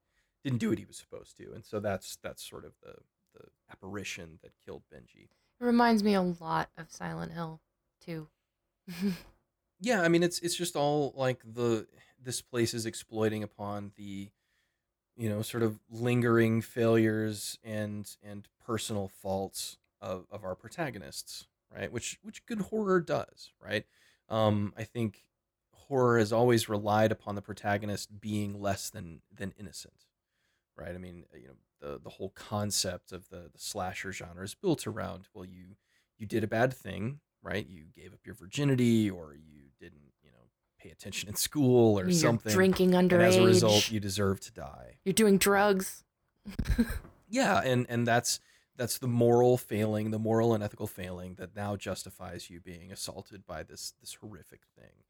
[0.43, 2.93] didn't do what he was supposed to, and so that's that's sort of the
[3.33, 5.23] the apparition that killed Benji.
[5.59, 7.59] It reminds me a lot of Silent Hill,
[8.03, 8.29] too.
[9.81, 11.85] Yeah, I mean it's it's just all like the
[12.25, 14.31] this place is exploiting upon the
[15.15, 21.91] you know sort of lingering failures and and personal faults of of our protagonists, right?
[21.91, 23.85] Which which good horror does, right?
[24.29, 25.25] Um I think
[25.73, 30.05] horror has always relied upon the protagonist being less than than innocent,
[30.77, 30.95] right?
[30.95, 34.87] I mean, you know, the the whole concept of the the slasher genre is built
[34.87, 35.77] around well you
[36.17, 37.67] you did a bad thing, right?
[37.67, 40.13] You gave up your virginity or you didn't,
[40.85, 42.51] pay attention in school or You're something.
[42.51, 43.27] drinking underage.
[43.27, 44.97] as a result, you deserve to die.
[45.03, 46.03] You're doing drugs.
[47.27, 48.39] Yeah, and and that's
[48.77, 53.47] that's the moral failing, the moral and ethical failing that now justifies you being assaulted
[53.47, 55.03] by this this horrific thing.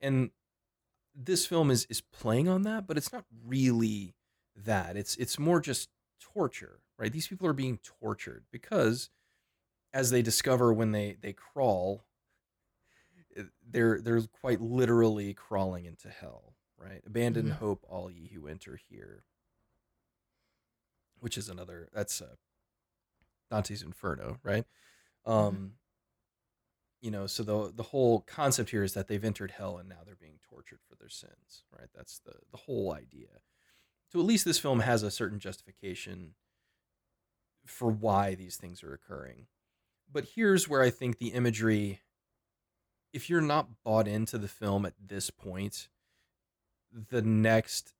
[0.00, 0.30] And
[1.14, 4.14] this film is is playing on that, but it's not really
[4.54, 4.94] that.
[4.96, 5.88] It's it's more just
[6.20, 7.10] torture, right?
[7.10, 9.08] These people are being tortured because
[9.92, 12.04] as they discover when they they crawl
[13.68, 17.02] they're they're quite literally crawling into hell, right?
[17.06, 17.52] Abandon Mhm.
[17.52, 19.24] hope all ye who enter here.
[21.20, 22.36] Which is another that's uh,
[23.50, 24.66] Dante's Inferno, right?
[25.24, 25.78] Um
[27.00, 29.98] you know, so the the whole concept here is that they've entered hell and now
[30.04, 31.88] they're being tortured for their sins, right?
[31.94, 33.40] That's the the whole idea.
[34.08, 36.34] So at least this film has a certain justification
[37.66, 39.46] for why these things are occurring.
[40.10, 42.00] But here's where I think the imagery
[43.14, 45.88] if you're not bought into the film at this point,
[46.92, 47.94] the next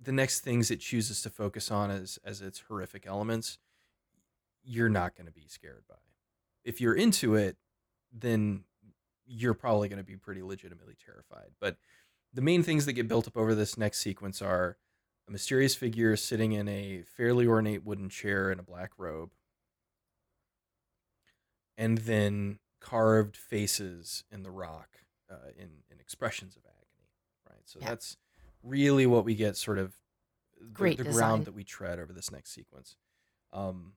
[0.00, 3.58] the next things it chooses to focus on as as its horrific elements,
[4.62, 5.96] you're not going to be scared by.
[6.62, 7.56] If you're into it,
[8.12, 8.64] then
[9.26, 11.52] you're probably going to be pretty legitimately terrified.
[11.58, 11.78] But
[12.32, 14.76] the main things that get built up over this next sequence are
[15.26, 19.30] a mysterious figure sitting in a fairly ornate wooden chair in a black robe,
[21.78, 24.98] and then carved faces in the rock
[25.30, 27.08] uh, in in expressions of agony.
[27.48, 27.60] Right.
[27.64, 27.88] So Yeah.
[27.90, 28.16] that's
[28.62, 29.94] really what we get sort of
[30.60, 31.18] the, Great the design.
[31.20, 32.96] ground that we tread over this next sequence.
[33.52, 33.94] Um,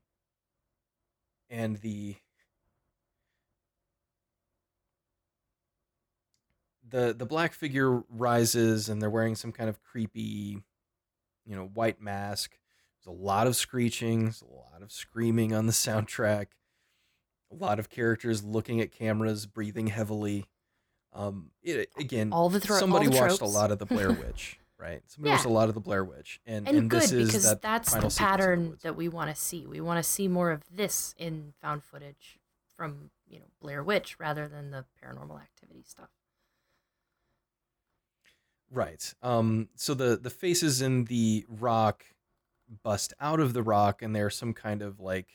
[1.49, 2.15] and the
[6.87, 10.61] the the black figure rises and they're wearing some kind of creepy
[11.45, 12.57] you know white mask
[13.03, 16.47] there's a lot of screeching there's a lot of screaming on the soundtrack
[17.51, 20.45] a lot of characters looking at cameras breathing heavily
[21.13, 24.11] um it, again All the thro- all somebody the watched a lot of the blair
[24.11, 25.35] witch right somebody Yeah.
[25.35, 27.61] watched a lot of the blair witch and and, and good this is because that
[27.61, 29.65] that's final the sequence the pattern that we want to see.
[29.67, 32.39] We want to see more of this in found footage
[32.77, 36.09] from you know Blair Witch rather than the paranormal activity stuff.
[38.71, 39.13] Right.
[39.21, 42.05] Um, so the the faces in the rock
[42.83, 45.27] bust out of the rock, and they're some kind of like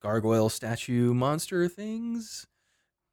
[0.00, 2.46] gargoyle statue monster things.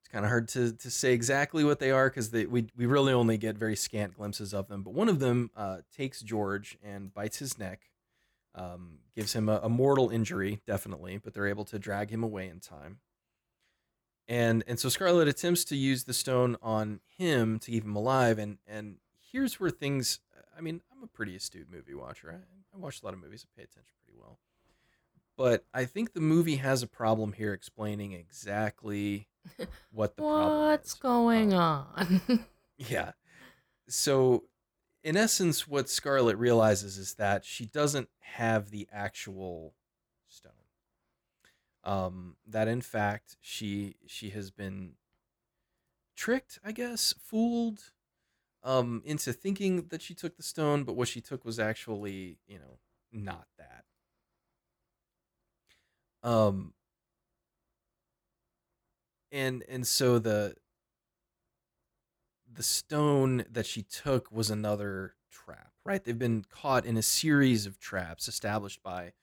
[0.02, 3.14] It's kind of hard to to say exactly what they are because we we really
[3.14, 4.84] only get very scant glimpses of them.
[4.84, 7.90] But one of them uh, takes George and bites his neck,
[8.53, 11.18] um, gives him a, a mortal injury, definitely.
[11.18, 12.99] But they're able to drag him away in time
[14.28, 18.40] and and so Scarlett attempts to use the stone on him to keep him alive,
[18.40, 18.98] and and
[19.32, 20.20] here's where things.
[20.57, 22.32] I mean, I'm a pretty astute movie watcher.
[22.32, 23.45] I, I watch a lot of movies.
[23.45, 24.40] I pay attention pretty well.
[25.38, 29.28] But I think the movie has a problem here explaining exactly
[29.91, 30.95] what the problem What's is.
[30.95, 32.22] going Um, on?
[32.78, 33.14] Yeah.
[33.90, 34.45] So,
[35.03, 39.76] in essence, what Scarlett realizes is that she doesn't have the actual
[40.28, 40.53] stone.
[41.84, 44.95] Um, that in fact she she has been
[46.16, 47.91] tricked, I guess, fooled,
[48.64, 52.60] um, into thinking that she took the stone, but what she took was actually, you
[52.60, 52.80] know,
[53.12, 53.86] not that.
[56.26, 56.74] Um,
[59.32, 60.56] and and so the
[62.52, 66.04] the stone that she took was another trap, right?
[66.04, 69.14] They've been caught in a series of traps established by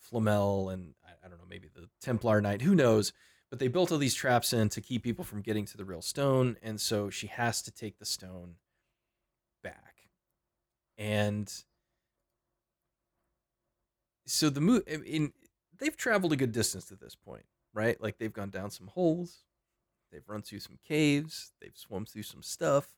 [0.00, 3.12] Flamel and I, I don't know, maybe the Templar Knight, who knows?
[3.50, 6.02] But they built all these traps in to keep people from getting to the real
[6.02, 8.56] stone, and so she has to take the stone
[9.62, 10.10] back.
[10.98, 11.50] And
[14.26, 15.32] so the move in
[15.78, 18.00] they've traveled a good distance at this point, right?
[18.00, 19.44] Like they've gone down some holes,
[20.12, 22.88] they've run through some caves, they've swum through some stuff.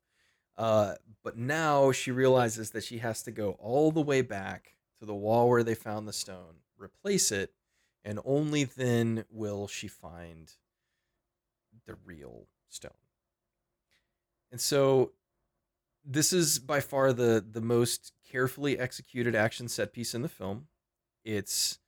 [0.57, 5.07] Uh, but now she realizes that she has to go all the way back to
[5.07, 7.53] the wall where they found the stone, replace it,
[8.05, 10.53] and only then will she find
[11.87, 12.91] the real stone.
[14.51, 15.13] And so
[16.05, 20.67] this is by far the the most carefully executed action set piece in the film.
[21.25, 21.79] It's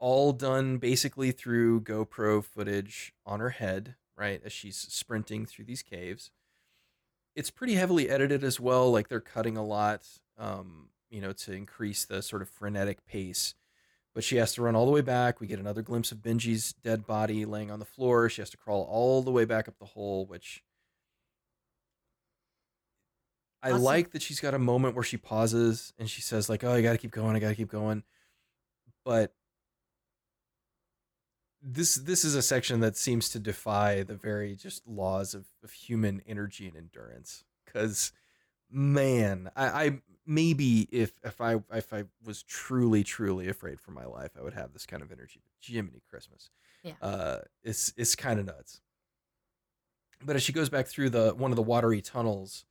[0.00, 5.82] all done basically through GoPro footage on her head, right, as she's sprinting through these
[5.82, 6.30] caves.
[7.36, 11.52] It's pretty heavily edited as well, like they're cutting a lot, um, you know, to
[11.52, 13.54] increase the sort of frenetic pace.
[14.12, 15.38] But she has to run all the way back.
[15.38, 18.28] We get another glimpse of Benji's dead body laying on the floor.
[18.28, 20.64] She has to crawl all the way back up the hole, which
[23.62, 23.82] I Awesome.
[23.82, 26.82] like that she's got a moment where she pauses and she says, like, oh, I
[26.82, 28.02] gotta keep going, I gotta keep going.
[29.04, 29.32] But
[31.62, 35.72] this this is a section that seems to defy the very just laws of, of
[35.72, 37.44] human energy and endurance.
[37.72, 38.12] Cause
[38.70, 44.06] man, I, I maybe if if I if I was truly, truly afraid for my
[44.06, 45.40] life, I would have this kind of energy.
[45.44, 46.50] But Jiminy Christmas.
[46.82, 46.92] Yeah.
[47.02, 48.80] Uh it's it's kind of nuts.
[50.22, 52.64] But as she goes back through the one of the watery tunnels,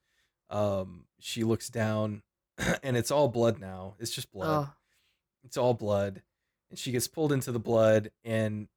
[0.49, 2.23] um, she looks down
[2.83, 3.95] and it's all blood now.
[3.99, 4.73] It's just blood oh,
[5.43, 6.23] it's all blood
[6.69, 8.67] and she gets pulled into the blood and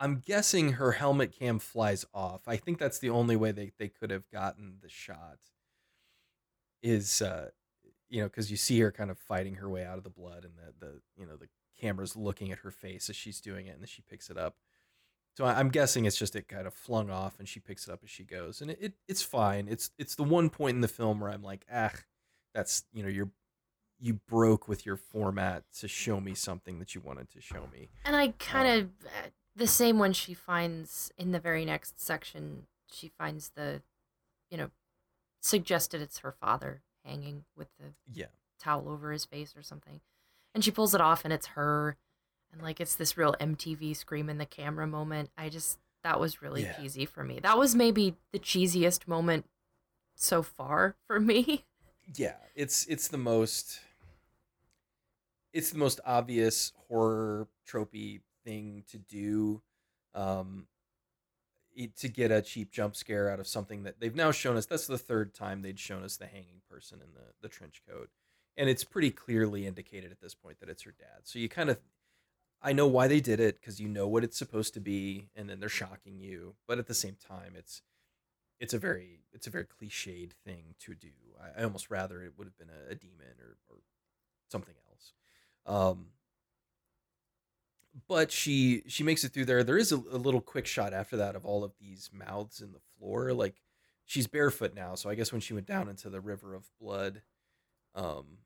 [0.00, 2.42] i'm guessing her helmet cam flies off.
[2.46, 5.38] I think that's the only way they, they could have gotten the shot
[6.82, 7.48] is uh
[8.08, 10.44] you know because you see her kind of fighting her way out of the blood
[10.44, 11.48] and the, the you know the
[11.80, 14.56] camera's looking at her face as she's doing it and then she picks it up.
[15.36, 18.00] So i'm guessing it's just it kind of flung off and she picks it up
[18.02, 19.68] as she goes and it, it it's fine.
[19.68, 21.92] It's it's the one point in the film where i'm like ah
[22.54, 23.30] that's you know you're
[23.98, 27.88] you broke with your format to show me something that you wanted to show me.
[28.04, 28.88] and I kind of
[29.56, 32.66] the same when she finds in the very next section.
[32.92, 33.82] She finds the,
[34.50, 34.70] you know,
[35.40, 38.26] suggested it's her father hanging with the Yeah.
[38.58, 40.00] towel over his face or something,
[40.54, 41.96] and she pulls it off and it's her,
[42.52, 45.30] and like it's this real MTV scream in the camera moment.
[45.36, 46.76] I just that was really Yeah.
[46.76, 47.40] cheesy for me.
[47.40, 49.46] That was maybe the cheesiest moment
[50.14, 51.64] so far for me.
[52.14, 53.80] Yeah, it's it's the most
[55.52, 59.60] it's the most obvious horror tropey thing to do
[60.14, 60.66] um
[61.96, 64.86] to get a cheap jump scare out of something that they've now shown us that's
[64.86, 68.08] the third time they'd shown us the hanging person in the the trench coat.
[68.56, 71.24] And it's pretty clearly indicated at this point that it's her dad.
[71.24, 71.78] So you kind of
[72.62, 75.48] i know why they did it because you know what it's supposed to be and
[75.50, 76.54] then they're shocking you.
[76.66, 77.82] But at the same time it's
[78.58, 81.08] it's a very it's a very cliched thing to do.
[81.38, 83.80] I, I almost rather it would have been a, a demon or, or
[84.50, 85.12] something else.
[85.66, 86.06] Um
[88.08, 89.64] but she she makes it through there.
[89.64, 92.72] There is a, a little quick shot after that of all of these mouths in
[92.72, 93.32] the floor.
[93.32, 93.54] Like
[94.08, 97.22] she's barefoot now so i guess when she went down into the river of blood
[97.96, 98.38] um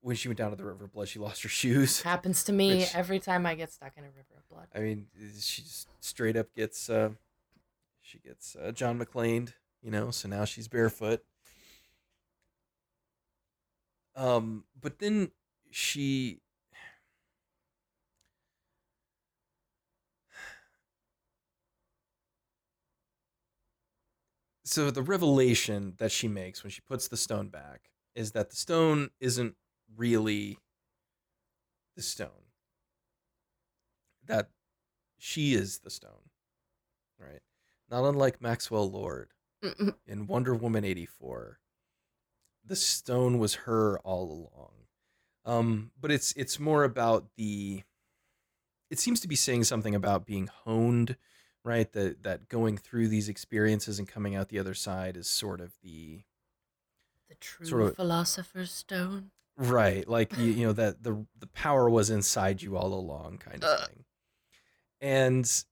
[0.00, 2.00] when she went down to the river of blood she lost her shoes.
[2.00, 4.68] Happens to me Which- every time I get stuck in a river of blood.
[4.74, 7.10] i mean she just straight up gets uh
[8.00, 9.52] she gets uh, john mcclane
[9.82, 11.22] you know so now she's barefoot.
[14.16, 15.30] Um but then
[15.70, 16.40] she
[24.70, 28.56] so the revelation that she makes when she puts the stone back is that the
[28.56, 29.56] stone isn't
[29.96, 30.58] really
[31.96, 32.46] the stone
[34.26, 34.50] that
[35.18, 36.30] she is the stone
[37.18, 37.40] right
[37.90, 39.30] not unlike maxwell lord
[39.64, 39.94] Mm-mm.
[40.06, 41.58] in wonder woman 84
[42.64, 44.72] the stone was her all along
[45.44, 47.82] Um, but it's it's more about the.
[48.90, 51.16] It seems to be saying something about being honed,
[51.64, 51.90] right?
[51.92, 55.72] That that going through these experiences and coming out the other side is sort of
[55.82, 56.22] the
[57.28, 59.30] The true Sort of- philosopher's stone.
[59.56, 63.62] right, like you, you know that the the power was inside you all along, kind
[63.64, 63.86] of Uh.
[63.86, 64.04] thing.
[65.00, 65.64] And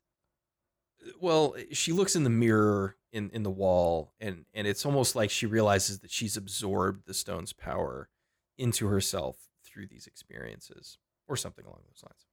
[1.21, 5.31] well, she looks in the mirror in in the wall, and and it's almost like
[5.31, 8.09] she realizes that she's absorbed the stone's power
[8.57, 12.27] into herself through these experiences, or something along those lines.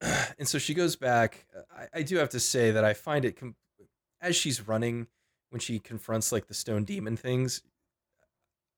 [0.36, 1.46] And so she goes back.
[1.74, 3.54] I, I do have to say that I find it com-
[4.20, 5.06] as she's running
[5.50, 7.62] when she confronts like the stone demon things.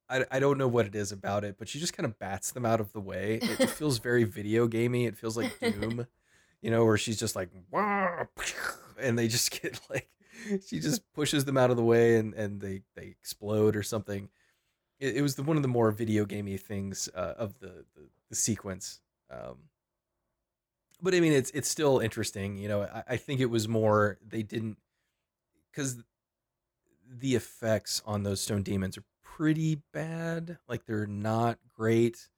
[0.08, 2.52] I, I don't know what it is about it, but she just kind of bats
[2.52, 3.40] them out of the way.
[3.42, 5.06] It, it feels very video gamey.
[5.06, 6.06] It feels like Doom,
[6.60, 7.48] you know, where she's just like,
[9.00, 10.08] and they just get like,
[10.66, 14.28] she just pushes them out of the way and, and they, they explode or something.
[15.00, 18.08] It, it was the, one of the more video gamey things uh, of the, the,
[18.28, 19.00] the sequence.
[19.30, 19.56] Um,
[21.00, 22.56] but I mean, it's it's still interesting.
[22.58, 24.78] You know, I, I think it was more they didn't
[25.70, 26.02] because
[27.08, 30.58] the effects on those stone demons are pretty bad.
[30.68, 32.28] Like they're not great.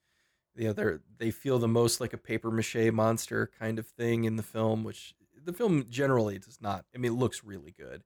[0.57, 4.25] You know, they're they feel the most like a paper mache monster kind of thing
[4.25, 5.15] in the film, which
[5.45, 6.85] the film generally does not.
[6.95, 8.03] I mean, it looks really good,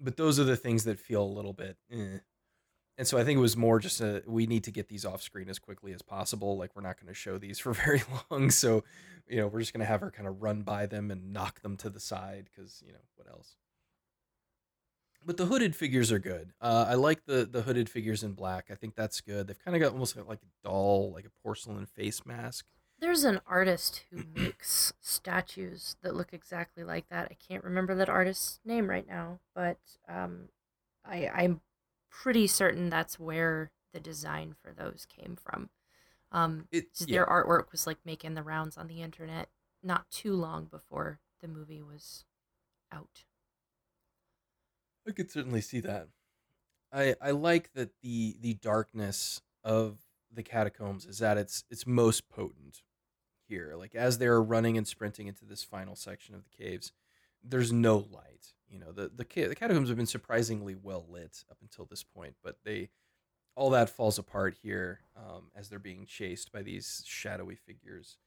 [0.00, 1.76] but those are the things that feel a little bit.
[1.90, 2.18] Eh.
[2.98, 5.22] And so I think it was more just a we need to get these off
[5.22, 6.56] screen as quickly as possible.
[6.56, 8.84] Like we're not going to show these for very long, so
[9.28, 11.60] you know we're just going to have her kind of run by them and knock
[11.60, 13.56] them to the side because you know what else
[15.26, 16.52] but the hooded figures are good.
[16.60, 18.68] Uh, I like the the hooded figures in black.
[18.70, 19.48] I think that's good.
[19.48, 22.64] They've kind of got almost like a doll, like a porcelain face mask.
[22.98, 27.28] There's an artist who makes statues that look exactly like that.
[27.30, 29.78] I can't remember that artist's name right now, but
[30.08, 30.48] um,
[31.04, 31.60] I, I'm
[32.22, 35.68] pretty certain that's where the design for those came from.
[36.32, 39.48] Um, It, yeah, Their artwork was like making the rounds on the internet
[39.82, 42.24] not too long before the movie was
[42.90, 43.24] out.
[45.06, 46.08] I could certainly see that.
[46.92, 50.00] I I like that the the darkness of
[50.32, 52.82] the catacombs is at its its most potent
[53.48, 53.74] here.
[53.76, 56.92] Like as they're running and sprinting into this final section of the caves,
[57.42, 58.54] there's no light.
[58.68, 62.34] You know, the the, the catacombs have been surprisingly well lit up until this point,
[62.42, 62.90] but they
[63.54, 68.18] all that falls apart here um, as they're being chased by these shadowy figures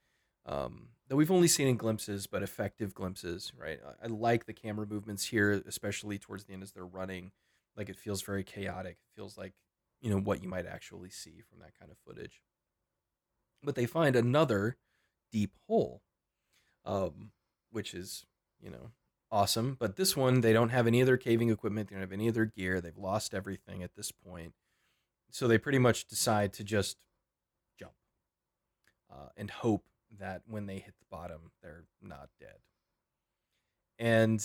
[0.45, 3.79] um, that we've only seen in glimpses, but effective glimpses, right?
[3.85, 7.31] I, I like the camera movements here, especially towards the end as they're running.
[7.77, 8.93] Like it feels very chaotic.
[8.93, 9.53] It feels like,
[10.01, 12.41] you know, what you might actually see from that kind of footage.
[13.63, 14.77] But they find another
[15.31, 16.01] deep hole,
[16.85, 17.31] um,
[17.71, 18.25] which is,
[18.59, 18.91] you know,
[19.31, 19.75] awesome.
[19.79, 21.89] But this one, they don't have any other caving equipment.
[21.89, 22.81] They don't have any other gear.
[22.81, 24.53] They've lost everything at this point.
[25.31, 26.97] So they pretty much decide to just
[27.77, 27.93] jump
[29.11, 29.85] uh, and hope
[30.19, 32.57] that when they hit the bottom, they're not dead.
[33.99, 34.43] And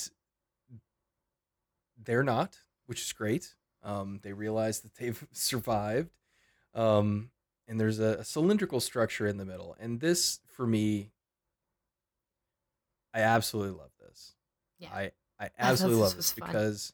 [2.03, 3.55] they're not, which is great.
[3.83, 6.11] Um, they realize that they've survived.
[6.75, 7.31] Um,
[7.67, 9.77] and there's a, a cylindrical structure in the middle.
[9.81, 11.13] And this, for me,
[13.15, 14.34] I absolutely love this.
[14.85, 14.97] Yeah.
[14.97, 16.93] I, I absolutely this love was this because,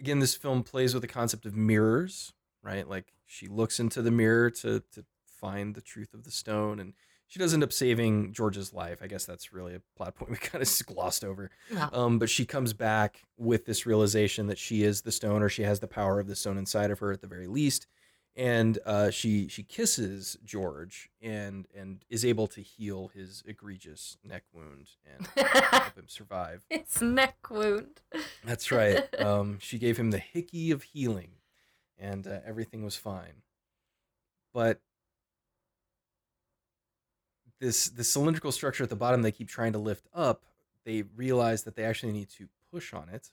[0.00, 2.32] again, this film plays with the concept of mirrors,
[2.62, 2.88] right?
[2.88, 5.04] Like she looks into the mirror to, to
[5.40, 6.94] find the truth of the stone and
[7.32, 8.98] she does end up saving George's life.
[9.02, 11.50] I guess that's really a plot point we kind of glossed over.
[11.72, 15.48] Well, Um, but she comes back with this realization that she is the stone, or
[15.48, 17.86] she has the power of the stone inside of her at the very least.
[18.34, 24.44] And uh, she she kisses George and and is able to heal his egregious neck
[24.54, 26.64] wound and help him survive.
[26.70, 28.00] it's neck wound.
[28.44, 29.04] That's right.
[29.22, 31.32] Um, she gave him the hickey of healing,
[31.98, 33.42] and uh, everything was fine.
[34.52, 34.80] But
[37.60, 40.44] this the cylindrical structure at the bottom they keep trying to lift up,
[40.84, 43.30] they realize that they actually need to push on it,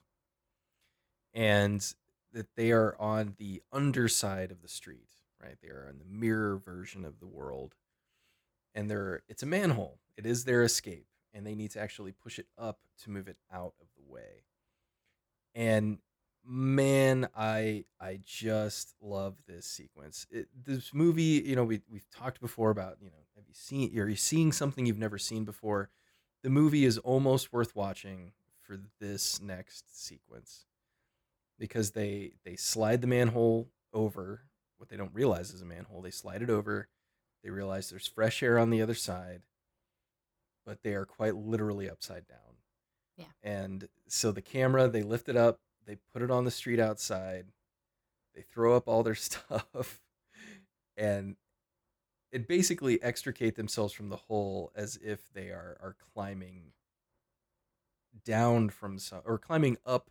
[1.33, 1.93] and
[2.33, 5.07] that they are on the underside of the street.
[5.41, 7.75] Right, they are on the mirror version of the world,
[8.75, 9.99] and they're it's a manhole.
[10.17, 13.37] It is their escape, and they need to actually push it up to move it
[13.53, 14.43] out of the way
[15.55, 15.97] and
[16.45, 22.39] man i i just love this sequence it, this movie you know we, we've talked
[22.39, 25.89] before about you know have you seen are you seeing something you've never seen before
[26.41, 28.31] the movie is almost worth watching
[28.61, 30.65] for this next sequence
[31.59, 34.41] because they they slide the manhole over
[34.77, 36.87] what they don't realize is a manhole they slide it over
[37.43, 39.41] they realize there's fresh air on the other side
[40.65, 42.55] but they are quite literally upside down
[43.17, 43.25] Yeah.
[43.43, 47.47] and so the camera they lift it up they put it on the street outside
[48.35, 49.99] they throw up all their stuff
[50.97, 51.35] and
[52.31, 56.71] it basically extricate themselves from the hole as if they are are climbing
[58.25, 60.09] down from some or climbing up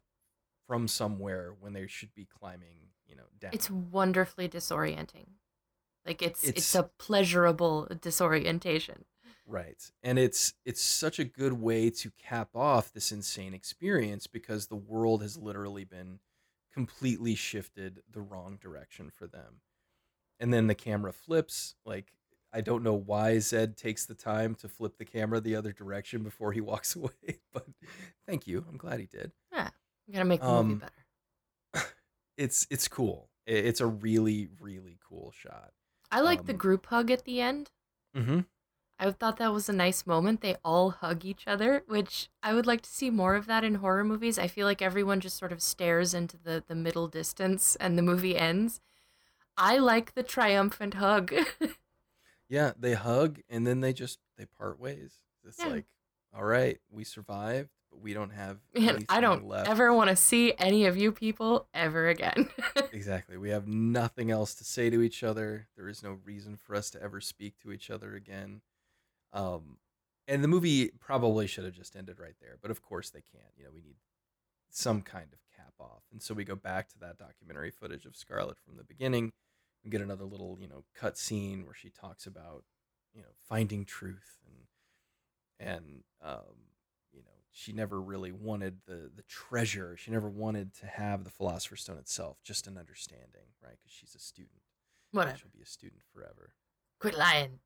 [0.68, 2.76] from somewhere when they should be climbing,
[3.08, 3.50] you know, down.
[3.52, 5.26] It's wonderfully disorienting.
[6.06, 9.04] Like it's it's, It's- a pleasurable disorientation.
[9.50, 9.82] Right.
[10.02, 14.76] And it's it's such a good way to cap off this insane experience because the
[14.76, 16.20] world has literally been
[16.72, 19.62] completely shifted the wrong direction for them.
[20.38, 22.12] And then the camera flips like
[22.52, 26.22] I don't know why Zed takes the time to flip the camera the other direction
[26.22, 27.66] before he walks away, but
[28.26, 28.64] thank you.
[28.68, 29.32] I'm glad he did.
[30.08, 30.92] We gotta make the movie Um, better.
[32.36, 33.30] It's it's cool.
[33.46, 35.72] It's a really really cool shot.
[36.10, 37.70] I like the um, group hug at the end.
[38.16, 38.46] Mhm.
[38.98, 40.40] I thought that was a nice moment.
[40.40, 43.76] They all hug each other, which I would like to see more of that in
[43.76, 44.38] horror movies.
[44.38, 48.02] I feel like everyone just sort of stares into the, the middle distance and the
[48.02, 48.80] movie ends.
[49.56, 51.32] I like the triumphant hug.
[52.48, 55.16] Yeah, they hug and then they just they part ways.
[55.44, 55.66] It's Yeah.
[55.66, 55.86] like,
[56.34, 57.70] all right, we survived,
[58.02, 59.68] we don't have and anything I don't left.
[59.68, 62.48] ever want to see any of you people ever again.
[62.92, 63.36] Exactly.
[63.36, 65.68] We have nothing else to say to each other.
[65.76, 68.62] There is no reason for us to ever speak to each other again.
[69.32, 69.76] Um
[70.26, 73.52] and the movie probably should have just ended right there, but of course they can't.
[73.56, 73.96] You know, we need
[74.70, 76.02] some kind of cap off.
[76.12, 79.32] And so we go back to that documentary footage of Scarlett from the beginning.
[79.84, 82.64] We get another little, you know, cut scene where she talks about,
[83.14, 86.67] you know, finding truth and and um,
[87.52, 89.96] she never really wanted the the treasure.
[89.96, 93.76] She never wanted to have the philosopher's stone itself, just an understanding, right?
[93.80, 94.62] Because she's a student.
[95.12, 95.38] Whatever.
[95.38, 96.52] She'll be a student forever.
[97.00, 97.60] Quit lying.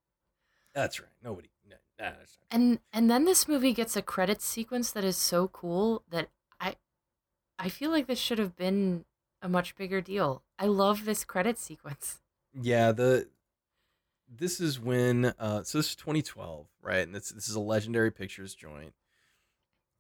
[0.74, 1.10] That's right.
[1.22, 1.50] Nobody.
[1.68, 5.16] No, nah, that's not And and then this movie gets a credit sequence that is
[5.16, 6.28] so cool that
[6.60, 6.76] I
[7.58, 9.04] I feel like this should have been
[9.42, 10.42] a much bigger deal.
[10.58, 12.20] I love this credit sequence.
[12.54, 13.28] Yeah, the
[14.28, 17.06] this is when uh so this is 2012, right?
[17.06, 18.94] And this this is a Legendary Pictures joint.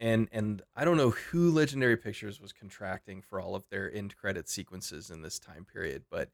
[0.02, 4.16] And and I don't know who Legendary Pictures was contracting for all of their end
[4.16, 6.30] credit sequences in this time period, but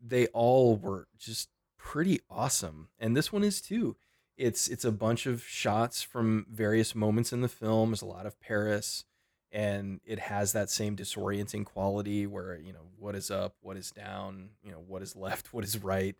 [0.00, 2.88] they all were just pretty awesome.
[3.00, 3.96] And this one is too.
[4.36, 7.90] It's it's a bunch of shots from various moments in the film.
[7.90, 9.04] There's a lot of Paris
[9.50, 13.90] and it has that same disorienting quality where you know what is up what is
[13.90, 16.14] down you know what is left what is right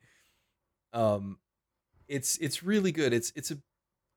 [0.93, 1.39] um
[2.09, 3.59] it's it's really good it's it's a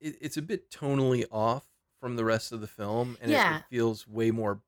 [0.02, 1.66] it, it's a bit tonally off
[2.04, 4.62] from the rest of the film and it- it, feels way more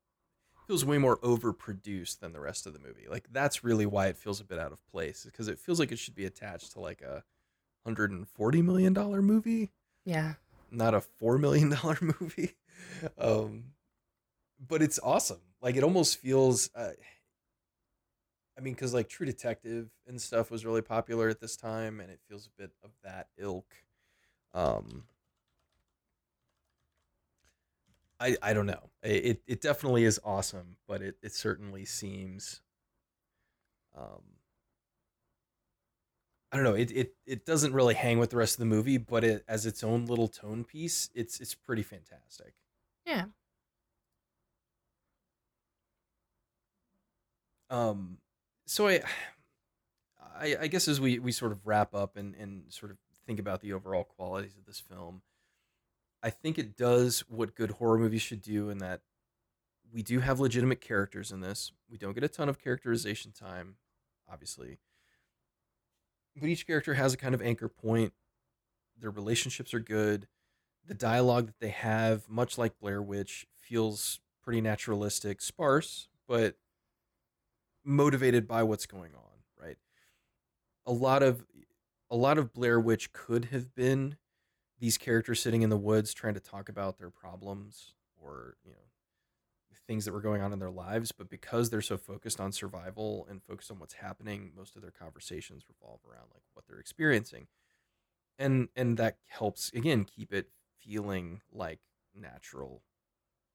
[0.67, 4.15] feels way more overproduced than the rest of the movie like that's really why it
[4.17, 6.79] feels a bit out of place because it feels like it should be attached to
[6.79, 7.23] like a
[7.83, 9.71] 140 million dollar movie
[10.05, 10.35] Yeah.
[10.71, 12.55] not a four million dollar movie.
[13.17, 13.73] Um,
[14.59, 15.41] but it's awesome.
[15.61, 16.69] Like it almost feels.
[16.73, 16.91] Uh,
[18.57, 22.09] I mean, because like True Detective and stuff was really popular at this time, and
[22.09, 23.73] it feels a bit of that ilk.
[24.53, 25.03] Um,
[28.19, 28.89] I I don't know.
[29.03, 32.61] It it definitely is awesome, but it it certainly seems.
[33.95, 34.21] Um,
[36.51, 36.75] I don't know.
[36.75, 39.65] It, it it doesn't really hang with the rest of the movie, but it as
[39.65, 42.53] its own little tone piece, it's it's pretty fantastic.
[43.05, 43.25] Yeah.
[47.69, 48.17] Um,
[48.65, 49.01] so I,
[50.39, 53.39] I, I guess as we we sort of wrap up and and sort of think
[53.39, 55.21] about the overall qualities of this film,
[56.23, 59.01] I think it does what good horror movies should do, in that
[59.91, 61.71] we do have legitimate characters in this.
[61.89, 63.75] We don't get a ton of characterization time,
[64.29, 64.79] obviously,
[66.35, 68.13] but each character has a kind of anchor point.
[68.99, 70.27] Their relationships are good.
[70.85, 76.55] The dialogue that they have, much like Blair Witch, feels pretty naturalistic, sparse, but
[77.83, 79.77] motivated by what's going on, right?
[80.85, 81.45] A lot of
[82.09, 84.17] a lot of Blair Witch could have been
[84.85, 88.77] these characters sitting in the woods trying to talk about their problems or, you know,
[89.87, 93.25] things that were going on in their lives, but because they're so focused on survival
[93.27, 97.47] and focused on what's happening, most of their conversations revolve around like what they're experiencing.
[98.37, 101.79] And and that helps again keep it feeling like
[102.13, 102.83] natural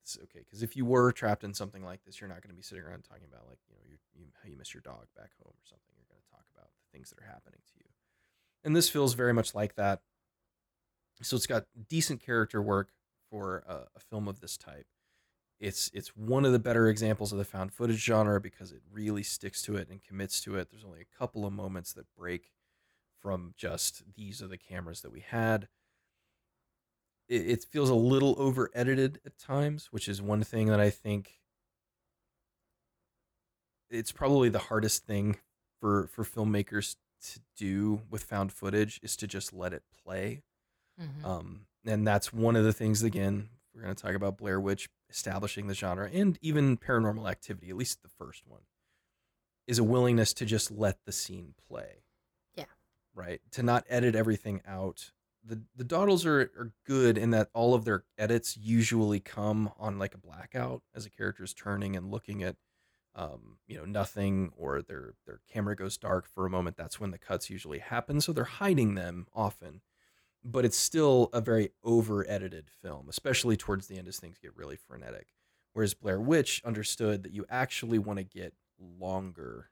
[0.03, 2.57] it's okay because if you were trapped in something like this, you're not going to
[2.57, 5.07] be sitting around talking about like you know you, you, how you miss your dog
[5.17, 5.93] back home or something.
[5.95, 7.91] You're going to talk about the things that are happening to you,
[8.65, 10.01] and this feels very much like that.
[11.23, 12.91] So it's got decent character work
[13.31, 14.87] for a, a film of this type.
[15.59, 19.23] It's it's one of the better examples of the found footage genre because it really
[19.23, 20.71] sticks to it and commits to it.
[20.71, 22.53] There's only a couple of moments that break
[23.21, 25.69] from just these are the cameras that we had
[27.31, 30.91] it, it feels a little over edited at times, which is one thing that I
[30.91, 31.39] think
[33.89, 35.37] it's probably the hardest thing
[35.81, 40.43] for for filmmakers to do with found footage is to just let it play.
[41.01, 41.25] Mhm.
[41.25, 44.89] Um, and that's one of the things, again, we're going to talk about Blair Witch
[45.09, 48.63] establishing the genre and even paranormal activity, at least the first one,
[49.67, 52.05] is a willingness to just let the scene play.
[52.55, 52.65] Yeah.
[53.15, 53.41] Right?
[53.53, 55.13] To not edit everything out.
[55.43, 59.99] The the Dowdles are, are good in that all of their edits usually come on
[59.99, 62.57] like a blackout as a character is turning and looking at
[63.15, 66.77] um, you know, nothing or their their camera goes dark for a moment.
[66.77, 68.21] That's when the cuts usually happen.
[68.21, 69.81] So they're hiding them often
[70.43, 74.57] but it's still a very over edited film, especially towards the end as things get
[74.57, 75.29] really frenetic.
[75.73, 79.71] Whereas Blair Witch understood that you actually want to get longer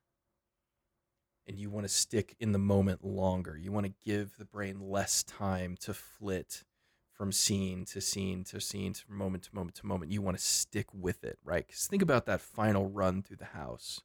[1.46, 3.56] and you want to stick in the moment longer.
[3.56, 6.64] You want to give the brain less time to flit
[7.12, 10.12] from scene to scene to scene to moment to moment to moment.
[10.12, 11.66] You want to stick with it, right?
[11.66, 14.02] Because think about that final run through the house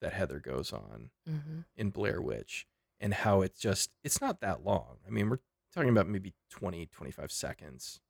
[0.00, 1.64] that Heather goes on Mhm.
[1.76, 2.66] in Blair Witch
[3.00, 4.98] and how it's just it's not that long.
[5.06, 5.40] I mean, we're
[5.74, 8.00] talking about maybe 20 25 seconds.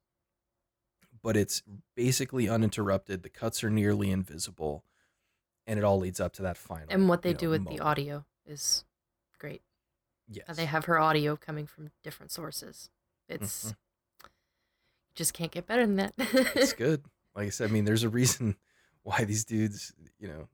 [1.23, 1.63] But it's
[1.97, 3.23] basically uninterrupted.
[3.23, 4.85] The cuts are nearly invisible
[5.67, 6.87] and it all leads up to that final.
[6.91, 8.85] And what they you know, do with the audio is
[9.39, 9.63] great.
[10.29, 10.47] Yes.
[10.49, 12.91] Uh, They have her audio coming from different sources.
[13.29, 14.29] It's Mhm.
[15.15, 16.15] just can't get better than that.
[16.19, 17.05] it's good.
[17.35, 18.57] Like I said, I mean, there's a reason
[19.03, 20.49] why these dudes, you know,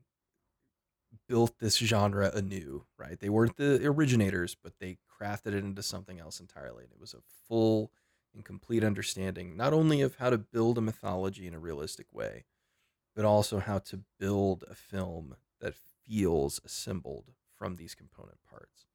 [1.27, 3.19] built this genre anew, right?
[3.19, 6.83] They weren't the originators, but they crafted it into something else entirely.
[6.83, 7.91] And it was a full
[8.33, 12.45] and complete understanding, not only of how to build a mythology in a realistic way,
[13.15, 15.73] but also how to build a film that
[16.05, 18.85] feels assembled from these component parts.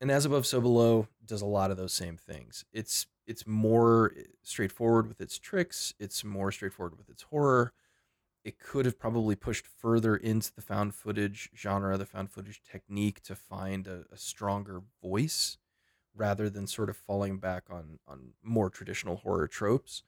[0.00, 2.64] And as above, so below does a lot of those same things.
[2.72, 5.94] It's it's more eh, straightforward with its tricks.
[5.98, 7.72] It's more straightforward with its horror.
[8.46, 13.20] It could have probably pushed further into the found footage genre, the found footage technique
[13.22, 15.58] to find a, a stronger voice
[16.14, 20.04] rather than sort of falling back on on more traditional horror tropes.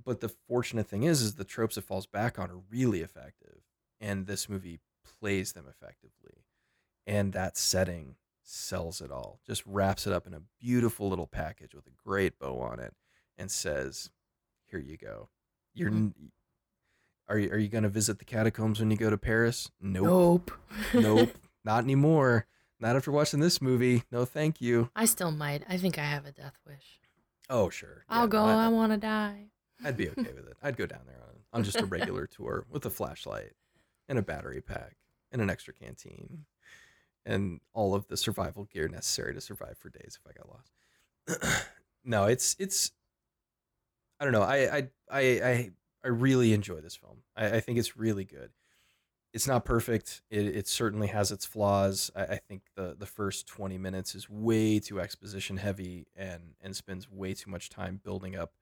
[0.00, 3.62] But the fortunate thing is is the tropes it falls back on are really effective.
[4.00, 4.78] And this movie
[5.18, 6.44] plays them effectively.
[7.08, 8.14] And that setting
[8.44, 9.40] sells it all.
[9.44, 12.94] Just wraps it up in a beautiful little package with a great bow on it
[13.36, 14.10] and says,
[14.66, 15.30] "Here you go.
[15.74, 15.96] You're hmm.
[15.96, 16.32] n-
[17.28, 19.70] are you, are you going to visit the catacombs when you go to Paris?
[19.80, 20.50] Nope.
[20.94, 21.02] Nope.
[21.04, 21.30] Nope.
[21.64, 22.46] Not anymore.
[22.80, 24.04] Not after watching this movie.
[24.12, 24.90] No, thank you.
[24.94, 25.64] I still might.
[25.68, 27.00] I think I have a death wish.
[27.50, 28.04] Oh, sure.
[28.08, 28.44] I'll Yeah, go.
[28.44, 29.46] I, I want to die.
[29.84, 30.56] I'd be okay with it.
[30.62, 33.52] I'd go down there on, on just a regular tour with a flashlight
[34.08, 34.96] and a battery pack
[35.32, 36.44] and an extra canteen
[37.26, 41.66] and all of the survival gear necessary to survive for days if I got lost.
[42.04, 42.92] no, it's it's
[44.18, 44.42] I don't know.
[44.42, 45.70] I I I I,
[46.04, 47.18] I really enjoy this film.
[47.36, 48.50] I, I think it's really good.
[49.32, 50.22] It's not perfect.
[50.30, 52.10] It, it certainly has its flaws.
[52.16, 56.74] I, I think the the first twenty minutes is way too exposition heavy and and
[56.74, 58.52] spends way too much time building up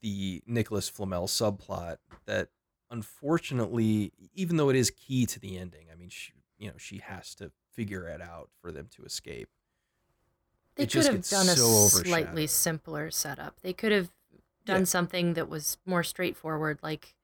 [0.00, 2.48] the Nicholas Flamel subplot that
[2.90, 6.98] unfortunately, even though it is key to the ending, I mean, she, you know, she
[6.98, 9.48] has to figure it out for them to escape.
[10.74, 13.60] They It could just have done a slightly simpler setup.
[13.62, 14.10] They could have
[14.68, 14.84] done Yeah.
[14.84, 16.78] something that was more straightforward.
[16.82, 17.14] Like,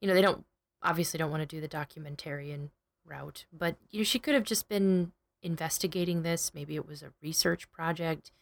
[0.00, 0.44] you know, they don't
[0.82, 2.70] obviously don't want to do the documentarian
[3.04, 5.12] route, but you know, she could have just been
[5.42, 6.52] investigating this.
[6.54, 8.32] Maybe it was a research project.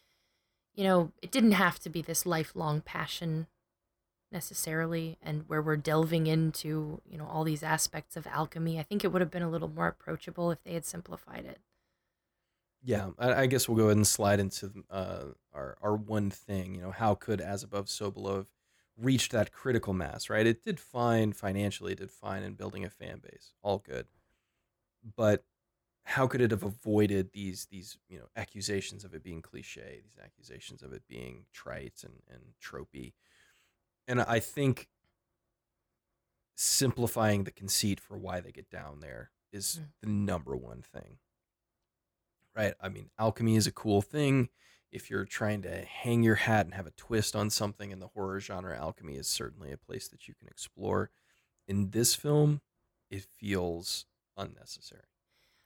[0.73, 3.47] You know, it didn't have to be this lifelong passion
[4.31, 8.79] necessarily and where we're delving into, you know, all these aspects of alchemy.
[8.79, 11.59] I think it would have been a little more approachable if they had simplified it.
[12.81, 16.75] Yeah, I, I guess we'll go ahead and slide into uh, our our one thing.
[16.75, 18.47] You know, how could As Above, So Below have
[18.97, 20.29] reached that critical mass?
[20.29, 24.07] Right, it did fine financially, it did fine in building a fan base, all good.
[25.15, 25.45] But
[26.05, 30.19] how could it have avoided these these you know accusations of it being cliche, these
[30.23, 33.13] accusations of it being trite and and tropey?
[34.07, 34.89] And I think
[36.55, 39.91] simplifying the conceit for why they get down there is Mm.
[40.01, 41.19] the number one thing
[42.55, 42.73] right?
[42.81, 44.49] I mean, alchemy is a cool thing.
[44.91, 48.07] If you're trying to hang your hat and have a twist on something in the
[48.07, 51.11] horror genre, alchemy is certainly a place that you can explore.
[51.67, 52.61] In this film,
[53.11, 54.05] it feels
[54.35, 55.03] unnecessary.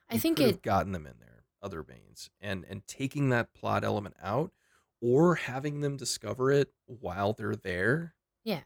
[0.10, 3.86] I You think it gotten them in there, other veins, and and taking that plot
[3.86, 4.52] element out,
[5.02, 8.62] or having them discover it while they're there, yeah.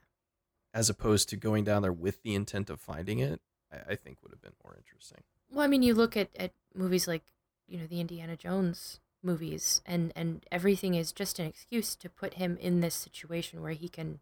[0.73, 3.41] as opposed to going down there with the intent of finding it.
[3.71, 5.23] I, I think would have been more interesting.
[5.51, 7.23] Well, I mean, you look at, at movies like,
[7.67, 12.35] you know, the Indiana Jones movies, and, and everything is just an excuse to put
[12.35, 14.19] him in this situation where he can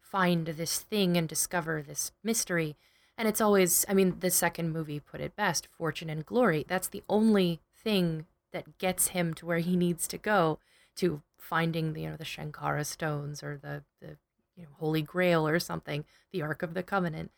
[0.00, 2.76] find this thing and discover this mystery.
[3.16, 6.64] And it's always, I mean, the second movie put it best Fortune and Glory.
[6.66, 10.58] That's the only thing that gets him to where he needs to go
[10.96, 14.16] to finding the you know the Shankara stones or the the
[14.56, 17.30] you know Holy Grail or something, the Ark of the Covenant.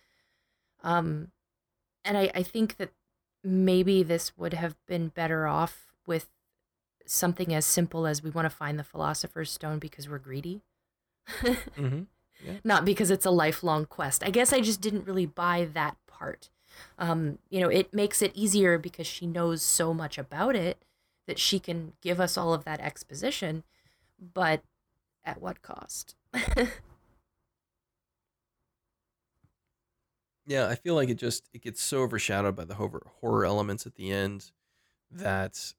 [0.83, 1.29] Um,
[2.05, 2.91] and I I think that
[3.43, 6.31] maybe this would have been better off with
[7.07, 10.63] something as simple as we want to find the Philosopher's Stone because we're greedy.
[11.29, 12.03] mm-hmm.
[12.45, 12.55] yeah.
[12.65, 14.23] Not because it's a lifelong quest.
[14.25, 16.51] I guess I just didn't really buy that part.
[16.99, 20.83] Um, you know, it makes it easier because she knows so much about it
[21.27, 23.65] that she can give us all of that exposition,
[24.35, 24.63] but
[25.25, 26.15] at what cost?
[30.47, 33.87] yeah, I feel like it just it gets so overshadowed by the horror horror elements
[33.87, 34.51] at the end
[35.11, 35.75] that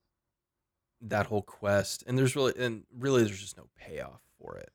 [1.02, 4.72] that whole quest and there's really and really there's just no payoff for it.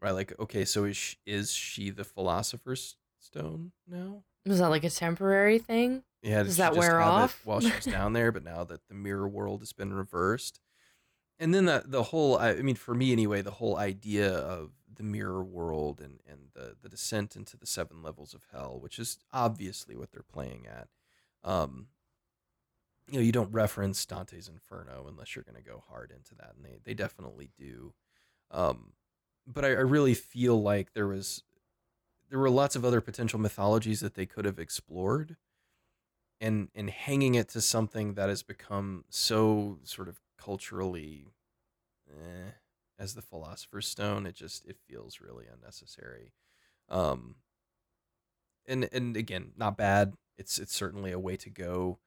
[0.00, 0.12] Right?
[0.12, 4.22] Like okay, so is she, is she the philosopher's stone now?
[4.46, 6.02] Was that like a temporary thing?
[6.22, 7.40] Yeah, Does that wear off?
[7.44, 8.32] while she was down there?
[8.32, 10.60] But now that the mirror world has been reversed,
[11.38, 14.70] and then the the whole I I mean, for me anyway, the whole idea of
[14.98, 18.98] the mirror world and and the the descent into the seven levels of hell, which
[18.98, 20.88] is obviously what they're playing at.
[21.48, 21.86] Um,
[23.10, 26.52] you know, you don't reference Dante's Inferno unless you're going to go hard into that,
[26.56, 27.94] and they they definitely do.
[28.50, 28.92] Um,
[29.46, 31.42] but I, I really feel like there was
[32.28, 35.36] there were lots of other potential mythologies that they could have explored
[36.40, 41.32] and and hanging it to something that has become so sort of culturally
[42.10, 42.50] eh,
[42.98, 46.32] as the philosopher's stone it just it feels really unnecessary
[46.88, 47.36] um
[48.66, 51.98] and and again not bad it's it's certainly a way to go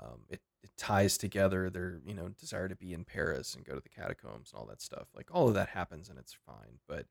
[0.00, 3.74] um it it ties together their you know desire to be in paris and go
[3.74, 6.78] to the catacombs and all that stuff like all of that happens and it's fine
[6.88, 7.06] but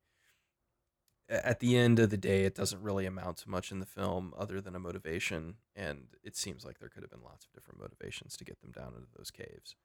[1.30, 4.34] at the end of the day, it doesn't really amount to much in the film
[4.38, 5.56] other than a motivation.
[5.76, 8.72] And it seems like there could have been lots of different motivations to get them
[8.72, 9.76] down into those caves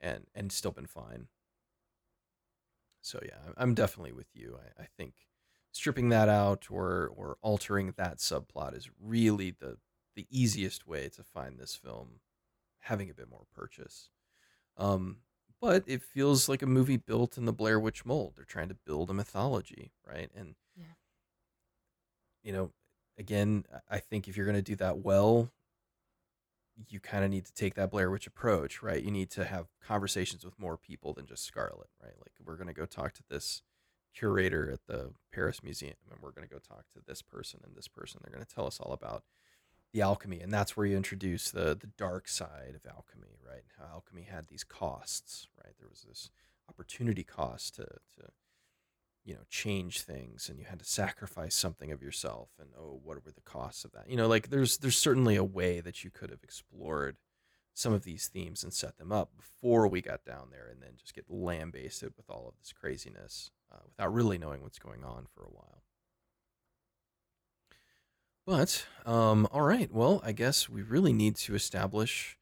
[0.00, 1.28] and, and still been fine.
[3.02, 4.58] So, yeah, I'm definitely with you.
[4.78, 5.14] I, I think
[5.72, 9.78] stripping that out or, or altering that subplot is really the,
[10.14, 12.20] the easiest way to find this film
[12.80, 14.10] having a bit more purchase.
[14.76, 15.18] Um,
[15.60, 18.34] but it feels like a movie built in the Blair Witch mold.
[18.36, 20.30] They're trying to build a mythology, right?
[20.34, 20.94] And Yeah.
[22.42, 22.72] you know,
[23.18, 25.50] again, I think if you're going to do that well,
[26.88, 29.02] you kind of need to take that Blair Witch approach, right?
[29.02, 32.14] You need to have conversations with more people than just Scarlett, right?
[32.18, 33.62] Like we're going to go talk to this
[34.14, 37.74] curator at the Paris Museum and we're going to go talk to this person and
[37.74, 38.20] this person.
[38.22, 39.24] They're going to tell us all about
[39.92, 43.92] the alchemy and that's where you introduce the the dark side of alchemy right how
[43.92, 46.30] alchemy had these costs right there was this
[46.68, 48.28] opportunity cost to to
[49.24, 53.24] you know change things and you had to sacrifice something of yourself and oh what
[53.24, 56.10] were the costs of that you know like there's there's certainly a way that you
[56.10, 57.16] could have explored
[57.74, 60.90] some of these themes and set them up before we got down there and then
[60.98, 65.26] just get lambasted with all of this craziness uh, without really knowing what's going on
[65.34, 65.82] for a while
[68.44, 69.92] but, um, all right.
[69.92, 72.36] Well, I guess we really need to establish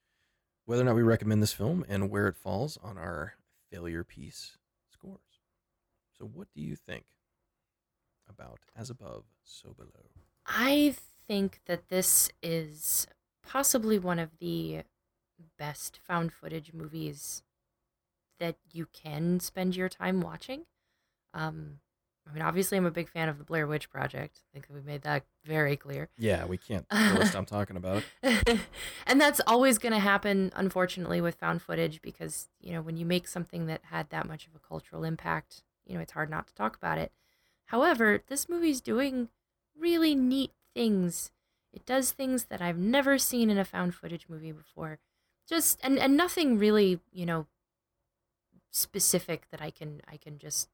[0.65, 3.35] whether or not we recommend this film and where it falls on our
[3.71, 4.57] failure piece.
[6.21, 7.05] So, what do you think
[8.29, 10.11] about As Above, So Below?
[10.47, 10.95] I
[11.27, 13.07] think that this is
[13.43, 14.83] possibly one of the
[15.59, 17.43] best found footage movies
[18.39, 20.67] that you can spend your time watching.
[21.33, 21.79] Um,
[22.29, 24.43] I mean, obviously, I'm a big fan of the Blair Witch Project.
[24.45, 26.11] I think we made that very clear.
[26.19, 26.85] Yeah, we can't
[27.25, 28.61] stop talking about it.
[29.07, 33.07] and that's always going to happen, unfortunately, with found footage because, you know, when you
[33.07, 36.47] make something that had that much of a cultural impact, you know, it's hard not
[36.47, 37.11] to talk about it.
[37.67, 39.29] However, this movie's doing
[39.77, 41.33] really neat things.
[41.73, 45.01] It does things that I've never seen in a found footage movie before.
[45.49, 47.47] Just and and nothing really, you know,
[48.71, 50.69] specific that I can I can just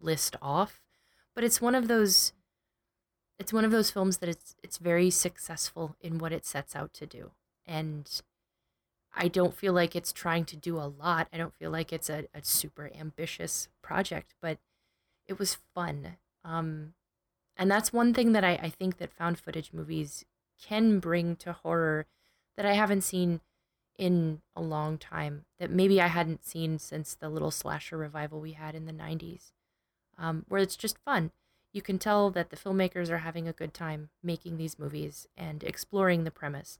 [0.00, 0.82] list off,
[1.34, 2.32] but it's one of those
[3.38, 6.92] it's one of those films that it's it's very successful in what it sets out
[6.94, 7.30] to do.
[7.64, 8.10] And
[9.14, 11.28] I don't feel like it's trying to do a lot.
[11.32, 14.58] I don't feel like it's a, a super ambitious project, but
[15.26, 16.16] it was fun.
[16.44, 16.94] Um,
[17.56, 20.24] and that's one thing that I, I think that found footage movies
[20.62, 22.06] can bring to horror
[22.56, 23.40] that I haven't seen
[23.96, 28.52] in a long time, that maybe I hadn't seen since the little slasher revival we
[28.52, 29.50] had in the 90s,
[30.16, 31.32] um, where it's just fun.
[31.72, 35.62] You can tell that the filmmakers are having a good time making these movies and
[35.64, 36.78] exploring the premise.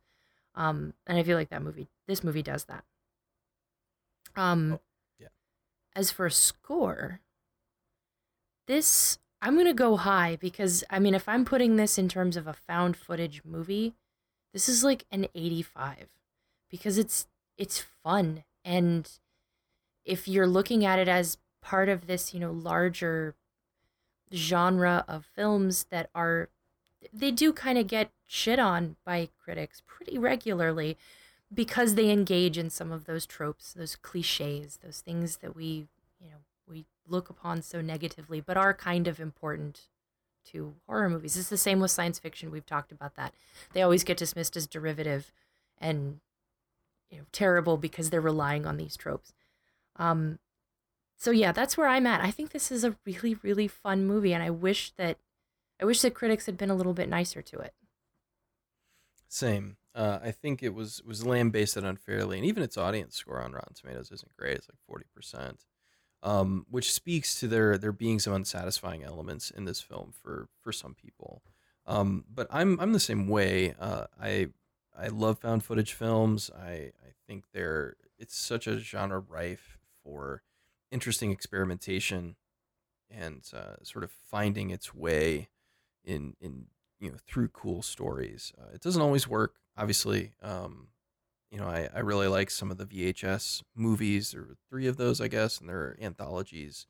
[0.59, 2.85] Um, and I feel like that movie, this movie does that.
[4.37, 4.81] Um, Oh,
[5.19, 5.29] yeah.
[5.95, 7.21] As for score,
[8.67, 12.47] this I'm gonna go high because I mean, if I'm putting this in terms of
[12.49, 13.95] a found footage movie,
[14.53, 16.09] this is like an 85
[16.69, 19.09] because it's it's fun and
[20.05, 23.37] if you're looking at it as part of this, you know, larger
[24.33, 26.49] genre of films that are
[27.13, 30.97] they do kind of get shit on by critics pretty regularly
[31.53, 35.87] because they engage in some of those tropes, those cliches, those things that we,
[36.21, 36.37] you know,
[36.69, 39.89] we look upon so negatively but are kind of important
[40.47, 41.37] to horror movies.
[41.37, 42.51] It's the same with science fiction.
[42.51, 43.35] We've talked about that.
[43.73, 45.33] They always get dismissed as derivative
[45.79, 46.21] and
[47.11, 49.33] you know terrible because they're relying on these tropes.
[49.97, 50.39] Um,
[51.17, 52.21] so yeah, that's where I'm at.
[52.21, 55.19] I think this is a really really fun movie, and I wish that
[55.81, 57.75] I wish the critics had been a little bit nicer to it.
[59.29, 59.77] Same.
[59.95, 63.75] Uh, I think it was was lambasted unfairly, and even its audience score on Rotten
[63.75, 64.57] Tomatoes isn't great.
[64.57, 65.65] It's like forty percent,
[66.23, 70.73] um, which speaks to there there being some unsatisfying elements in this film for for
[70.73, 71.43] some people.
[71.87, 73.75] Um, but I'm I'm the same way.
[73.79, 74.49] Uh, I
[74.97, 76.51] I love found footage films.
[76.57, 80.43] I I think they're it's such a genre rife for
[80.91, 82.37] interesting experimentation
[83.11, 85.49] and uh, sort of finding its way
[86.09, 86.67] in in
[86.99, 88.53] you know through cool stories.
[88.59, 90.33] Uh, it doesn't always work, obviously.
[90.43, 90.89] Um,
[91.51, 94.33] you know, I, I really like some of the VHS movies.
[94.33, 96.87] There were three of those, I guess, and they're anthologies.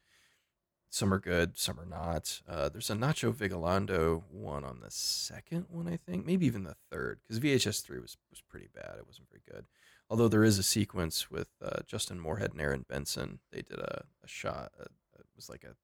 [0.90, 2.40] Some are good, some are not.
[2.49, 6.77] Uh, there's a Nacho Vigalondo one on the second one, I think, maybe even the
[6.90, 8.97] third, because VHS three was was pretty bad.
[8.99, 9.66] It wasn't very good.
[10.09, 13.40] Although there is a sequence with uh, Justin Moorhead and Aaron Benson.
[13.53, 14.73] They did a, a shot.
[14.81, 15.74] A, it was like a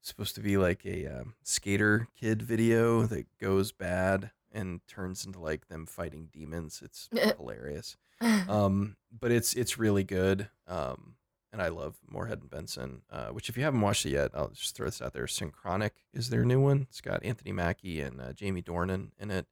[0.00, 5.38] supposed to be like a um, skater kid video that goes bad and turns into
[5.40, 6.80] like them fighting demons.
[6.84, 7.96] It's hilarious.
[8.48, 10.48] Um, but it's it's really good.
[10.66, 11.14] Um,
[11.52, 13.02] and I love Moorhead and Benson.
[13.08, 15.28] Uh, which if you haven't watched it yet, I'll just throw this out there.
[15.28, 16.88] Synchronic is their new one.
[16.90, 19.46] It's got Anthony Mackie and uh, Jamie Dornan in it.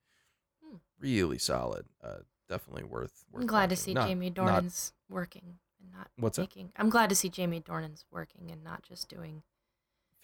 [0.65, 0.79] Hmm.
[0.99, 1.87] Really solid.
[2.03, 2.19] Uh,
[2.49, 3.25] definitely worth.
[3.31, 6.43] worth I'm glad to see Not- Jamie not- Dornan's working and not What's that?
[6.43, 6.73] making.
[6.77, 9.45] I'm glad to see Jamie Dornan's working and not just doing.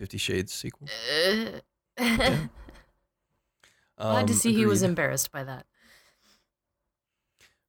[0.03, 0.89] Fifty Shades sequel.
[1.17, 1.63] glad
[3.99, 5.65] Um, to see he was embarrassed by that.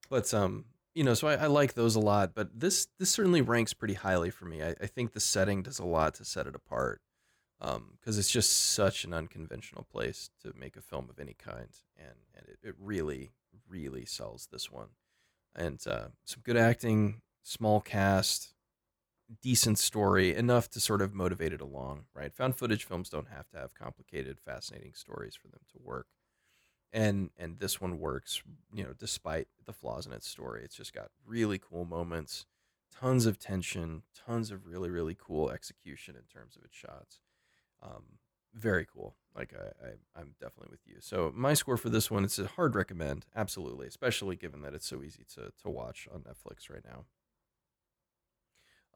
[0.10, 0.66] but um
[0.96, 3.94] you know so I, I like those a lot but this this certainly ranks pretty
[3.94, 7.02] highly for me i, I think the setting does a lot to set it apart
[7.60, 11.70] because it's just such an unconventional place to make a film of any kind
[12.00, 13.30] and, and it, it really
[13.70, 14.90] really sells this one
[15.56, 18.53] and uh, some good acting small cast
[19.42, 22.34] decent story enough to sort of motivate it along right?
[22.36, 26.08] Found footage films don't have to have complicated fascinating stories for them to work.
[26.94, 28.44] And and this one works
[28.74, 30.64] you know despite the flaws in its story.
[30.64, 32.46] It's just got really cool moments
[32.92, 37.20] tons of tension tons of really really cool execution in terms of its shots.
[37.82, 38.20] Um,
[38.54, 39.18] very cool.
[39.36, 40.98] Like I, I i'm definitely with you.
[41.02, 44.88] So my score for this one it's a hard recommend absolutely especially given that it's
[44.88, 47.06] so easy to to watch on netflix right now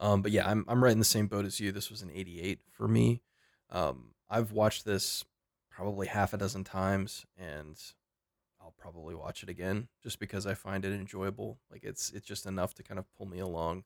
[0.00, 2.10] um, but yeah i'm, I'm right in the same boat as you this was an
[2.14, 3.22] 88 for me
[3.70, 5.24] um, i've watched this
[5.70, 7.76] probably half a dozen times and
[8.60, 11.58] I'll probably watch it again just because I find it enjoyable.
[11.70, 13.84] Like it's it's just enough to kind of pull me along.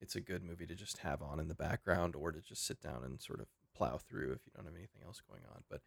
[0.00, 2.80] It's a good movie to just have on in the background or to just sit
[2.80, 3.46] down and sort of
[3.76, 5.62] plow through if you don't have anything else going on.
[5.70, 5.82] But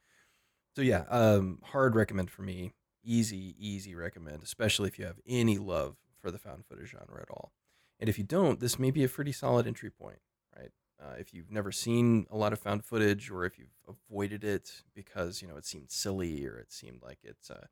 [0.75, 2.71] so yeah, um hard recommend for me.
[3.03, 7.29] Easy, easy recommend, especially if you have any love for the found footage genre at
[7.29, 7.51] all.
[7.99, 10.19] And if you don't, this may be a pretty solid entry point,
[10.55, 10.71] right?
[11.01, 14.83] Uh, if you've never seen a lot of found footage, or if you've avoided it
[14.95, 17.67] because you know it seemed silly, or it seemed like it's uh,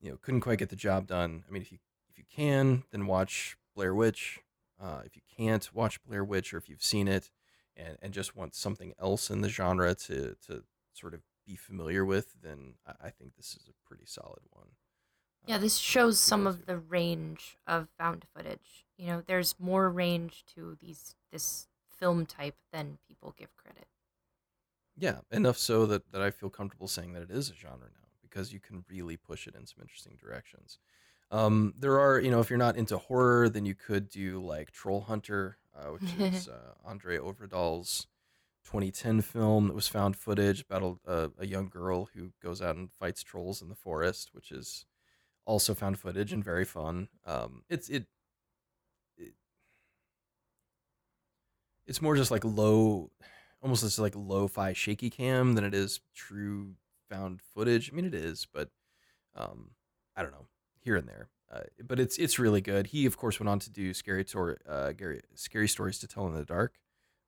[0.00, 1.44] you know couldn't quite get the job done.
[1.48, 1.78] I mean, if you
[2.10, 4.40] if you can, then watch Blair Witch.
[4.80, 7.30] Uh, if you can't, watch Blair Witch, or if you've seen it
[7.76, 12.04] and and just want something else in the genre to to sort of be familiar
[12.04, 14.68] with, then I, I think this is a pretty solid one.
[15.48, 18.84] Yeah, this shows some of the range of found footage.
[18.98, 23.86] You know, there's more range to these this film type than people give credit.
[24.94, 28.08] Yeah, enough so that, that I feel comfortable saying that it is a genre now
[28.20, 30.78] because you can really push it in some interesting directions.
[31.30, 34.70] Um, there are, you know, if you're not into horror, then you could do like
[34.70, 38.06] Troll Hunter, uh, which is uh, Andre Øvredal's
[38.64, 42.76] 2010 film that was found footage about a, a, a young girl who goes out
[42.76, 44.84] and fights trolls in the forest, which is
[45.48, 47.08] also found footage and very fun.
[47.24, 48.04] Um, it's it,
[49.16, 49.32] it
[51.86, 53.10] it's more just like low
[53.62, 56.74] almost just like lo-fi shaky cam than it is true
[57.10, 57.90] found footage.
[57.90, 58.68] I mean, it is, but
[59.34, 59.70] um,
[60.14, 60.46] I don't know,
[60.80, 61.30] here and there.
[61.50, 62.88] Uh, but it's it's really good.
[62.88, 66.26] He of course went on to do scary tor- uh, Gary, scary stories to tell
[66.26, 66.74] in the dark.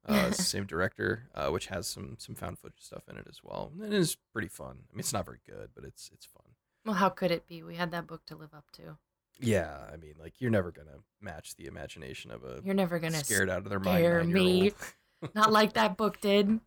[0.06, 3.72] Uh, same director, uh, which has some some found footage stuff in it as well.
[3.72, 4.76] And it is pretty fun.
[4.90, 6.44] I mean, it's not very good, but it's it's fun.
[6.84, 7.62] Well, how could it be?
[7.62, 8.96] We had that book to live up to.
[9.38, 13.24] Yeah, I mean, like you're never gonna match the imagination of a You're never gonna
[13.24, 14.72] scared out of their mind scare me.
[15.34, 16.60] Not like that book did.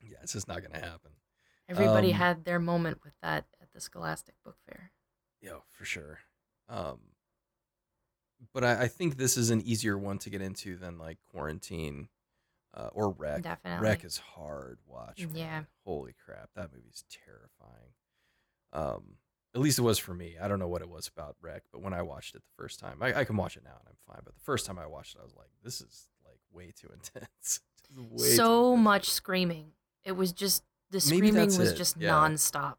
[0.00, 1.10] Yeah, it's just not gonna happen.
[1.68, 4.92] Everybody Um, had their moment with that at the Scholastic Book Fair.
[5.40, 6.20] Yeah, for sure.
[6.68, 7.00] Um,
[8.52, 12.08] but I, I think this is an easier one to get into than like quarantine
[12.72, 13.42] uh, or REC.
[13.42, 13.88] Definitely.
[13.88, 15.18] REC is hard watch.
[15.26, 15.34] man.
[15.34, 15.62] Yeah.
[15.84, 17.94] Holy crap, that movie's terrifying.
[18.76, 19.02] Um,
[19.54, 20.36] at least it was for me.
[20.40, 22.78] I don't know what it was about REC, but when I watched it the first
[22.78, 24.20] time, I, I can watch it now and I'm fine.
[24.24, 26.88] But the first time I watched it, I was like, this is like way too
[26.92, 27.60] intense.
[27.88, 28.84] This is way too so intense.
[28.84, 29.68] much screaming.
[30.04, 32.10] It was just the screaming was it, just yeah.
[32.10, 32.74] nonstop.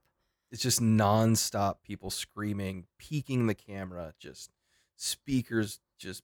[0.51, 4.51] it's just nonstop people screaming, peeking the camera, just
[4.97, 6.23] speakers just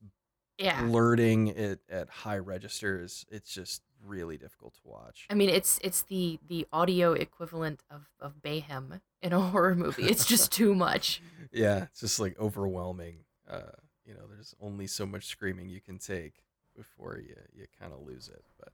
[0.59, 0.83] Yeah.
[0.83, 3.25] blurting it at high registers.
[3.29, 5.25] It's just really difficult to watch.
[5.29, 10.03] I mean, it's it's the the audio equivalent of of Bayhem in a horror movie.
[10.03, 11.21] It's just too much.
[11.55, 13.25] Yeah, it's just like overwhelming.
[13.47, 13.77] Uh,
[14.07, 16.33] you know, there's only so much screaming you can take
[16.75, 18.43] before you you kind of lose it.
[18.59, 18.69] But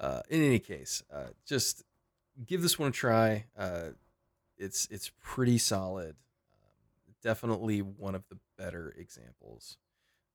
[0.00, 1.82] uh, in any case, uh, just
[2.46, 3.44] give this one a try.
[3.58, 3.90] Uh,
[4.56, 6.16] it's it's pretty solid.
[6.50, 9.76] Um, definitely one of the better examples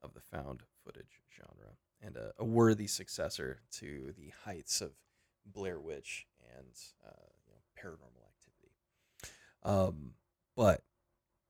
[0.04, 4.92] of the found footage genre, and a, a worthy successor to the heights of
[5.46, 6.26] Blair Witch
[6.58, 6.74] and
[7.06, 7.12] uh,
[7.46, 8.72] you know, Paranormal Activity.
[9.64, 10.14] Um,
[10.56, 10.82] but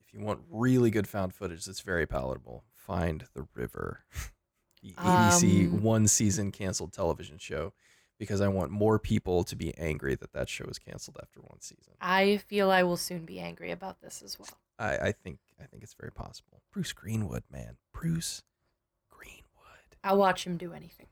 [0.06, 4.04] if you want really good found footage that's very palatable, find The River,
[4.82, 7.74] the ABC Um, one season canceled television show,
[8.18, 11.62] because I want more people to be angry that that show was canceled after one
[11.62, 11.94] season.
[12.02, 14.50] I feel I will soon be angry about this as well.
[14.80, 16.62] I, I think I think it's very possible.
[16.72, 18.44] Bruce Greenwood, man, Bruce.
[20.04, 21.08] I'll watch him do anything.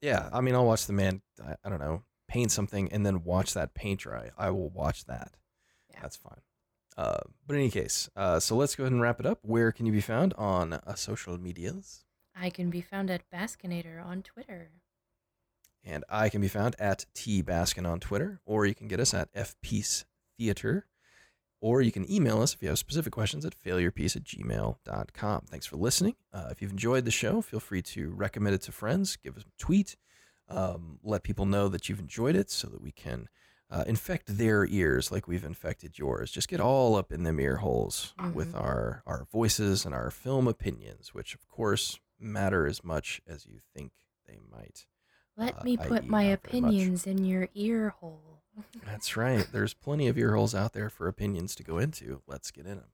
[0.00, 1.22] Yeah, I mean, I'll watch the man.
[1.44, 4.30] I, I don't know, paint something and then watch that paint dry.
[4.38, 5.36] I will watch that.
[5.90, 5.98] Yeah.
[6.02, 6.40] That's fine.
[6.96, 9.38] Uh, but in any case, uh, so let's go ahead and wrap it up.
[9.42, 12.04] Where can you be found on uh, social medias?
[12.34, 14.70] I can be found at Baskinator on Twitter.
[15.84, 19.14] And I can be found at T Baskin on Twitter, or you can get us
[19.14, 20.04] at FPeace
[20.36, 20.86] Theater,
[21.60, 25.42] or you can email us if you have specific questions at failurepiece at gmail.com.
[25.48, 26.14] Thanks for listening.
[26.32, 29.42] Uh, if you've enjoyed the show, feel free to recommend it to friends, give us
[29.42, 29.96] a tweet,
[30.48, 33.28] um, let people know that you've enjoyed it so that we can
[33.70, 36.30] uh, infect their ears like we've infected yours.
[36.30, 38.60] Just get all up in them ear holes with Mhm.
[38.62, 43.58] our, our voices and our film opinions, which of course matter as much as you
[43.74, 43.92] think
[44.26, 44.86] they might.
[45.36, 48.37] Let Uh, me put my opinions in your ear hole.
[48.84, 49.46] That's right.
[49.52, 52.22] There's plenty of ear holes out there for opinions to go into.
[52.26, 52.92] Let's get in them.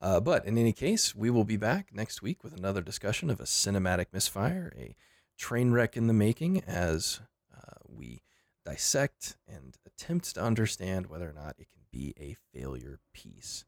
[0.00, 3.40] Uh, but in any case, we will be back next week with another discussion of
[3.40, 4.94] a cinematic misfire, a
[5.38, 7.20] train wreck in the making, as
[7.54, 8.22] uh, we
[8.64, 13.64] dissect and attempt to understand whether or not it can be a failure piece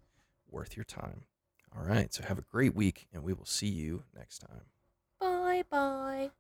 [0.51, 1.22] worth your time.
[1.76, 2.12] All right.
[2.12, 4.66] So have a great week, and we will see you next time.
[5.20, 6.30] Bye bye.